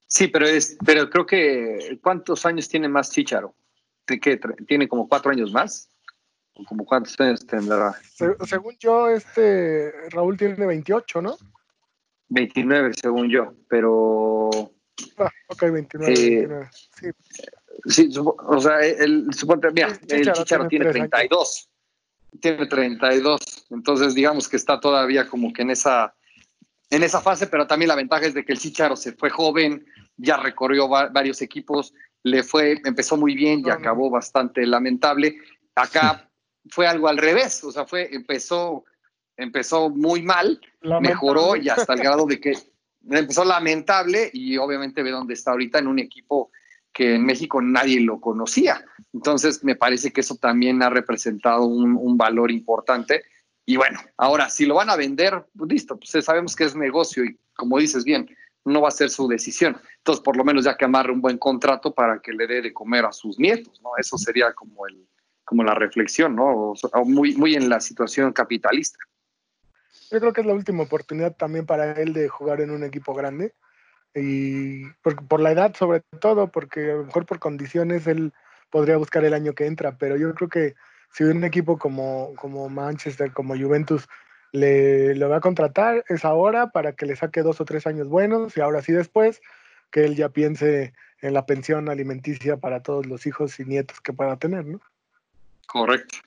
Sí, 0.08 0.28
pero 0.28 0.46
es, 0.46 0.78
pero 0.86 1.10
creo 1.10 1.26
que 1.26 2.00
¿cuántos 2.02 2.46
años 2.46 2.68
tiene 2.68 2.88
más 2.88 3.12
Chicharo? 3.12 3.56
¿Qué, 4.06 4.40
¿Tiene 4.68 4.88
como 4.88 5.08
cuatro 5.08 5.32
años 5.32 5.52
más? 5.52 5.90
¿Como 6.68 6.86
cuántos 6.86 7.20
años 7.20 7.46
tendrá? 7.46 7.96
según 8.46 8.76
yo, 8.80 9.10
este 9.10 9.92
Raúl 10.10 10.38
tiene 10.38 10.66
28, 10.66 11.22
¿no? 11.22 11.38
29, 12.30 12.94
según 12.94 13.30
yo, 13.30 13.54
pero. 13.68 14.50
Ah, 15.18 15.32
ok, 15.50 15.62
29. 15.72 16.14
Eh, 16.14 16.48
sí. 17.86 18.10
sí. 18.12 18.20
o 18.20 18.60
sea, 18.60 18.80
el, 18.82 19.34
suponte, 19.34 19.72
mira, 19.72 19.88
el 20.08 20.32
Chicharo 20.32 20.68
tiene, 20.68 20.92
32. 20.92 21.70
Tiene 22.40 22.66
32. 22.68 23.68
Entonces, 23.72 24.14
digamos 24.14 24.48
que 24.48 24.58
está 24.58 24.80
todavía 24.80 25.28
como 25.28 25.52
que 25.52 25.64
en 25.64 25.72
esa, 25.72 26.14
en 26.90 27.04
esa 27.04 27.22
fase, 27.22 27.48
pero 27.48 27.68
también 27.68 27.90
la 27.90 27.96
ventaja 27.96 28.26
es 28.26 28.34
de 28.34 28.46
que 28.46 28.54
el 28.54 28.60
Chicharo 28.60 28.96
se 28.96 29.14
fue 29.14 29.30
joven, 29.30 29.86
ya 30.18 30.38
recorrió 30.38 30.88
varios 30.88 31.42
equipos, 31.42 31.94
le 32.24 32.44
fue, 32.44 32.80
empezó 32.86 33.18
muy 33.18 33.36
bien 33.36 33.64
y 33.66 33.70
acabó 33.70 34.10
bastante 34.10 34.66
lamentable. 34.66 35.38
Acá 35.76 36.30
fue 36.70 36.88
algo 36.88 37.08
al 37.08 37.18
revés, 37.18 37.64
o 37.64 37.72
sea, 37.72 37.86
fue, 37.86 38.14
empezó, 38.14 38.86
empezó 39.38 39.90
muy 39.90 40.22
mal, 40.22 40.62
mejoró 41.02 41.56
y 41.56 41.70
hasta 41.70 41.94
el 41.94 42.00
grado 42.00 42.26
de 42.26 42.40
que 42.40 42.54
empezó 43.10 43.44
lamentable 43.44 44.30
y 44.34 44.58
obviamente 44.58 45.04
ve 45.04 45.12
dónde 45.12 45.34
está 45.34 45.52
ahorita 45.52 45.80
en 45.80 45.88
un 45.88 46.00
equipo 46.00 46.52
que 46.94 47.16
en 47.16 47.26
México 47.26 47.62
nadie 47.62 48.00
lo 48.00 48.22
conocía. 48.22 48.86
Entonces, 49.14 49.64
me 49.64 49.76
parece 49.76 50.12
que 50.12 50.22
eso 50.22 50.36
también 50.36 50.82
ha 50.84 50.90
representado 50.90 51.66
un, 51.66 52.18
valor 52.18 52.52
importante. 52.52 53.24
Y 53.66 53.78
bueno, 53.78 54.00
ahora, 54.18 54.50
si 54.50 54.66
lo 54.66 54.76
van 54.76 54.90
a 54.90 54.96
vender, 54.96 55.46
pues 55.58 55.72
listo, 55.72 55.98
pues 55.98 56.24
sabemos 56.24 56.56
que 56.56 56.66
es 56.66 56.76
negocio 56.76 57.26
y 57.26 57.38
como 57.56 57.80
dices 57.80 58.04
bien, 58.04 58.30
no 58.66 58.82
va 58.82 58.90
a 58.90 58.92
ser 58.92 59.10
su 59.10 59.28
decisión. 59.28 59.76
Entonces, 59.98 60.24
por 60.24 60.38
lo 60.38 60.44
menos 60.44 60.66
ya 60.66 60.78
que 60.78 60.86
amarre 60.86 61.12
un 61.12 61.22
buen 61.22 61.38
contrato 61.38 61.94
para 61.94 62.20
que 62.20 62.32
le 62.32 62.48
dé 62.48 62.62
de 62.62 62.74
comer 62.74 63.06
a 63.06 63.12
sus 63.12 63.40
nietos, 63.40 63.82
¿no? 63.82 63.92
Eso 63.98 64.18
sería 64.18 64.54
como, 64.54 64.86
el, 64.88 65.08
como 65.44 65.64
la 65.64 65.74
reflexión, 65.74 66.36
¿no? 66.36 66.74
Muy, 67.06 67.36
muy 67.36 67.56
en 67.56 67.70
la 67.70 67.80
situación 67.80 68.32
capitalista. 68.32 69.00
Yo 70.14 70.20
creo 70.20 70.32
que 70.32 70.42
es 70.42 70.48
la 70.48 70.54
última 70.54 70.84
oportunidad 70.84 71.36
también 71.36 71.66
para 71.66 71.94
él 71.94 72.14
de 72.14 72.30
jugar 72.30 72.62
en 72.62 72.70
un 72.70 72.84
equipo 72.84 73.14
grande. 73.14 73.54
Y 74.14 74.86
por, 75.02 75.28
por 75.28 75.40
la 75.40 75.52
edad, 75.52 75.76
sobre 75.76 76.02
todo, 76.20 76.52
porque 76.52 76.92
a 76.92 76.96
lo 76.96 77.06
mejor 77.06 77.26
por 77.26 77.40
condiciones 77.40 78.06
él 78.06 78.32
podría 78.70 78.98
buscar 78.98 79.26
el 79.26 79.34
año 79.34 79.54
que 79.54 79.66
entra, 79.66 79.98
pero 79.98 80.16
yo 80.18 80.34
creo 80.36 80.50
que 80.50 80.76
si 81.12 81.24
un 81.24 81.44
equipo 81.44 81.78
como, 81.78 82.34
como 82.36 82.70
Manchester, 82.70 83.32
como 83.32 83.56
Juventus, 83.56 84.08
le, 84.52 85.18
va 85.26 85.38
a 85.38 85.42
contratar, 85.42 86.06
es 86.08 86.24
ahora 86.26 86.72
para 86.72 86.94
que 86.94 87.06
le 87.06 87.16
saque 87.16 87.42
dos 87.42 87.60
o 87.60 87.66
tres 87.66 87.88
años 87.88 88.08
buenos 88.08 88.56
y 88.56 88.62
ahora 88.62 88.82
sí 88.82 88.94
después 88.94 89.42
que 89.92 90.06
él 90.06 90.16
ya 90.16 90.30
piense 90.30 90.94
en 91.22 91.34
la 91.34 91.46
pensión 91.46 91.90
alimenticia 91.90 92.58
para 92.58 92.82
todos 92.82 93.06
los 93.06 93.26
hijos 93.26 93.60
y 93.60 93.66
nietos 93.66 94.00
que 94.02 94.14
pueda 94.14 94.38
tener, 94.38 94.66
¿no? 94.66 94.80
Correcto. 95.68 96.18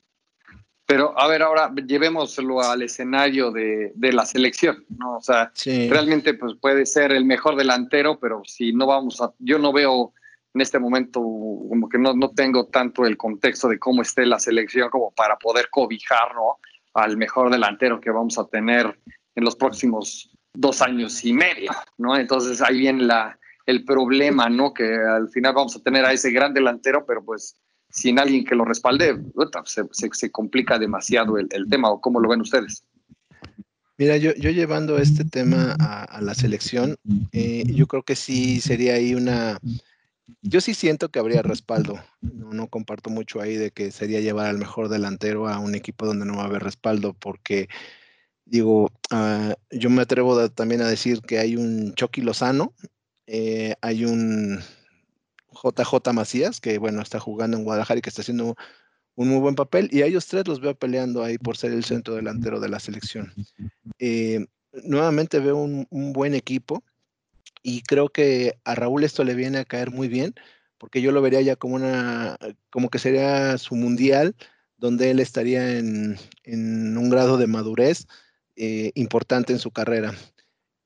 Pero 0.86 1.18
a 1.18 1.26
ver, 1.26 1.42
ahora 1.42 1.72
llevémoslo 1.74 2.60
al 2.60 2.82
escenario 2.82 3.50
de, 3.50 3.92
la 3.96 4.24
selección, 4.24 4.84
¿no? 4.96 5.16
O 5.16 5.20
sea, 5.20 5.52
realmente 5.64 6.34
pues 6.34 6.54
puede 6.60 6.86
ser 6.86 7.12
el 7.12 7.24
mejor 7.24 7.56
delantero, 7.56 8.18
pero 8.20 8.42
si 8.44 8.72
no 8.72 8.86
vamos 8.86 9.20
a, 9.20 9.32
yo 9.40 9.58
no 9.58 9.72
veo 9.72 10.12
en 10.54 10.60
este 10.60 10.78
momento 10.78 11.20
como 11.20 11.88
que 11.88 11.98
no, 11.98 12.14
no 12.14 12.30
tengo 12.30 12.66
tanto 12.66 13.04
el 13.04 13.16
contexto 13.16 13.68
de 13.68 13.78
cómo 13.78 14.02
esté 14.02 14.24
la 14.24 14.38
selección 14.38 14.88
como 14.88 15.10
para 15.10 15.36
poder 15.36 15.68
cobijar, 15.70 16.34
¿no? 16.34 16.58
al 16.96 17.16
mejor 17.16 17.50
delantero 17.50 18.00
que 18.00 18.10
vamos 18.10 18.38
a 18.38 18.46
tener 18.46 18.98
en 19.34 19.44
los 19.44 19.54
próximos 19.54 20.30
dos 20.54 20.80
años 20.80 21.22
y 21.24 21.34
medio, 21.34 21.70
¿no? 21.98 22.16
Entonces 22.16 22.62
ahí 22.62 22.78
viene 22.78 23.04
la, 23.04 23.38
el 23.66 23.84
problema, 23.84 24.48
¿no? 24.48 24.72
Que 24.72 24.94
al 24.94 25.28
final 25.28 25.52
vamos 25.52 25.76
a 25.76 25.82
tener 25.82 26.06
a 26.06 26.12
ese 26.12 26.30
gran 26.30 26.54
delantero, 26.54 27.04
pero 27.06 27.22
pues 27.22 27.60
sin 27.96 28.18
alguien 28.18 28.44
que 28.44 28.54
lo 28.54 28.66
respalde, 28.66 29.18
se, 29.64 30.30
complica 30.30 30.78
demasiado 30.78 31.38
el, 31.38 31.48
el, 31.50 31.66
tema, 31.66 31.90
¿o 31.90 31.98
cómo 31.98 32.20
lo 32.20 32.28
ven 32.28 32.42
ustedes? 32.42 32.84
Mira, 33.96 34.18
yo, 34.18 34.34
yo 34.34 34.50
llevando 34.50 34.98
este 34.98 35.24
tema 35.24 35.74
a, 35.80 36.20
la 36.20 36.34
selección, 36.34 36.96
eh, 37.32 37.64
yo 37.66 37.86
creo 37.86 38.02
que 38.02 38.14
sí 38.14 38.60
sería 38.60 38.94
ahí 38.94 39.14
una, 39.14 39.58
yo 40.42 40.60
sí 40.60 40.74
siento 40.74 41.08
que 41.08 41.18
habría 41.18 41.40
respaldo. 41.40 41.98
No, 42.20 42.52
no, 42.52 42.68
comparto 42.68 43.08
mucho 43.08 43.40
ahí 43.40 43.56
de 43.56 43.70
que 43.70 43.90
sería 43.90 44.20
llevar 44.20 44.48
al 44.48 44.58
mejor 44.58 44.90
delantero 44.90 45.48
a 45.48 45.58
un 45.58 45.74
equipo 45.74 46.04
donde 46.04 46.26
no 46.26 46.36
va 46.36 46.42
a 46.42 46.46
haber 46.46 46.62
respaldo, 46.62 47.14
porque 47.14 47.68
digo, 48.44 48.90
uh, 49.10 49.54
yo 49.70 49.88
me 49.88 50.02
atrevo 50.02 50.50
también 50.50 50.82
a 50.82 50.88
decir 50.88 51.22
que 51.22 51.38
hay 51.38 51.56
un 51.56 51.94
Chucky 51.94 52.20
Lozano, 52.20 52.74
eh, 53.26 53.74
hay 53.80 54.04
un 54.04 54.60
JJ 55.62 56.12
Macías, 56.12 56.60
que 56.60 56.78
bueno, 56.78 57.02
está 57.02 57.20
jugando 57.20 57.56
en 57.56 57.64
Guadalajara 57.64 57.98
y 57.98 58.02
que 58.02 58.10
está 58.10 58.22
haciendo 58.22 58.56
un 59.16 59.28
muy 59.28 59.40
buen 59.40 59.54
papel, 59.54 59.88
y 59.90 60.02
a 60.02 60.06
ellos 60.06 60.26
tres 60.26 60.46
los 60.46 60.60
veo 60.60 60.74
peleando 60.74 61.24
ahí 61.24 61.38
por 61.38 61.56
ser 61.56 61.72
el 61.72 61.84
centro 61.84 62.14
delantero 62.14 62.60
de 62.60 62.68
la 62.68 62.78
selección. 62.78 63.32
Eh, 63.98 64.46
nuevamente 64.84 65.40
veo 65.40 65.56
un, 65.56 66.12
buen 66.12 66.34
equipo 66.34 66.84
y 67.62 67.82
creo 67.82 68.10
que 68.10 68.58
a 68.64 68.74
Raúl 68.74 69.04
esto 69.04 69.24
le 69.24 69.34
viene 69.34 69.58
a 69.58 69.64
caer 69.64 69.90
muy 69.90 70.08
bien, 70.08 70.34
porque 70.78 71.00
yo 71.00 71.12
lo 71.12 71.22
vería 71.22 71.40
ya 71.40 71.56
como 71.56 71.76
una, 71.76 72.36
como 72.70 72.90
que 72.90 72.98
sería 72.98 73.56
su 73.56 73.74
mundial, 73.74 74.36
donde 74.76 75.10
él 75.10 75.20
estaría 75.20 75.78
en, 75.78 76.18
un 76.44 77.08
grado 77.08 77.38
de 77.38 77.46
madurez 77.46 78.06
eh, 78.56 78.92
importante 78.94 79.54
en 79.54 79.58
su 79.58 79.70
carrera. 79.70 80.14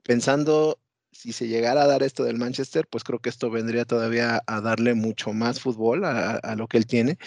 Pensando 0.05 0.79
si 1.21 1.33
se 1.33 1.49
llegara 1.49 1.83
a 1.83 1.87
dar 1.87 2.03
esto 2.03 2.25
del 2.25 2.39
Manchester, 2.39 2.87
pues 2.89 3.05
creo 3.05 3.19
que 3.19 3.29
esto 3.29 3.51
vendría 3.51 3.85
todavía 3.85 4.43
a 4.47 4.61
darle 4.63 4.95
mucho 4.95 5.35
más 5.35 5.61
fútbol 5.61 6.05
a, 6.07 6.55
lo 6.57 6.67
que 6.67 6.79
él 6.79 6.87
tiene. 6.87 7.19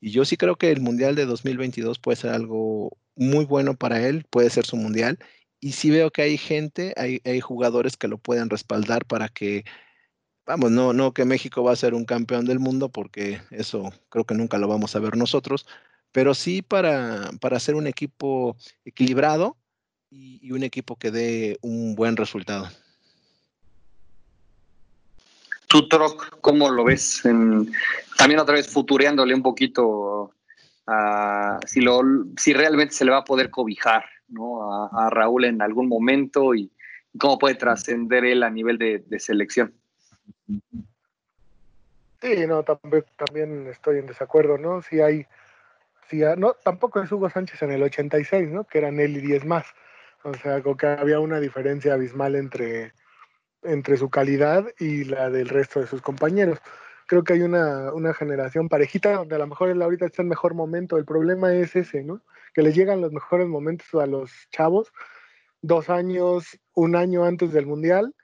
Y 0.00 0.10
yo 0.10 0.26
sí 0.26 0.36
creo 0.36 0.56
que 0.56 0.70
el 0.70 0.82
Mundial 0.82 1.14
de 1.14 1.24
2022 1.24 1.98
puede 1.98 2.16
ser 2.16 2.32
algo 2.32 2.90
muy 3.16 3.46
bueno 3.46 3.74
para 3.74 4.06
él, 4.06 4.26
puede 4.28 4.50
ser 4.50 4.66
su 4.66 4.76
Mundial 4.76 5.18
y 5.60 5.72
sí 5.72 5.90
veo 5.90 6.10
que 6.10 6.22
hay 6.22 6.36
gente, 6.36 6.92
hay, 6.96 7.40
jugadores 7.40 7.96
que 7.96 8.08
lo 8.08 8.18
pueden 8.18 8.50
respaldar 8.50 9.06
para 9.06 9.28
que, 9.28 9.64
vamos, 10.46 10.70
no, 10.70 10.92
no 10.92 11.14
que 11.14 11.24
México 11.24 11.64
va 11.64 11.72
a 11.72 11.76
ser 11.76 11.94
un 11.94 12.04
campeón 12.04 12.44
del 12.44 12.58
mundo, 12.58 12.90
porque 12.90 13.40
eso 13.50 13.92
creo 14.10 14.24
que 14.26 14.34
nunca 14.34 14.58
lo 14.58 14.68
vamos 14.68 14.94
a 14.94 15.00
ver 15.00 15.16
nosotros, 15.16 15.66
pero 16.12 16.34
sí 16.34 16.62
para, 16.62 17.30
para 17.40 17.56
hacer 17.56 17.76
un 17.76 17.86
equipo 17.86 18.56
equilibrado 18.84 19.56
y, 20.10 20.52
un 20.52 20.62
equipo 20.64 20.96
que 20.96 21.10
dé 21.10 21.58
un 21.62 21.94
buen 21.94 22.16
resultado. 22.16 22.68
Tú, 25.68 25.86
Troc, 25.86 26.40
¿cómo 26.40 26.70
lo 26.70 26.84
ves? 26.84 27.22
también 28.16 28.40
otra 28.40 28.54
vez 28.54 28.72
futureándole 28.72 29.34
un 29.34 29.42
poquito 29.42 30.32
a 30.86 31.60
si, 31.66 32.52
realmente 32.54 32.94
se 32.94 33.04
le 33.04 33.10
va 33.10 33.18
a 33.18 33.24
poder 33.24 33.50
cobijar 33.50 34.04
a, 34.92 35.10
Raúl 35.10 35.44
en 35.44 35.60
algún 35.60 35.88
momento 35.88 36.54
y 36.54 36.72
cómo 37.18 37.38
puede 37.38 37.54
trascender 37.54 38.24
él 38.24 38.42
a 38.42 38.50
nivel 38.50 38.78
de, 38.78 39.20
selección. 39.20 39.74
Sí, 42.20 42.46
no, 42.46 42.64
también, 42.64 43.66
estoy 43.68 43.98
en 43.98 44.06
desacuerdo, 44.06 44.56
¿no? 44.56 44.80
Si 44.80 45.00
hay, 45.00 45.26
si 46.08 46.22
no, 46.38 46.54
tampoco 46.54 47.02
es 47.02 47.12
Hugo 47.12 47.28
Sánchez 47.28 47.62
en 47.62 47.72
el 47.72 47.82
86, 47.82 48.48
¿no? 48.48 48.64
Que 48.64 48.78
eran 48.78 48.98
él 48.98 49.18
y 49.18 49.20
10 49.20 49.44
más. 49.44 49.66
O 50.24 50.32
sea, 50.34 50.62
como 50.62 50.78
que 50.78 50.86
había 50.86 51.20
una 51.20 51.38
diferencia 51.38 51.92
abismal 51.92 52.34
entre, 52.34 52.92
entre 53.62 53.96
su 53.96 54.10
calidad 54.10 54.66
y 54.78 55.04
la 55.04 55.30
del 55.30 55.48
resto 55.48 55.80
de 55.80 55.86
sus 55.86 56.02
compañeros. 56.02 56.58
Creo 57.06 57.24
que 57.24 57.32
hay 57.32 57.42
una, 57.42 57.92
una 57.92 58.12
generación 58.14 58.68
parejita 58.68 59.12
donde 59.12 59.34
a 59.34 59.38
lo 59.38 59.46
mejor 59.46 59.70
él 59.70 59.80
ahorita 59.80 60.06
está 60.06 60.22
en 60.22 60.28
mejor 60.28 60.54
momento. 60.54 60.96
El 60.96 61.04
problema 61.04 61.54
es 61.54 61.74
ese, 61.74 62.04
¿no? 62.04 62.22
Que 62.54 62.62
le 62.62 62.72
llegan 62.72 63.00
los 63.00 63.12
mejores 63.12 63.48
momentos 63.48 63.94
a 64.00 64.06
los 64.06 64.30
chavos 64.50 64.92
dos 65.62 65.90
años, 65.90 66.58
un 66.74 66.96
año 66.96 67.24
antes 67.24 67.52
del 67.52 67.66
Mundial 67.66 68.14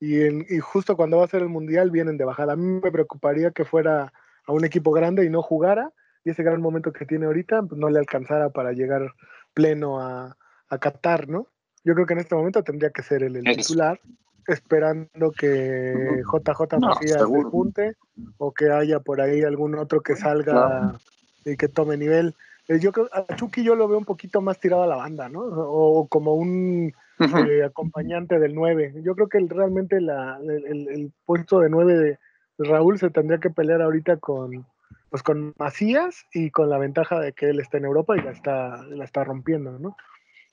y, 0.00 0.58
justo 0.60 0.96
cuando 0.96 1.18
va 1.18 1.24
a 1.24 1.28
ser 1.28 1.42
el 1.42 1.48
Mundial 1.48 1.90
vienen 1.90 2.16
de 2.16 2.24
bajada. 2.24 2.52
A 2.52 2.56
mí 2.56 2.80
me 2.82 2.92
preocuparía 2.92 3.50
que 3.50 3.64
fuera 3.64 4.12
a 4.46 4.52
un 4.52 4.64
equipo 4.64 4.92
grande 4.92 5.24
y 5.24 5.30
no 5.30 5.42
jugara 5.42 5.92
y 6.24 6.30
ese 6.30 6.42
gran 6.42 6.60
momento 6.60 6.92
que 6.92 7.06
tiene 7.06 7.26
ahorita 7.26 7.62
pues, 7.62 7.78
no 7.78 7.88
le 7.88 7.98
alcanzara 7.98 8.50
para 8.50 8.72
llegar 8.72 9.14
pleno 9.54 10.00
a, 10.00 10.36
a 10.68 10.78
Qatar, 10.78 11.28
¿no? 11.28 11.48
Yo 11.84 11.94
creo 11.94 12.06
que 12.06 12.14
en 12.14 12.20
este 12.20 12.34
momento 12.34 12.62
tendría 12.62 12.90
que 12.90 13.02
ser 13.02 13.22
el, 13.22 13.42
titular, 13.42 14.00
esperando 14.46 15.32
que 15.32 16.22
JJ 16.32 16.78
Macías 16.78 17.20
se 17.20 17.42
junte 17.44 17.94
o 18.38 18.52
que 18.52 18.70
haya 18.70 19.00
por 19.00 19.20
ahí 19.20 19.42
algún 19.42 19.74
otro 19.76 20.00
que 20.00 20.16
salga 20.16 20.98
y 21.44 21.56
que 21.56 21.68
tome 21.68 21.96
nivel. 21.96 22.34
Eh, 22.68 22.78
yo 22.80 22.92
creo 22.92 23.08
a 23.12 23.34
Chucky 23.36 23.62
yo 23.62 23.74
lo 23.74 23.88
veo 23.88 23.98
un 23.98 24.04
poquito 24.04 24.40
más 24.40 24.58
tirado 24.58 24.82
a 24.82 24.86
la 24.86 24.96
banda, 24.96 25.28
¿no? 25.28 25.40
O 25.40 26.06
como 26.08 26.34
un 26.34 26.92
eh, 27.18 27.64
acompañante 27.64 28.38
del 28.38 28.54
9. 28.54 28.94
Yo 29.02 29.14
creo 29.14 29.28
que 29.28 29.38
realmente 29.48 30.00
la, 30.00 30.38
el, 30.42 31.12
puesto 31.26 31.60
de 31.60 31.68
9 31.68 31.94
de 31.94 32.18
Raúl 32.58 32.98
se 32.98 33.10
tendría 33.10 33.38
que 33.38 33.50
pelear 33.50 33.82
ahorita 33.82 34.16
con, 34.16 34.66
pues 35.10 35.22
con 35.22 35.54
Macías 35.58 36.26
y 36.32 36.50
con 36.50 36.70
la 36.70 36.78
ventaja 36.78 37.20
de 37.20 37.32
que 37.32 37.50
él 37.50 37.60
está 37.60 37.78
en 37.78 37.84
Europa 37.84 38.16
y 38.16 38.22
la 38.22 38.30
está, 38.30 38.84
la 38.88 39.04
está 39.04 39.24
rompiendo, 39.24 39.78
¿no? 39.78 39.96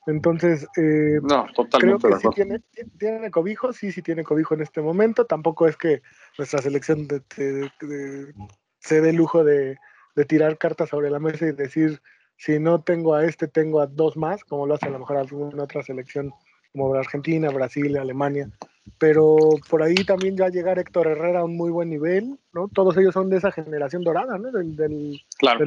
Entonces, 0.08 0.68
eh, 0.78 1.20
no, 1.22 1.46
totalmente 1.54 2.08
creo 2.08 2.20
que 2.20 2.22
sí 2.22 2.30
tiene, 2.34 2.62
tiene, 2.98 3.32
cobijo, 3.32 3.72
sí, 3.72 3.92
sí 3.92 4.02
tiene 4.02 4.24
cobijo 4.24 4.56
en 4.56 4.62
este 4.62 4.82
momento. 4.82 5.26
Tampoco 5.26 5.68
es 5.68 5.78
que 5.78 6.02
nuestra 6.38 6.62
selección 6.62 7.08
se 7.30 9.02
dé 9.02 9.10
el 9.10 9.16
lujo 9.16 9.44
de, 9.44 9.78
de, 10.16 10.26
tirar 10.26 10.58
cartas 10.58 10.90
sobre 10.90 11.12
la 11.12 11.20
mesa 11.20 11.46
y 11.46 11.52
decir, 11.52 12.02
si 12.36 12.60
no 12.60 12.82
tengo 12.82 13.14
a 13.14 13.26
este, 13.26 13.48
tengo 13.48 13.80
a 13.80 13.88
dos 13.88 14.18
más, 14.18 14.44
como 14.44 14.66
lo 14.66 14.74
hace 14.74 14.88
a 14.88 14.92
lo 14.92 15.00
mejor 15.00 15.18
alguna 15.18 15.64
otra 15.64 15.84
selección 15.84 16.34
como 16.74 16.94
Argentina, 16.96 17.50
Brasil, 17.50 17.98
Alemania. 17.98 18.50
Pero 18.98 19.38
por 19.70 19.84
ahí 19.84 19.96
también 19.96 20.36
ya 20.36 20.50
llegar 20.50 20.80
Héctor 20.80 21.08
Herrera 21.08 21.42
a 21.42 21.44
un 21.44 21.56
muy 21.56 21.70
buen 21.70 21.90
nivel, 21.90 22.40
¿no? 22.54 22.68
Todos 22.68 22.98
ellos 22.98 23.14
son 23.14 23.30
de 23.30 23.38
esa 23.38 23.52
generación 23.52 24.04
dorada, 24.04 24.38
¿no? 24.38 24.52
Del, 24.52 24.76
del, 24.76 25.22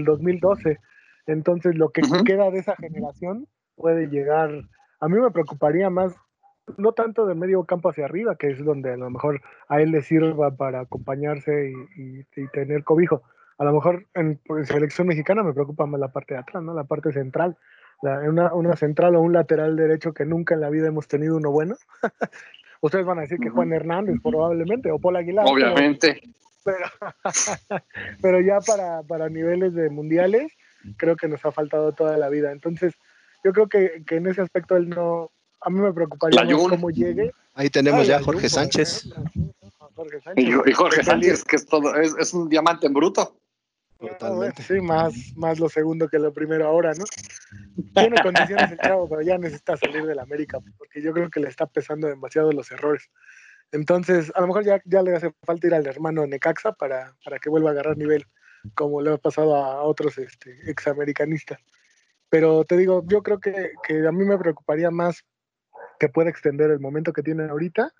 2012. 0.04 0.78
Entonces, 1.26 1.76
lo 1.76 1.90
que 1.90 2.02
queda 2.26 2.50
de 2.50 2.58
esa 2.58 2.74
generación 2.76 3.46
puede 3.76 4.08
llegar. 4.08 4.50
A 5.00 5.08
mí 5.08 5.18
me 5.18 5.30
preocuparía 5.30 5.90
más, 5.90 6.14
no 6.78 6.92
tanto 6.92 7.26
de 7.26 7.34
medio 7.34 7.64
campo 7.64 7.90
hacia 7.90 8.06
arriba, 8.06 8.36
que 8.36 8.50
es 8.50 8.64
donde 8.64 8.92
a 8.92 8.96
lo 8.96 9.10
mejor 9.10 9.40
a 9.68 9.80
él 9.80 9.90
le 9.90 10.02
sirva 10.02 10.50
para 10.56 10.80
acompañarse 10.80 11.72
y, 11.96 12.24
tener 12.52 12.84
cobijo. 12.84 13.22
A 13.58 13.64
lo 13.64 13.72
mejor 13.72 14.06
en, 14.14 14.40
en, 14.48 14.64
selección 14.66 15.06
mexicana 15.06 15.42
me 15.42 15.52
preocupa 15.52 15.86
más 15.86 16.00
la 16.00 16.08
parte 16.08 16.34
de 16.34 16.40
atrás, 16.40 16.62
¿no? 16.62 16.74
La 16.74 16.84
parte 16.84 17.12
central, 17.12 17.56
una, 18.02 18.52
una, 18.52 18.76
central 18.76 19.16
o 19.16 19.20
un 19.20 19.32
lateral 19.32 19.76
derecho 19.76 20.12
que 20.12 20.24
nunca 20.24 20.54
en 20.54 20.60
la 20.60 20.70
vida 20.70 20.88
hemos 20.88 21.08
tenido 21.08 21.36
uno 21.36 21.50
bueno. 21.50 21.76
Ustedes 22.80 23.06
van 23.06 23.18
a 23.18 23.22
decir 23.22 23.38
que 23.38 23.50
Juan 23.50 23.72
Hernández 23.72 24.16
probablemente 24.22 24.90
o 24.90 24.98
Paul 24.98 25.16
Aguilar. 25.16 25.46
Obviamente. 25.48 26.20
Pero, 26.64 26.86
pero, 28.22 28.40
ya 28.40 28.58
para, 28.60 29.02
para, 29.02 29.28
niveles 29.28 29.74
de 29.74 29.88
mundiales 29.90 30.52
creo 30.96 31.16
que 31.16 31.28
nos 31.28 31.44
ha 31.44 31.52
faltado 31.52 31.92
toda 31.92 32.16
la 32.18 32.28
vida. 32.28 32.52
Entonces 32.52 32.94
yo 33.44 33.52
creo 33.52 33.68
que, 33.68 34.02
que 34.06 34.16
en 34.16 34.26
ese 34.26 34.40
aspecto 34.40 34.76
él 34.76 34.88
no... 34.88 35.30
A 35.60 35.70
mí 35.70 35.80
me 35.80 35.92
preocuparía 35.92 36.44
cómo 36.56 36.90
llegue. 36.90 37.32
Ahí 37.54 37.70
tenemos 37.70 38.06
ya 38.06 38.16
a 38.16 38.22
Jorge 38.22 38.48
Sánchez. 38.48 39.08
Jorge 39.94 40.20
Sánchez. 40.20 40.44
Y, 40.66 40.72
Jorge 40.72 41.02
Sánchez, 41.02 41.44
que 41.44 41.56
es, 41.56 41.66
todo, 41.66 41.94
es, 41.96 42.14
es 42.18 42.34
un 42.34 42.48
diamante 42.48 42.86
en 42.86 42.92
bruto. 42.92 43.38
Totalmente. 43.98 44.62
Sí, 44.62 44.80
más, 44.80 45.14
más 45.36 45.58
lo 45.58 45.68
segundo 45.68 46.08
que 46.08 46.18
lo 46.18 46.32
primero 46.32 46.66
ahora, 46.66 46.92
¿no? 46.94 47.04
Tiene 47.94 48.20
condiciones 48.22 48.72
el 48.72 48.78
chavo, 48.78 49.08
pero 49.08 49.22
ya 49.22 49.38
necesita 49.38 49.76
salir 49.76 50.04
del 50.04 50.18
América, 50.18 50.58
porque 50.76 51.00
yo 51.00 51.12
creo 51.12 51.30
que 51.30 51.40
le 51.40 51.48
está 51.48 51.66
pesando 51.66 52.08
demasiado 52.08 52.52
los 52.52 52.70
errores. 52.70 53.08
Entonces, 53.72 54.30
a 54.34 54.40
lo 54.40 54.48
mejor 54.48 54.64
ya, 54.64 54.82
ya 54.84 55.02
le 55.02 55.14
hace 55.16 55.32
falta 55.42 55.66
ir 55.66 55.74
al 55.74 55.86
hermano 55.86 56.26
Necaxa 56.26 56.72
para, 56.72 57.16
para 57.24 57.38
que 57.38 57.48
vuelva 57.48 57.70
a 57.70 57.72
agarrar 57.72 57.96
nivel, 57.96 58.26
como 58.74 59.00
le 59.00 59.12
ha 59.12 59.16
pasado 59.16 59.56
a 59.56 59.82
otros 59.82 60.18
este, 60.18 60.70
examericanistas. 60.70 61.58
Pero 62.34 62.64
te 62.64 62.76
digo, 62.76 63.04
yo 63.06 63.22
creo 63.22 63.38
que, 63.38 63.70
que 63.86 64.08
a 64.08 64.10
mí 64.10 64.24
me 64.24 64.36
preocuparía 64.36 64.90
más 64.90 65.22
que 66.00 66.08
pueda 66.08 66.30
extender 66.30 66.68
el 66.72 66.80
momento 66.80 67.12
que 67.12 67.22
tiene 67.22 67.44
ahorita 67.44 67.92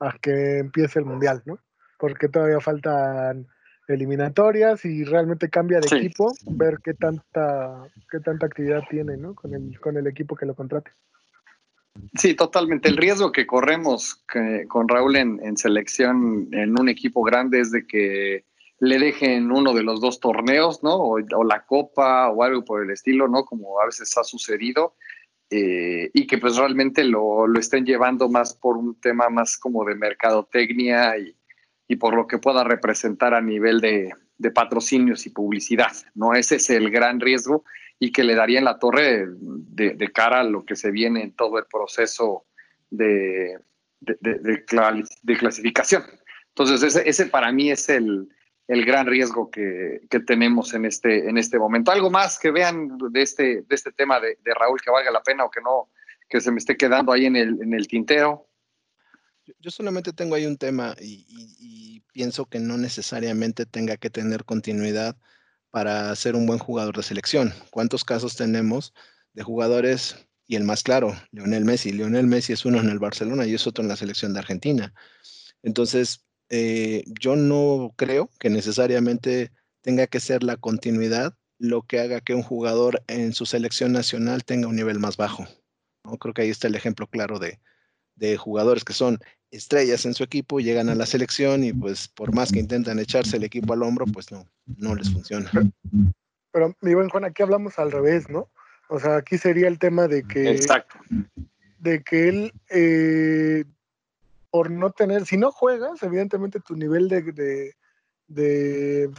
a 0.00 0.18
que 0.20 0.58
empiece 0.58 0.98
el 0.98 1.04
Mundial, 1.04 1.44
¿no? 1.46 1.60
Porque 1.96 2.28
todavía 2.28 2.58
faltan 2.58 3.46
eliminatorias 3.86 4.84
y 4.84 5.04
realmente 5.04 5.48
cambia 5.48 5.78
de 5.78 5.96
equipo, 5.96 6.32
ver 6.50 6.80
qué 6.82 6.94
tanta, 6.94 7.86
qué 8.10 8.18
tanta 8.18 8.46
actividad 8.46 8.82
tiene 8.90 9.16
¿no? 9.16 9.36
con, 9.36 9.54
el, 9.54 9.78
con 9.78 9.96
el 9.96 10.08
equipo 10.08 10.34
que 10.34 10.46
lo 10.46 10.56
contrate. 10.56 10.90
Sí, 12.14 12.34
totalmente. 12.34 12.88
El 12.88 12.96
riesgo 12.96 13.30
que 13.30 13.46
corremos 13.46 14.24
con 14.66 14.88
Raúl 14.88 15.14
en, 15.14 15.56
selección 15.56 16.48
en 16.50 16.76
un 16.80 16.88
equipo 16.88 17.22
grande 17.22 17.60
es 17.60 17.70
de 17.70 17.86
que 17.86 18.44
le 18.80 18.98
dejen 18.98 19.50
uno 19.50 19.72
de 19.74 19.82
los 19.82 20.00
dos 20.00 20.20
torneos, 20.20 20.82
¿no? 20.82 20.96
O, 20.96 21.18
la 21.44 21.64
copa 21.66 22.30
o 22.30 22.42
algo 22.42 22.64
por 22.64 22.84
el 22.84 22.90
estilo, 22.90 23.28
¿no? 23.28 23.44
Como 23.44 23.80
a 23.80 23.86
veces 23.86 24.16
ha 24.16 24.24
sucedido. 24.24 24.94
Eh, 25.50 26.10
y 26.12 26.26
que 26.26 26.36
pues 26.36 26.56
realmente 26.56 27.04
lo, 27.04 27.46
lo, 27.46 27.58
estén 27.58 27.86
llevando 27.86 28.28
más 28.28 28.54
por 28.54 28.76
un 28.76 29.00
tema 29.00 29.30
más 29.30 29.56
como 29.56 29.82
de 29.86 29.94
mercadotecnia 29.94 31.16
y, 31.16 31.34
y 31.88 31.96
por 31.96 32.14
lo 32.14 32.26
que 32.26 32.36
pueda 32.36 32.64
representar 32.64 33.32
a 33.32 33.40
nivel 33.40 33.80
de, 33.80 34.12
patrocinios 34.54 35.26
y 35.26 35.30
publicidad. 35.30 35.92
¿no? 36.14 36.34
Ese 36.34 36.56
es 36.56 36.70
el 36.70 36.90
gran 36.90 37.18
riesgo 37.18 37.64
y 37.98 38.12
que 38.12 38.24
le 38.24 38.34
daría 38.34 38.58
en 38.58 38.66
la 38.66 38.78
torre 38.78 39.26
de, 39.26 40.12
cara 40.12 40.40
a 40.40 40.44
lo 40.44 40.64
que 40.64 40.76
se 40.76 40.90
viene 40.90 41.22
en 41.22 41.32
todo 41.32 41.58
el 41.58 41.64
proceso 41.64 42.44
de, 42.90 43.58
de 44.00 45.36
clasificación. 45.38 46.04
Entonces, 46.50 46.82
ese, 46.82 47.08
ese, 47.08 47.26
para 47.26 47.50
mí 47.52 47.70
es 47.70 47.88
el, 47.88 48.28
el 48.68 48.84
gran 48.84 49.06
riesgo 49.06 49.50
que, 49.50 50.02
que, 50.10 50.20
tenemos 50.20 50.74
en 50.74 50.84
este, 50.84 51.28
en 51.28 51.38
este 51.38 51.58
momento. 51.58 51.90
¿Algo 51.90 52.10
más 52.10 52.38
que 52.38 52.50
vean 52.50 52.98
de 53.10 53.22
este, 53.22 53.62
de 53.62 53.74
este 53.74 53.92
tema 53.92 54.20
de, 54.20 54.36
Raúl 54.54 54.80
que 54.80 54.90
valga 54.90 55.10
la 55.10 55.22
pena 55.22 55.46
o 55.46 55.50
que 55.50 55.62
no, 55.62 55.90
que 56.28 56.40
se 56.42 56.52
me 56.52 56.58
esté 56.58 56.76
quedando 56.76 57.10
ahí 57.10 57.24
en 57.24 57.36
el, 57.36 57.60
en 57.62 57.72
el 57.72 57.88
tintero? 57.88 58.46
Yo 59.58 59.70
solamente 59.70 60.12
tengo 60.12 60.34
ahí 60.34 60.44
un 60.44 60.58
tema 60.58 60.94
y, 61.00 62.02
pienso 62.12 62.46
que 62.46 62.58
no 62.58 62.76
necesariamente 62.76 63.64
tenga 63.64 63.96
que 63.96 64.10
tener 64.10 64.44
continuidad 64.44 65.16
para 65.70 66.14
ser 66.16 66.34
un 66.34 66.46
buen 66.46 66.58
jugador 66.58 66.96
de 66.96 67.04
selección. 67.04 67.54
¿Cuántos 67.70 68.04
casos 68.04 68.36
tenemos 68.36 68.92
de 69.34 69.44
jugadores? 69.44 70.26
Y 70.46 70.56
el 70.56 70.64
más 70.64 70.82
claro, 70.82 71.14
Lionel 71.30 71.64
Messi. 71.64 71.92
Lionel 71.92 72.26
Messi 72.26 72.54
es 72.54 72.64
uno 72.64 72.80
en 72.80 72.88
el 72.88 72.98
Barcelona 72.98 73.46
y 73.46 73.54
es 73.54 73.66
otro 73.66 73.82
en 73.82 73.88
la 73.88 73.96
selección 73.96 74.32
de 74.32 74.40
Argentina. 74.40 74.92
Entonces, 75.62 76.27
eh, 76.50 77.04
yo 77.20 77.36
no 77.36 77.92
creo 77.96 78.30
que 78.38 78.50
necesariamente 78.50 79.50
tenga 79.82 80.06
que 80.06 80.20
ser 80.20 80.42
la 80.42 80.56
continuidad 80.56 81.34
lo 81.58 81.82
que 81.82 82.00
haga 82.00 82.20
que 82.20 82.34
un 82.34 82.42
jugador 82.42 83.02
en 83.08 83.32
su 83.32 83.44
selección 83.44 83.92
nacional 83.92 84.44
tenga 84.44 84.68
un 84.68 84.76
nivel 84.76 84.98
más 84.98 85.16
bajo. 85.16 85.46
¿no? 86.04 86.16
Creo 86.16 86.32
que 86.32 86.42
ahí 86.42 86.50
está 86.50 86.68
el 86.68 86.76
ejemplo 86.76 87.06
claro 87.06 87.38
de, 87.38 87.58
de 88.14 88.36
jugadores 88.36 88.84
que 88.84 88.92
son 88.92 89.18
estrellas 89.50 90.04
en 90.04 90.14
su 90.14 90.22
equipo, 90.22 90.60
llegan 90.60 90.88
a 90.88 90.94
la 90.94 91.06
selección 91.06 91.64
y 91.64 91.72
pues 91.72 92.08
por 92.08 92.34
más 92.34 92.52
que 92.52 92.60
intentan 92.60 92.98
echarse 92.98 93.36
el 93.36 93.44
equipo 93.44 93.72
al 93.72 93.82
hombro, 93.82 94.06
pues 94.06 94.30
no, 94.30 94.46
no 94.76 94.94
les 94.94 95.10
funciona. 95.10 95.50
Pero, 96.52 96.76
mi 96.80 96.94
buen 96.94 97.08
Juan, 97.08 97.24
aquí 97.24 97.42
hablamos 97.42 97.78
al 97.78 97.92
revés, 97.92 98.28
¿no? 98.28 98.48
O 98.88 98.98
sea, 98.98 99.16
aquí 99.16 99.36
sería 99.38 99.68
el 99.68 99.78
tema 99.78 100.08
de 100.08 100.22
que... 100.24 100.50
Exacto. 100.50 100.98
De 101.78 102.02
que 102.02 102.28
él, 102.28 102.52
eh, 102.70 103.64
por 104.50 104.70
no 104.70 104.90
tener, 104.90 105.26
si 105.26 105.36
no 105.36 105.52
juegas, 105.52 106.02
evidentemente 106.02 106.60
tu 106.60 106.76
nivel 106.76 107.08
de, 107.08 107.74
de, 108.28 109.10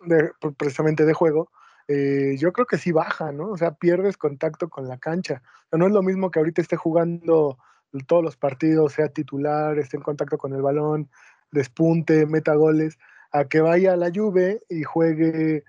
de, 0.00 0.32
precisamente 0.56 1.04
de 1.04 1.14
juego, 1.14 1.50
eh, 1.88 2.36
yo 2.38 2.52
creo 2.52 2.66
que 2.66 2.78
sí 2.78 2.92
baja, 2.92 3.32
¿no? 3.32 3.50
O 3.50 3.56
sea, 3.56 3.72
pierdes 3.72 4.16
contacto 4.16 4.68
con 4.68 4.88
la 4.88 4.98
cancha. 4.98 5.42
No 5.72 5.86
es 5.86 5.92
lo 5.92 6.02
mismo 6.02 6.30
que 6.30 6.38
ahorita 6.38 6.62
esté 6.62 6.76
jugando 6.76 7.58
todos 8.06 8.24
los 8.24 8.36
partidos, 8.36 8.92
sea 8.92 9.08
titular, 9.08 9.78
esté 9.78 9.96
en 9.96 10.02
contacto 10.02 10.38
con 10.38 10.54
el 10.54 10.62
balón, 10.62 11.08
despunte, 11.50 12.26
meta 12.26 12.54
goles, 12.54 12.98
a 13.30 13.44
que 13.44 13.60
vaya 13.60 13.92
a 13.92 13.96
la 13.96 14.10
Juve 14.14 14.62
y 14.68 14.82
juegue 14.82 15.64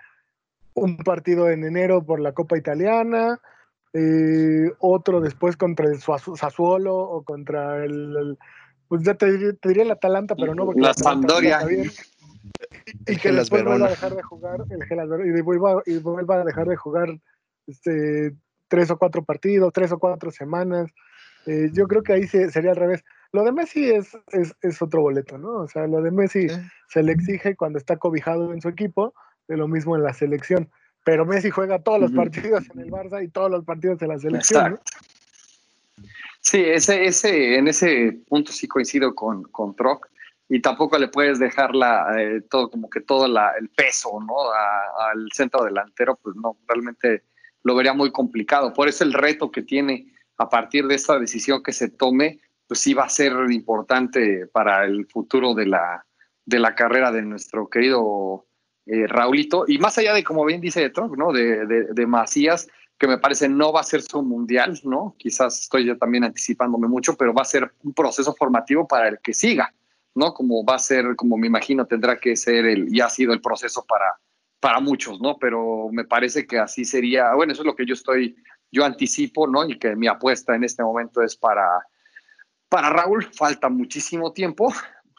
un 0.73 0.97
partido 0.97 1.49
en 1.49 1.63
enero 1.63 2.03
por 2.03 2.19
la 2.19 2.33
Copa 2.33 2.57
Italiana, 2.57 3.39
eh, 3.93 4.71
otro 4.79 5.21
después 5.21 5.55
contra 5.55 5.87
el 5.87 6.01
Sassuolo 6.01 6.97
o 6.97 7.23
contra 7.23 7.83
el, 7.85 8.37
pues 8.87 9.03
ya 9.03 9.15
te, 9.15 9.31
diría, 9.63 9.83
el 9.83 9.91
Atalanta, 9.91 10.35
pero 10.35 10.55
no 10.55 10.65
porque 10.65 10.81
la, 10.81 10.93
Sampdoria 10.93 11.59
y 13.07 13.15
que 13.17 13.31
después 13.31 13.63
vuelva 13.63 13.87
a 13.87 13.89
dejar 13.89 14.15
de 14.15 14.23
jugar 14.23 14.65
el 14.69 14.83
Gelas 14.85 15.09
y 15.25 15.41
vuelva, 15.41 15.81
y 15.85 15.97
vuelva 15.97 16.35
a 16.35 16.43
dejar 16.43 16.67
de 16.67 16.75
jugar 16.75 17.19
este, 17.67 18.35
tres 18.67 18.91
o 18.91 18.97
cuatro 18.97 19.23
partidos, 19.23 19.73
tres 19.73 19.91
o 19.91 19.99
cuatro 19.99 20.31
semanas. 20.31 20.91
Eh, 21.45 21.69
yo 21.73 21.87
creo 21.87 22.03
que 22.03 22.13
ahí 22.13 22.27
sería 22.27 22.71
al 22.71 22.75
revés. 22.75 23.03
Lo 23.31 23.43
de 23.43 23.51
Messi 23.51 23.91
es, 23.91 24.17
es, 24.31 24.81
otro 24.81 25.01
boleto, 25.01 25.37
¿no? 25.37 25.57
O 25.57 25.67
sea, 25.67 25.87
lo 25.87 26.01
de 26.01 26.11
Messi 26.11 26.47
se 26.89 27.03
le 27.03 27.11
exige 27.11 27.55
cuando 27.55 27.77
está 27.77 27.97
cobijado 27.97 28.53
en 28.53 28.61
su 28.61 28.69
equipo, 28.69 29.13
de 29.47 29.57
lo 29.57 29.67
mismo 29.67 29.95
en 29.95 30.03
la 30.03 30.13
selección. 30.13 30.69
Pero 31.03 31.25
Messi 31.25 31.49
juega 31.49 31.79
todos 31.79 31.99
los 31.99 32.11
partidos 32.11 32.63
en 32.73 32.79
el 32.79 32.91
Barça 32.91 33.23
y 33.23 33.27
todos 33.27 33.51
los 33.51 33.63
partidos 33.63 34.01
en 34.01 34.07
la 34.07 34.19
selección. 34.19 34.79
Sí, 36.45 36.61
ese, 36.63 37.05
ese, 37.05 37.57
en 37.57 37.67
ese 37.67 38.19
punto 38.27 38.51
sí 38.51 38.67
coincido 38.67 39.15
con, 39.15 39.43
con 39.45 39.75
Troc 39.75 40.07
y 40.47 40.61
tampoco 40.61 40.99
le 40.99 41.07
puedes 41.07 41.39
dejar 41.39 41.73
la, 41.73 42.21
eh, 42.21 42.41
todo 42.41 42.69
como 42.69 42.87
que 42.87 43.01
todo 43.01 43.27
la, 43.27 43.53
el 43.59 43.69
peso 43.69 44.19
¿no? 44.21 44.51
al 44.51 45.27
centro 45.33 45.63
delantero, 45.63 46.19
pues 46.21 46.35
no, 46.35 46.55
realmente 46.67 47.23
lo 47.63 47.75
vería 47.75 47.93
muy 47.93 48.11
complicado. 48.11 48.73
Por 48.73 48.87
eso 48.87 49.03
el 49.03 49.13
reto 49.13 49.49
que 49.49 49.63
tiene 49.63 50.13
a 50.37 50.47
partir 50.47 50.85
de 50.85 50.93
esta 50.93 51.17
decisión 51.17 51.63
que 51.63 51.73
se 51.73 51.89
tome, 51.89 52.39
pues 52.67 52.79
sí 52.79 52.93
va 52.93 53.05
a 53.05 53.09
ser 53.09 53.33
importante 53.49 54.45
para 54.45 54.85
el 54.85 55.07
futuro 55.07 55.55
de 55.55 55.65
la, 55.65 56.05
de 56.45 56.59
la 56.59 56.75
carrera 56.75 57.11
de 57.11 57.23
nuestro 57.23 57.67
querido 57.67 58.45
eh, 58.85 59.07
Raulito. 59.07 59.65
Y 59.67 59.79
más 59.79 59.97
allá 59.97 60.13
de, 60.13 60.23
como 60.23 60.45
bien 60.45 60.61
dice 60.61 60.87
Trump, 60.91 61.17
¿no? 61.17 61.33
De, 61.33 61.65
de, 61.65 61.85
de, 61.91 62.05
Macías, 62.05 62.67
que 62.97 63.07
me 63.07 63.17
parece 63.17 63.49
no 63.49 63.73
va 63.73 63.81
a 63.81 63.83
ser 63.83 64.01
su 64.01 64.21
mundial, 64.23 64.79
¿no? 64.83 65.15
Quizás 65.17 65.61
estoy 65.61 65.85
yo 65.85 65.97
también 65.97 66.23
anticipándome 66.23 66.87
mucho, 66.87 67.15
pero 67.15 67.33
va 67.33 67.41
a 67.41 67.45
ser 67.45 67.73
un 67.83 67.93
proceso 67.93 68.33
formativo 68.33 68.87
para 68.87 69.09
el 69.09 69.19
que 69.19 69.33
siga, 69.33 69.73
¿no? 70.13 70.33
Como 70.33 70.63
va 70.65 70.75
a 70.75 70.79
ser, 70.79 71.15
como 71.15 71.37
me 71.37 71.47
imagino, 71.47 71.85
tendrá 71.85 72.17
que 72.17 72.35
ser 72.35 72.65
el, 72.65 72.93
y 72.95 73.01
ha 73.01 73.09
sido 73.09 73.33
el 73.33 73.41
proceso 73.41 73.85
para, 73.85 74.15
para 74.59 74.79
muchos, 74.79 75.19
¿no? 75.19 75.37
Pero 75.37 75.89
me 75.91 76.05
parece 76.05 76.47
que 76.47 76.57
así 76.57 76.85
sería, 76.85 77.33
bueno, 77.33 77.51
eso 77.51 77.63
es 77.63 77.65
lo 77.65 77.75
que 77.75 77.85
yo 77.85 77.93
estoy, 77.93 78.35
yo 78.71 78.85
anticipo, 78.85 79.45
¿no? 79.45 79.67
Y 79.67 79.77
que 79.77 79.95
mi 79.95 80.07
apuesta 80.07 80.55
en 80.55 80.63
este 80.63 80.81
momento 80.81 81.21
es 81.21 81.35
para, 81.35 81.67
para 82.69 82.89
Raúl, 82.89 83.25
falta 83.25 83.67
muchísimo 83.67 84.31
tiempo, 84.31 84.73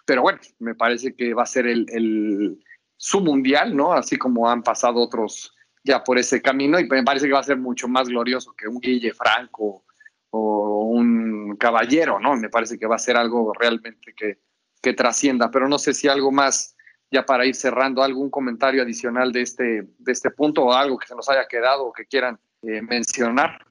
pero 0.06 0.22
bueno, 0.22 0.38
me 0.60 0.74
parece 0.74 1.14
que 1.14 1.34
va 1.34 1.42
a 1.42 1.46
ser 1.46 1.66
el, 1.66 1.84
el 1.90 2.64
su 2.96 3.20
mundial, 3.20 3.76
¿no? 3.76 3.92
Así 3.92 4.16
como 4.16 4.48
han 4.48 4.62
pasado 4.62 5.00
otros 5.00 5.55
ya 5.86 6.02
por 6.02 6.18
ese 6.18 6.42
camino 6.42 6.80
y 6.80 6.86
me 6.88 7.04
parece 7.04 7.26
que 7.26 7.32
va 7.32 7.40
a 7.40 7.44
ser 7.44 7.58
mucho 7.58 7.86
más 7.86 8.08
glorioso 8.08 8.54
que 8.54 8.66
un 8.66 8.80
Guille 8.80 9.14
Franco 9.14 9.84
o 10.30 10.84
un 10.86 11.56
caballero, 11.56 12.18
¿no? 12.18 12.34
Me 12.36 12.48
parece 12.48 12.76
que 12.76 12.86
va 12.86 12.96
a 12.96 12.98
ser 12.98 13.16
algo 13.16 13.52
realmente 13.54 14.12
que, 14.14 14.40
que 14.82 14.92
trascienda, 14.94 15.50
pero 15.50 15.68
no 15.68 15.78
sé 15.78 15.94
si 15.94 16.08
algo 16.08 16.32
más, 16.32 16.76
ya 17.10 17.24
para 17.24 17.46
ir 17.46 17.54
cerrando, 17.54 18.02
algún 18.02 18.30
comentario 18.30 18.82
adicional 18.82 19.30
de 19.30 19.42
este, 19.42 19.86
de 19.98 20.12
este 20.12 20.30
punto 20.30 20.64
o 20.64 20.72
algo 20.72 20.98
que 20.98 21.06
se 21.06 21.14
nos 21.14 21.28
haya 21.28 21.46
quedado 21.46 21.86
o 21.86 21.92
que 21.92 22.06
quieran 22.06 22.38
eh, 22.62 22.82
mencionar. 22.82 23.64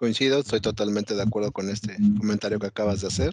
Coincido, 0.00 0.38
estoy 0.38 0.62
totalmente 0.62 1.14
de 1.14 1.22
acuerdo 1.22 1.52
con 1.52 1.68
este 1.68 1.94
comentario 2.18 2.58
que 2.58 2.68
acabas 2.68 3.02
de 3.02 3.08
hacer. 3.08 3.32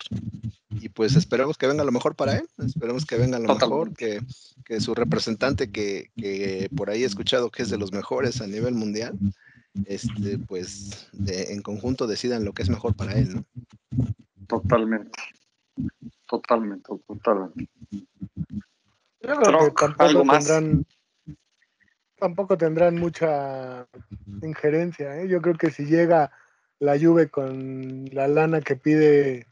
Y 0.69 0.89
pues 0.89 1.15
esperemos 1.15 1.57
que 1.57 1.65
venga 1.65 1.85
lo 1.85 1.93
mejor 1.93 2.13
para 2.13 2.35
él, 2.39 2.49
esperemos 2.57 3.05
que 3.05 3.15
venga 3.15 3.39
lo 3.39 3.55
mejor, 3.55 3.93
que, 3.93 4.19
que, 4.65 4.81
su 4.81 4.93
representante, 4.93 5.71
que, 5.71 6.11
que, 6.17 6.69
por 6.75 6.89
ahí 6.89 7.03
he 7.03 7.05
escuchado 7.05 7.51
que 7.51 7.63
es 7.63 7.69
de 7.69 7.77
los 7.77 7.93
mejores 7.93 8.41
a 8.41 8.47
nivel 8.47 8.73
mundial, 8.73 9.17
este, 9.85 10.39
pues 10.39 11.07
de, 11.13 11.53
en 11.53 11.61
conjunto 11.61 12.05
decidan 12.05 12.43
lo 12.43 12.51
que 12.51 12.63
es 12.63 12.69
mejor 12.69 12.97
para 12.97 13.13
él, 13.13 13.33
¿no? 13.33 13.45
Totalmente, 14.47 15.21
totalmente, 16.27 16.91
totalmente. 17.07 17.69
¿Algo 19.99 20.25
más? 20.25 20.45
Tendrán, 20.45 20.85
tampoco 22.17 22.57
tendrán 22.57 22.95
mucha 22.95 23.87
injerencia. 24.41 25.21
¿eh? 25.21 25.29
Yo 25.29 25.41
creo 25.41 25.55
que 25.55 25.71
si 25.71 25.85
llega 25.85 26.29
la 26.79 26.99
Juve 26.99 27.29
con 27.29 28.05
la 28.11 28.27
lana 28.27 28.61
que 28.61 28.75
pide 28.75 29.47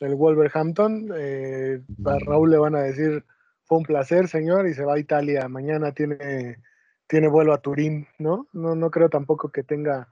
el 0.00 0.14
Wolverhampton, 0.14 1.10
eh, 1.16 1.80
a 2.04 2.18
Raúl 2.18 2.50
le 2.50 2.58
van 2.58 2.74
a 2.74 2.82
decir 2.82 3.24
fue 3.64 3.78
un 3.78 3.84
placer, 3.84 4.28
señor, 4.28 4.68
y 4.68 4.74
se 4.74 4.84
va 4.84 4.94
a 4.94 4.98
Italia. 4.98 5.48
Mañana 5.48 5.92
tiene, 5.92 6.58
tiene 7.06 7.28
vuelo 7.28 7.54
a 7.54 7.62
Turín, 7.62 8.06
¿no? 8.18 8.46
¿no? 8.52 8.74
No 8.74 8.90
creo 8.90 9.08
tampoco 9.08 9.50
que 9.50 9.62
tenga 9.62 10.08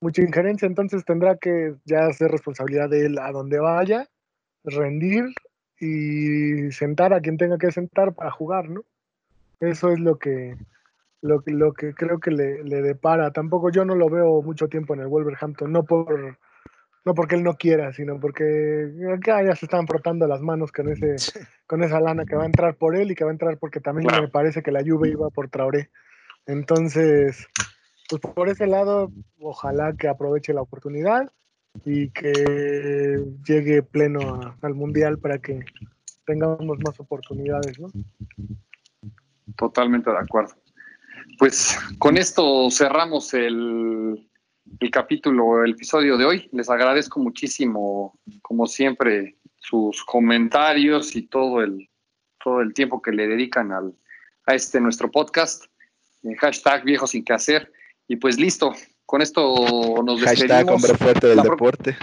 mucha 0.00 0.22
injerencia, 0.22 0.66
entonces 0.66 1.04
tendrá 1.04 1.36
que 1.36 1.74
ya 1.84 2.12
ser 2.12 2.30
responsabilidad 2.30 2.90
de 2.90 3.06
él 3.06 3.18
a 3.18 3.30
donde 3.32 3.58
vaya, 3.58 4.08
rendir 4.64 5.24
y 5.78 6.70
sentar 6.72 7.12
a 7.12 7.20
quien 7.20 7.36
tenga 7.36 7.58
que 7.58 7.72
sentar 7.72 8.14
para 8.14 8.30
jugar, 8.30 8.68
¿no? 8.68 8.84
Eso 9.60 9.92
es 9.92 10.00
lo 10.00 10.18
que, 10.18 10.56
lo, 11.22 11.42
lo 11.46 11.72
que 11.72 11.94
creo 11.94 12.20
que 12.20 12.30
le, 12.30 12.62
le, 12.64 12.82
depara. 12.82 13.30
Tampoco 13.32 13.70
yo 13.70 13.84
no 13.84 13.94
lo 13.94 14.10
veo 14.10 14.42
mucho 14.42 14.68
tiempo 14.68 14.94
en 14.94 15.00
el 15.00 15.08
Wolverhampton, 15.08 15.72
no 15.72 15.84
por 15.84 16.36
no 17.04 17.14
porque 17.14 17.34
él 17.34 17.42
no 17.42 17.54
quiera, 17.56 17.92
sino 17.92 18.20
porque 18.20 18.92
acá 19.12 19.42
ya 19.42 19.56
se 19.56 19.66
están 19.66 19.86
frotando 19.86 20.26
las 20.26 20.40
manos 20.40 20.70
con 20.70 20.88
ese 20.88 21.16
con 21.66 21.82
esa 21.82 22.00
lana 22.00 22.24
que 22.24 22.36
va 22.36 22.42
a 22.42 22.46
entrar 22.46 22.76
por 22.76 22.96
él 22.96 23.10
y 23.10 23.14
que 23.14 23.24
va 23.24 23.30
a 23.30 23.32
entrar 23.32 23.58
porque 23.58 23.80
también 23.80 24.08
me 24.20 24.28
parece 24.28 24.62
que 24.62 24.72
la 24.72 24.82
lluvia 24.82 25.12
iba 25.12 25.30
por 25.30 25.48
Traoré. 25.48 25.90
Entonces, 26.46 27.48
pues 28.08 28.20
por 28.20 28.48
ese 28.48 28.66
lado, 28.66 29.10
ojalá 29.40 29.94
que 29.94 30.08
aproveche 30.08 30.52
la 30.52 30.62
oportunidad 30.62 31.30
y 31.84 32.10
que 32.10 33.24
llegue 33.46 33.82
pleno 33.82 34.56
al 34.60 34.74
mundial 34.74 35.18
para 35.18 35.38
que 35.38 35.64
tengamos 36.26 36.78
más 36.84 36.98
oportunidades, 37.00 37.78
¿no? 37.80 37.88
Totalmente 39.56 40.10
de 40.10 40.18
acuerdo. 40.18 40.54
Pues 41.38 41.76
con 41.98 42.16
esto 42.16 42.70
cerramos 42.70 43.34
el, 43.34 44.28
el 44.80 44.90
capítulo, 44.90 45.64
el 45.64 45.72
episodio 45.72 46.16
de 46.16 46.24
hoy. 46.24 46.48
Les 46.52 46.68
agradezco 46.68 47.20
muchísimo, 47.20 48.18
como 48.42 48.66
siempre, 48.66 49.36
sus 49.58 50.04
comentarios 50.04 51.14
y 51.16 51.22
todo 51.22 51.62
el, 51.62 51.88
todo 52.42 52.60
el 52.60 52.74
tiempo 52.74 53.00
que 53.00 53.12
le 53.12 53.28
dedican 53.28 53.72
al, 53.72 53.94
a 54.46 54.54
este 54.54 54.80
nuestro 54.80 55.10
podcast. 55.10 55.64
Eh, 56.22 56.36
hashtag 56.36 56.84
viejo 56.84 57.06
sin 57.06 57.24
que 57.24 57.32
hacer. 57.32 57.72
Y 58.08 58.16
pues 58.16 58.38
listo, 58.38 58.74
con 59.06 59.22
esto 59.22 60.02
nos 60.04 60.20
despedimos. 60.20 60.50
Hashtag 60.50 60.74
hombre 60.74 60.94
fuerte 60.94 61.26
del 61.28 61.42
deporte. 61.42 61.96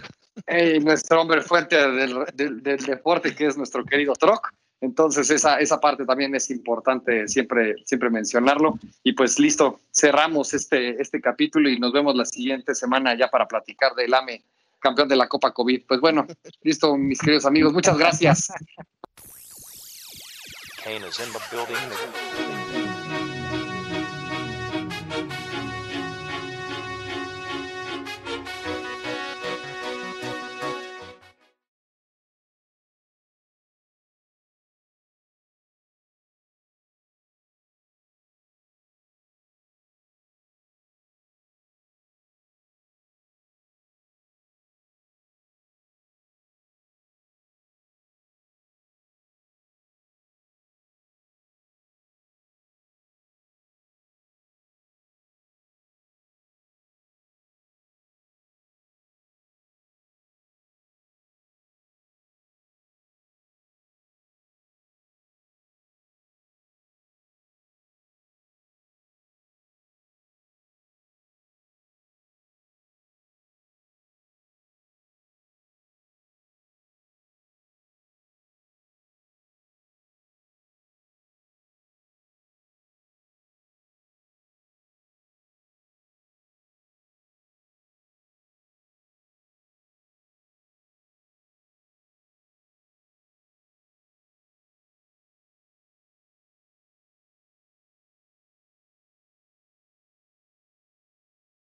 nuestro 0.81 1.21
hombre 1.21 1.41
fuerte 1.41 1.75
del, 1.75 2.25
del, 2.33 2.63
del, 2.63 2.77
deporte, 2.85 3.35
que 3.35 3.47
es 3.47 3.57
nuestro 3.57 3.83
querido 3.83 4.13
Troc. 4.13 4.51
Entonces, 4.81 5.29
esa, 5.29 5.59
esa 5.59 5.79
parte 5.79 6.05
también 6.05 6.33
es 6.35 6.49
importante 6.49 7.27
siempre, 7.27 7.75
siempre 7.85 8.09
mencionarlo. 8.09 8.79
Y 9.03 9.13
pues 9.13 9.37
listo, 9.39 9.81
cerramos 9.91 10.53
este, 10.53 11.01
este 11.01 11.19
capítulo 11.19 11.69
y 11.69 11.79
nos 11.79 11.91
vemos 11.91 12.15
la 12.15 12.25
siguiente 12.25 12.73
semana 12.75 13.17
ya 13.17 13.29
para 13.29 13.47
platicar 13.47 13.93
del 13.95 14.13
AME, 14.13 14.43
campeón 14.79 15.09
de 15.09 15.17
la 15.17 15.27
Copa 15.27 15.51
COVID. 15.51 15.83
Pues 15.87 15.99
bueno, 15.99 16.25
listo, 16.63 16.95
mis 16.95 17.19
queridos 17.19 17.45
amigos, 17.45 17.73
muchas 17.73 17.97
gracias. 17.97 18.47